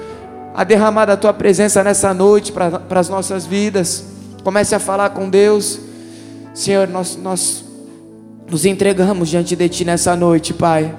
a 0.55 0.63
derramar 0.63 1.05
da 1.05 1.15
tua 1.15 1.33
presença 1.33 1.83
nessa 1.83 2.13
noite 2.13 2.51
para 2.51 2.81
as 2.89 3.09
nossas 3.09 3.45
vidas. 3.45 4.05
Comece 4.43 4.73
a 4.73 4.79
falar 4.79 5.09
com 5.11 5.29
Deus, 5.29 5.79
Senhor, 6.53 6.87
nós, 6.87 7.15
nós 7.15 7.63
nos 8.49 8.65
entregamos 8.65 9.29
diante 9.29 9.55
de 9.55 9.69
Ti 9.69 9.85
nessa 9.85 10.15
noite, 10.15 10.53
Pai. 10.53 10.93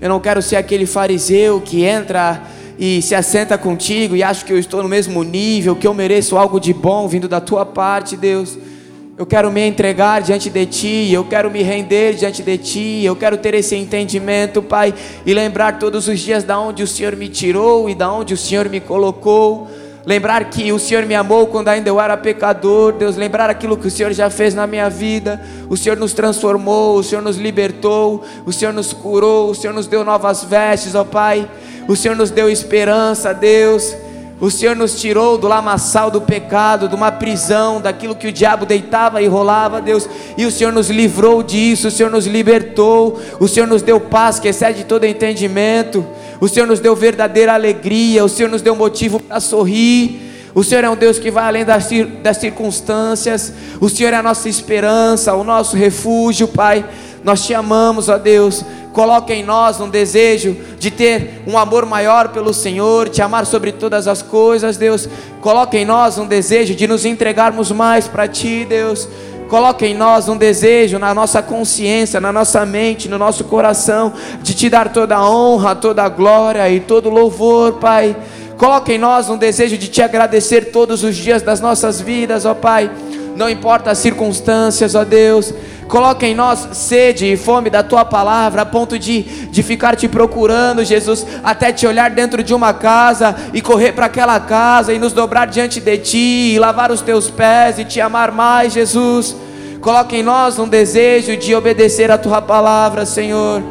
Eu 0.00 0.08
não 0.08 0.20
quero 0.20 0.42
ser 0.42 0.56
aquele 0.56 0.84
fariseu 0.84 1.60
que 1.60 1.82
entra 1.82 2.42
e 2.78 3.00
se 3.00 3.14
assenta 3.14 3.56
contigo 3.56 4.14
e 4.14 4.22
acha 4.22 4.44
que 4.44 4.52
eu 4.52 4.58
estou 4.58 4.82
no 4.82 4.88
mesmo 4.88 5.22
nível, 5.22 5.74
que 5.74 5.86
eu 5.86 5.94
mereço 5.94 6.36
algo 6.36 6.60
de 6.60 6.74
bom 6.74 7.08
vindo 7.08 7.26
da 7.26 7.40
Tua 7.40 7.64
parte, 7.64 8.16
Deus. 8.16 8.58
Eu 9.16 9.24
quero 9.24 9.50
me 9.50 9.66
entregar 9.66 10.20
diante 10.20 10.50
de 10.50 10.66
Ti, 10.66 11.10
eu 11.10 11.24
quero 11.24 11.50
me 11.50 11.62
render 11.62 12.16
diante 12.16 12.42
de 12.42 12.58
Ti, 12.58 13.02
eu 13.04 13.16
quero 13.16 13.38
ter 13.38 13.54
esse 13.54 13.74
entendimento, 13.76 14.60
Pai, 14.60 14.92
e 15.24 15.32
lembrar 15.32 15.78
todos 15.78 16.06
os 16.06 16.20
dias 16.20 16.44
da 16.44 16.58
onde 16.58 16.82
o 16.82 16.86
Senhor 16.86 17.16
me 17.16 17.28
tirou 17.28 17.88
e 17.88 17.94
da 17.94 18.12
onde 18.12 18.34
o 18.34 18.36
Senhor 18.36 18.68
me 18.68 18.80
colocou. 18.80 19.70
Lembrar 20.06 20.50
que 20.50 20.70
o 20.70 20.78
Senhor 20.78 21.06
me 21.06 21.14
amou 21.14 21.46
quando 21.46 21.68
ainda 21.68 21.88
eu 21.88 21.98
era 21.98 22.14
pecador, 22.16 22.92
Deus, 22.92 23.16
lembrar 23.16 23.48
aquilo 23.48 23.76
que 23.76 23.86
o 23.86 23.90
Senhor 23.90 24.12
já 24.12 24.28
fez 24.28 24.54
na 24.54 24.66
minha 24.66 24.90
vida. 24.90 25.40
O 25.68 25.78
Senhor 25.78 25.96
nos 25.96 26.12
transformou, 26.12 26.98
o 26.98 27.02
Senhor 27.02 27.22
nos 27.22 27.38
libertou, 27.38 28.22
o 28.44 28.52
Senhor 28.52 28.72
nos 28.72 28.92
curou, 28.92 29.50
o 29.50 29.54
Senhor 29.54 29.72
nos 29.72 29.86
deu 29.86 30.04
novas 30.04 30.44
vestes, 30.44 30.94
ó 30.94 31.04
Pai. 31.04 31.48
O 31.88 31.96
Senhor 31.96 32.14
nos 32.14 32.30
deu 32.30 32.50
esperança, 32.50 33.32
Deus. 33.32 33.94
O 34.40 34.50
Senhor 34.50 34.74
nos 34.74 35.00
tirou 35.00 35.38
do 35.38 35.48
lamaçal 35.48 36.10
do 36.10 36.20
pecado, 36.20 36.88
de 36.88 36.94
uma 36.94 37.10
prisão, 37.10 37.80
daquilo 37.80 38.16
que 38.16 38.26
o 38.26 38.32
diabo 38.32 38.66
deitava 38.66 39.22
e 39.22 39.26
rolava, 39.26 39.80
Deus, 39.80 40.08
e 40.36 40.44
o 40.44 40.50
Senhor 40.50 40.72
nos 40.72 40.90
livrou 40.90 41.42
disso, 41.42 41.88
o 41.88 41.90
Senhor 41.90 42.10
nos 42.10 42.26
libertou, 42.26 43.18
o 43.38 43.46
Senhor 43.46 43.66
nos 43.66 43.80
deu 43.80 44.00
paz 44.00 44.40
que 44.40 44.48
excede 44.48 44.84
todo 44.84 45.04
entendimento, 45.04 46.04
o 46.40 46.48
Senhor 46.48 46.66
nos 46.66 46.80
deu 46.80 46.94
verdadeira 46.94 47.54
alegria, 47.54 48.24
o 48.24 48.28
Senhor 48.28 48.48
nos 48.48 48.62
deu 48.62 48.74
motivo 48.74 49.20
para 49.20 49.40
sorrir. 49.40 50.32
O 50.54 50.62
Senhor 50.62 50.84
é 50.84 50.90
um 50.90 50.96
Deus 50.96 51.18
que 51.18 51.30
vai 51.30 51.44
além 51.44 51.64
das, 51.64 51.88
das 52.22 52.36
circunstâncias, 52.36 53.52
o 53.80 53.88
Senhor 53.88 54.12
é 54.12 54.16
a 54.16 54.22
nossa 54.22 54.48
esperança, 54.48 55.34
o 55.34 55.42
nosso 55.42 55.76
refúgio, 55.76 56.46
Pai. 56.46 56.84
Nós 57.24 57.44
te 57.44 57.54
amamos, 57.54 58.08
ó 58.08 58.18
Deus. 58.18 58.64
Coloque 58.92 59.32
em 59.32 59.42
nós 59.42 59.80
um 59.80 59.88
desejo 59.88 60.56
de 60.78 60.88
ter 60.88 61.42
um 61.48 61.58
amor 61.58 61.84
maior 61.84 62.28
pelo 62.28 62.54
Senhor, 62.54 63.08
te 63.08 63.20
amar 63.20 63.44
sobre 63.44 63.72
todas 63.72 64.06
as 64.06 64.22
coisas, 64.22 64.76
Deus. 64.76 65.08
Coloque 65.40 65.76
em 65.76 65.84
nós 65.84 66.16
um 66.18 66.26
desejo 66.26 66.76
de 66.76 66.86
nos 66.86 67.04
entregarmos 67.04 67.72
mais 67.72 68.06
para 68.06 68.28
Ti, 68.28 68.64
Deus. 68.68 69.08
Coloque 69.54 69.86
em 69.86 69.94
nós 69.94 70.28
um 70.28 70.36
desejo, 70.36 70.98
na 70.98 71.14
nossa 71.14 71.40
consciência, 71.40 72.20
na 72.20 72.32
nossa 72.32 72.66
mente, 72.66 73.08
no 73.08 73.16
nosso 73.16 73.44
coração, 73.44 74.12
de 74.42 74.52
Te 74.52 74.68
dar 74.68 74.92
toda 74.92 75.14
a 75.14 75.30
honra, 75.30 75.76
toda 75.76 76.02
a 76.02 76.08
glória 76.08 76.68
e 76.68 76.80
todo 76.80 77.08
o 77.08 77.12
louvor, 77.12 77.74
Pai. 77.74 78.16
Coloque 78.58 78.94
em 78.94 78.98
nós 78.98 79.28
um 79.28 79.36
desejo 79.36 79.78
de 79.78 79.86
Te 79.86 80.02
agradecer 80.02 80.72
todos 80.72 81.04
os 81.04 81.14
dias 81.14 81.40
das 81.40 81.60
nossas 81.60 82.00
vidas, 82.00 82.44
ó 82.44 82.52
Pai. 82.52 82.90
Não 83.36 83.48
importa 83.48 83.92
as 83.92 83.98
circunstâncias, 83.98 84.96
ó 84.96 85.04
Deus 85.04 85.54
Coloca 85.88 86.26
em 86.26 86.34
nós 86.34 86.68
sede 86.72 87.26
e 87.26 87.36
fome 87.36 87.68
da 87.68 87.82
tua 87.82 88.04
palavra, 88.04 88.62
a 88.62 88.66
ponto 88.66 88.98
de, 88.98 89.22
de 89.22 89.62
ficar 89.62 89.94
te 89.96 90.08
procurando, 90.08 90.84
Jesus, 90.84 91.26
até 91.42 91.72
te 91.72 91.86
olhar 91.86 92.10
dentro 92.10 92.42
de 92.42 92.54
uma 92.54 92.72
casa 92.72 93.36
e 93.52 93.60
correr 93.60 93.92
para 93.92 94.06
aquela 94.06 94.40
casa 94.40 94.92
e 94.92 94.98
nos 94.98 95.12
dobrar 95.12 95.46
diante 95.46 95.80
de 95.80 95.98
ti, 95.98 96.52
e 96.54 96.58
lavar 96.58 96.90
os 96.90 97.00
teus 97.00 97.30
pés 97.30 97.78
e 97.78 97.84
te 97.84 98.00
amar 98.00 98.32
mais, 98.32 98.72
Jesus. 98.72 99.36
Coloca 99.84 100.16
em 100.16 100.22
nós 100.22 100.58
um 100.58 100.66
desejo 100.66 101.36
de 101.36 101.54
obedecer 101.54 102.10
a 102.10 102.16
tua 102.16 102.40
palavra, 102.40 103.04
Senhor. 103.04 103.62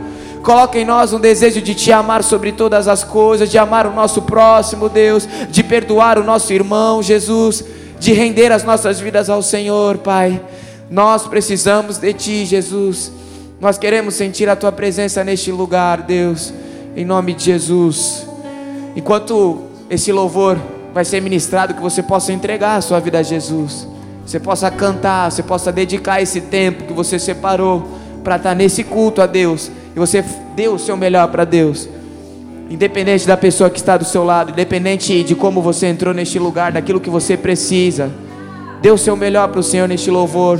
Coloca 0.43 0.78
em 0.78 0.86
nós 0.86 1.11
um 1.11 1.20
desejo 1.20 1.59
de 1.59 1.74
te 1.74 1.91
amar 1.91 2.24
sobre 2.24 2.51
todas 2.51 2.88
as 2.88 3.03
coisas, 3.03 3.49
de 3.49 3.57
amar 3.57 3.88
o 3.88 3.91
nosso 3.91 4.22
próximo, 4.22 4.88
Deus, 4.88 5.28
de 5.49 5.64
perdoar 5.64 6.20
o 6.20 6.24
nosso 6.24 6.53
irmão, 6.53 7.01
Jesus, 7.01 7.64
de 7.99 8.14
render 8.14 8.51
as 8.51 8.64
nossas 8.64 8.99
vidas 8.99 9.28
ao 9.28 9.41
Senhor, 9.41 9.97
Pai. 9.97 10.39
Nós 10.88 11.26
precisamos 11.26 11.97
de 11.97 12.14
Ti, 12.14 12.45
Jesus. 12.45 13.11
Nós 13.59 13.80
queremos 13.80 14.14
sentir 14.14 14.47
a 14.47 14.55
Tua 14.55 14.72
presença 14.72 15.24
neste 15.24 15.51
lugar, 15.51 16.03
Deus, 16.03 16.53
em 16.95 17.03
nome 17.05 17.34
de 17.34 17.45
Jesus. 17.45 18.28
Enquanto 18.95 19.64
esse 19.89 20.11
louvor 20.11 20.59
vai 20.93 21.05
ser 21.05 21.24
ministrado, 21.24 21.74
que 21.74 21.82
você 21.82 22.03
possa 22.03 22.32
entregar 22.32 22.76
a 22.76 22.82
sua 22.82 22.99
vida 22.99 23.18
a 23.18 23.24
Jesus. 23.24 23.91
Você 24.26 24.39
possa 24.39 24.71
cantar, 24.71 25.32
você 25.32 25.43
possa 25.43 25.71
dedicar 25.71 26.21
esse 26.21 26.41
tempo 26.41 26.86
que 26.86 26.93
você 26.93 27.19
separou 27.19 27.86
para 28.24 28.38
estar 28.38 28.55
nesse 28.55 28.84
culto 28.84 29.21
a 29.21 29.26
Deus 29.26 29.69
e 29.95 29.99
você 29.99 30.24
deu 30.55 30.76
o 30.76 30.80
seu 30.80 30.95
melhor 30.95 31.28
para 31.28 31.43
Deus. 31.43 31.89
Independente 32.69 33.28
da 33.28 33.36
pessoa 33.36 33.69
que 33.69 33.78
está 33.78 33.97
do 33.97 34.05
seu 34.05 34.24
lado, 34.24 34.51
independente 34.51 35.24
de 35.24 35.36
como 35.36 35.61
você 35.61 35.88
entrou 35.88 36.13
neste 36.13 36.39
lugar, 36.39 36.71
daquilo 36.71 36.99
que 36.99 37.09
você 37.09 37.36
precisa, 37.36 38.09
dê 38.82 38.89
o 38.89 38.97
seu 38.97 39.15
melhor 39.15 39.49
para 39.49 39.59
o 39.59 39.63
Senhor 39.63 39.88
neste 39.88 40.09
louvor. 40.09 40.59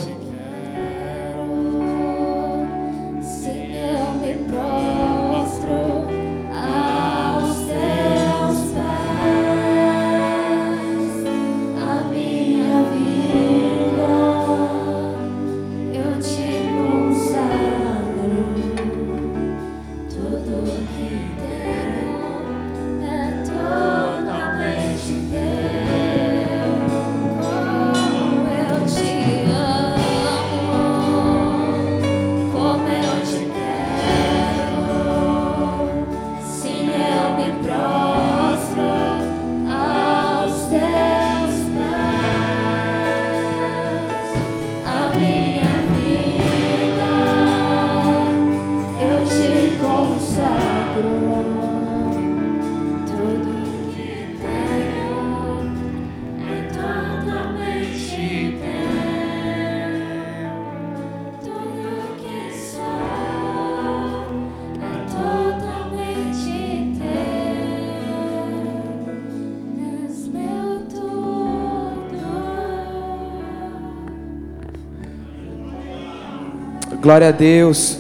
Glória 77.04 77.28
a 77.28 77.32
Deus. 77.32 77.98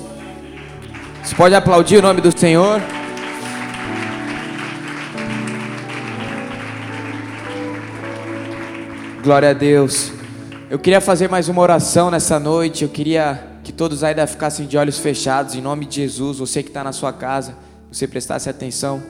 Você 1.22 1.36
pode 1.36 1.54
aplaudir 1.54 1.98
o 1.98 2.02
nome 2.02 2.22
do 2.22 2.32
Senhor? 2.40 2.82
Glória 9.22 9.50
a 9.50 9.54
Deus. 9.54 10.14
Eu 10.70 10.80
queria 10.80 11.02
fazer 11.02 11.30
mais 11.30 11.50
uma 11.50 11.62
oração 11.62 12.10
nessa 12.10 12.40
noite. 12.40 12.86
Eu 12.86 12.90
queria 12.90 13.46
que 13.62 13.74
todos 13.74 14.06
ainda 14.06 14.26
ficassem 14.26 14.66
de 14.66 14.78
olhos 14.78 14.98
fechados, 14.98 15.54
em 15.54 15.60
nome 15.60 15.86
de 15.86 15.96
Jesus. 15.96 16.38
Você 16.38 16.64
que 16.64 16.70
está 16.70 16.82
na 16.82 16.94
sua 16.94 17.12
casa, 17.12 17.58
você 17.92 18.08
prestasse 18.08 18.50
atenção. 18.50 19.04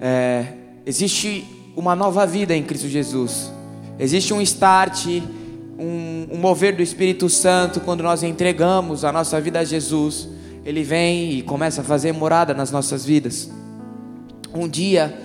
É, 0.00 0.52
existe 0.86 1.44
uma 1.74 1.96
nova 1.96 2.24
vida 2.24 2.54
em 2.54 2.62
Cristo 2.62 2.86
Jesus. 2.86 3.52
Existe 3.98 4.32
um 4.32 4.40
start 4.40 5.20
um, 5.78 6.26
um 6.32 6.38
mover 6.38 6.74
do 6.74 6.82
Espírito 6.82 7.28
Santo 7.28 7.80
quando 7.80 8.02
nós 8.02 8.22
entregamos 8.22 9.04
a 9.04 9.12
nossa 9.12 9.40
vida 9.40 9.60
a 9.60 9.64
Jesus. 9.64 10.28
Ele 10.64 10.82
vem 10.82 11.32
e 11.38 11.42
começa 11.42 11.80
a 11.80 11.84
fazer 11.84 12.12
morada 12.12 12.52
nas 12.52 12.70
nossas 12.70 13.04
vidas. 13.04 13.48
Um 14.52 14.68
dia, 14.68 15.16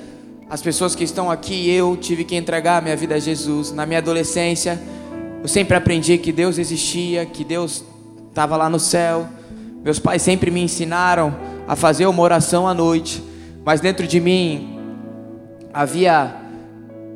as 0.49 0.62
pessoas 0.62 0.95
que 0.95 1.04
estão 1.04 1.32
aqui, 1.32 1.70
eu 1.70 1.97
tive 1.97 2.24
que 2.24 2.36
entregar 2.36 2.78
a 2.78 2.82
minha 2.82 2.95
vida 2.95 3.16
a 3.16 3.20
Jesus. 3.20 3.72
Na 3.72 3.86
minha 3.86 3.99
adolescência, 3.99 4.80
eu 5.41 5.47
sempre 5.47 5.76
aprendi 5.76 6.18
que 6.18 6.32
Deus 6.32 6.58
existia, 6.58 7.26
que 7.26 7.43
Deus 7.43 7.84
estava 8.30 8.56
lá 8.56 8.70
no 8.70 8.80
céu. 8.80 9.28
Meus 9.84 9.99
pais 9.99 10.22
sempre 10.22 10.51
me 10.51 10.62
ensinaram 10.62 11.36
a 11.68 11.76
fazer 11.76 12.06
uma 12.06 12.22
oração 12.22 12.68
à 12.68 12.74
noite, 12.74 13.24
mas 13.66 13.82
dentro 13.82 14.06
de 14.06 14.20
mim 14.20 14.80
havia 15.74 16.42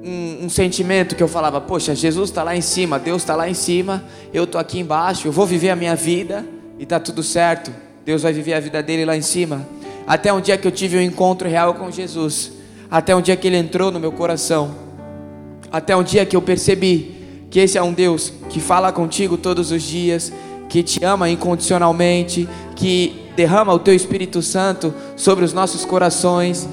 um, 0.08 0.46
um, 0.46 0.50
sentimento 0.50 1.16
que 1.16 1.22
eu 1.22 1.28
falava: 1.28 1.60
Poxa, 1.60 1.94
Jesus 1.94 2.30
está 2.30 2.44
lá 2.44 2.56
em 2.56 2.62
cima, 2.62 2.98
Deus 2.98 3.22
está 3.22 3.36
lá 3.36 3.50
em 3.50 3.54
cima, 3.54 4.04
eu 4.34 4.46
estou 4.46 4.60
aqui 4.60 4.80
embaixo, 4.80 5.28
eu 5.28 5.32
vou 5.32 5.46
viver 5.46 5.70
a 5.70 5.76
minha 5.76 5.96
vida 5.96 6.46
e 6.80 6.84
está 6.84 7.00
tudo 7.00 7.22
certo. 7.22 7.72
Deus 8.06 8.22
vai 8.22 8.32
viver 8.32 8.54
a 8.54 8.60
vida 8.60 8.82
dele 8.82 9.06
lá 9.06 9.18
em 9.18 9.22
cima. 9.22 9.68
Até 10.06 10.32
um 10.32 10.40
dia 10.40 10.58
que 10.58 10.66
eu 10.66 10.72
tive 10.72 10.98
um 10.98 11.02
encontro 11.02 11.50
real 11.50 11.74
com 11.74 11.92
Jesus, 11.92 12.54
até 12.90 13.16
um 13.16 13.22
dia 13.22 13.36
que 13.36 13.46
ele 13.46 13.58
entrou 13.58 13.92
no 13.92 14.00
meu 14.00 14.12
coração, 14.12 14.74
até 15.72 15.96
um 15.96 16.04
dia 16.04 16.26
que 16.26 16.36
eu 16.36 16.42
percebi 16.42 17.16
que 17.50 17.60
esse 17.60 17.78
é 17.78 17.84
um 17.84 17.92
Deus 17.92 18.32
que 18.50 18.62
fala 18.62 18.92
contigo 18.92 19.38
todos 19.38 19.72
os 19.72 19.84
dias, 19.84 20.32
que 20.70 20.82
te 20.82 21.04
ama 21.04 21.30
incondicionalmente, 21.30 22.48
que 22.76 23.28
derrama 23.36 23.74
o 23.74 23.80
teu 23.80 23.94
Espírito 23.94 24.42
Santo 24.42 24.94
sobre 25.16 25.44
os 25.44 25.54
nossos 25.54 25.84
corações 25.84 26.68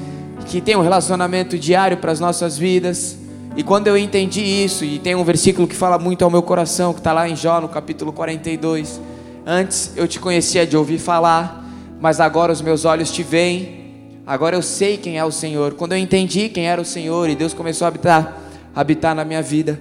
que 0.44 0.60
tem 0.60 0.76
um 0.76 0.82
relacionamento 0.82 1.58
diário 1.58 1.96
para 1.96 2.12
as 2.12 2.20
nossas 2.20 2.56
vidas. 2.56 3.16
E 3.56 3.62
quando 3.62 3.86
eu 3.86 3.96
entendi 3.96 4.40
isso, 4.40 4.84
e 4.84 4.98
tem 4.98 5.14
um 5.14 5.22
versículo 5.22 5.68
que 5.68 5.76
fala 5.76 5.96
muito 5.96 6.24
ao 6.24 6.30
meu 6.30 6.42
coração, 6.42 6.92
que 6.92 6.98
está 6.98 7.12
lá 7.12 7.28
em 7.28 7.36
Jó, 7.36 7.60
no 7.60 7.68
capítulo 7.68 8.12
42. 8.12 9.00
Antes 9.46 9.92
eu 9.94 10.08
te 10.08 10.18
conhecia 10.18 10.66
de 10.66 10.76
ouvir 10.76 10.98
falar, 10.98 11.64
mas 12.00 12.18
agora 12.18 12.52
os 12.52 12.60
meus 12.60 12.84
olhos 12.84 13.12
te 13.12 13.22
veem. 13.22 14.20
Agora 14.26 14.56
eu 14.56 14.62
sei 14.62 14.96
quem 14.96 15.18
é 15.18 15.24
o 15.24 15.30
Senhor. 15.30 15.74
Quando 15.74 15.92
eu 15.92 15.98
entendi 15.98 16.48
quem 16.48 16.66
era 16.66 16.80
o 16.80 16.84
Senhor 16.84 17.30
e 17.30 17.36
Deus 17.36 17.54
começou 17.54 17.84
a 17.84 17.88
habitar, 17.88 18.40
habitar 18.74 19.14
na 19.14 19.24
minha 19.24 19.40
vida, 19.40 19.80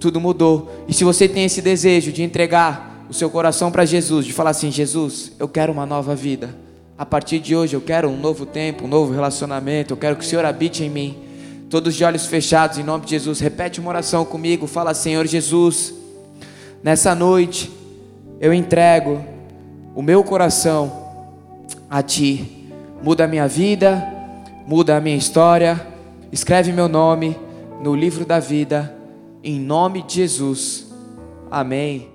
tudo 0.00 0.20
mudou. 0.20 0.84
E 0.88 0.92
se 0.92 1.04
você 1.04 1.28
tem 1.28 1.44
esse 1.44 1.62
desejo 1.62 2.10
de 2.10 2.24
entregar 2.24 3.06
o 3.08 3.14
seu 3.14 3.30
coração 3.30 3.70
para 3.70 3.84
Jesus, 3.84 4.26
de 4.26 4.32
falar 4.32 4.50
assim: 4.50 4.72
Jesus, 4.72 5.30
eu 5.38 5.46
quero 5.46 5.72
uma 5.72 5.86
nova 5.86 6.12
vida. 6.16 6.56
A 6.98 7.06
partir 7.06 7.38
de 7.38 7.54
hoje 7.54 7.74
eu 7.74 7.80
quero 7.80 8.08
um 8.08 8.18
novo 8.18 8.44
tempo, 8.44 8.86
um 8.86 8.88
novo 8.88 9.12
relacionamento. 9.12 9.92
Eu 9.92 9.96
quero 9.96 10.16
que 10.16 10.24
o 10.24 10.26
Senhor 10.26 10.44
habite 10.44 10.82
em 10.82 10.90
mim. 10.90 11.31
Todos 11.72 11.94
de 11.94 12.04
olhos 12.04 12.26
fechados, 12.26 12.76
em 12.76 12.82
nome 12.82 13.06
de 13.06 13.12
Jesus. 13.12 13.40
Repete 13.40 13.80
uma 13.80 13.88
oração 13.88 14.26
comigo. 14.26 14.66
Fala, 14.66 14.92
Senhor 14.92 15.26
Jesus, 15.26 15.94
nessa 16.82 17.14
noite 17.14 17.72
eu 18.38 18.52
entrego 18.52 19.24
o 19.94 20.02
meu 20.02 20.22
coração 20.22 20.92
a 21.88 22.02
Ti. 22.02 22.68
Muda 23.02 23.24
a 23.24 23.26
minha 23.26 23.48
vida, 23.48 24.06
muda 24.66 24.98
a 24.98 25.00
minha 25.00 25.16
história. 25.16 25.80
Escreve 26.30 26.74
meu 26.74 26.88
nome 26.88 27.38
no 27.82 27.94
livro 27.94 28.26
da 28.26 28.38
vida. 28.38 28.94
Em 29.42 29.58
nome 29.58 30.02
de 30.02 30.16
Jesus. 30.16 30.92
Amém. 31.50 32.11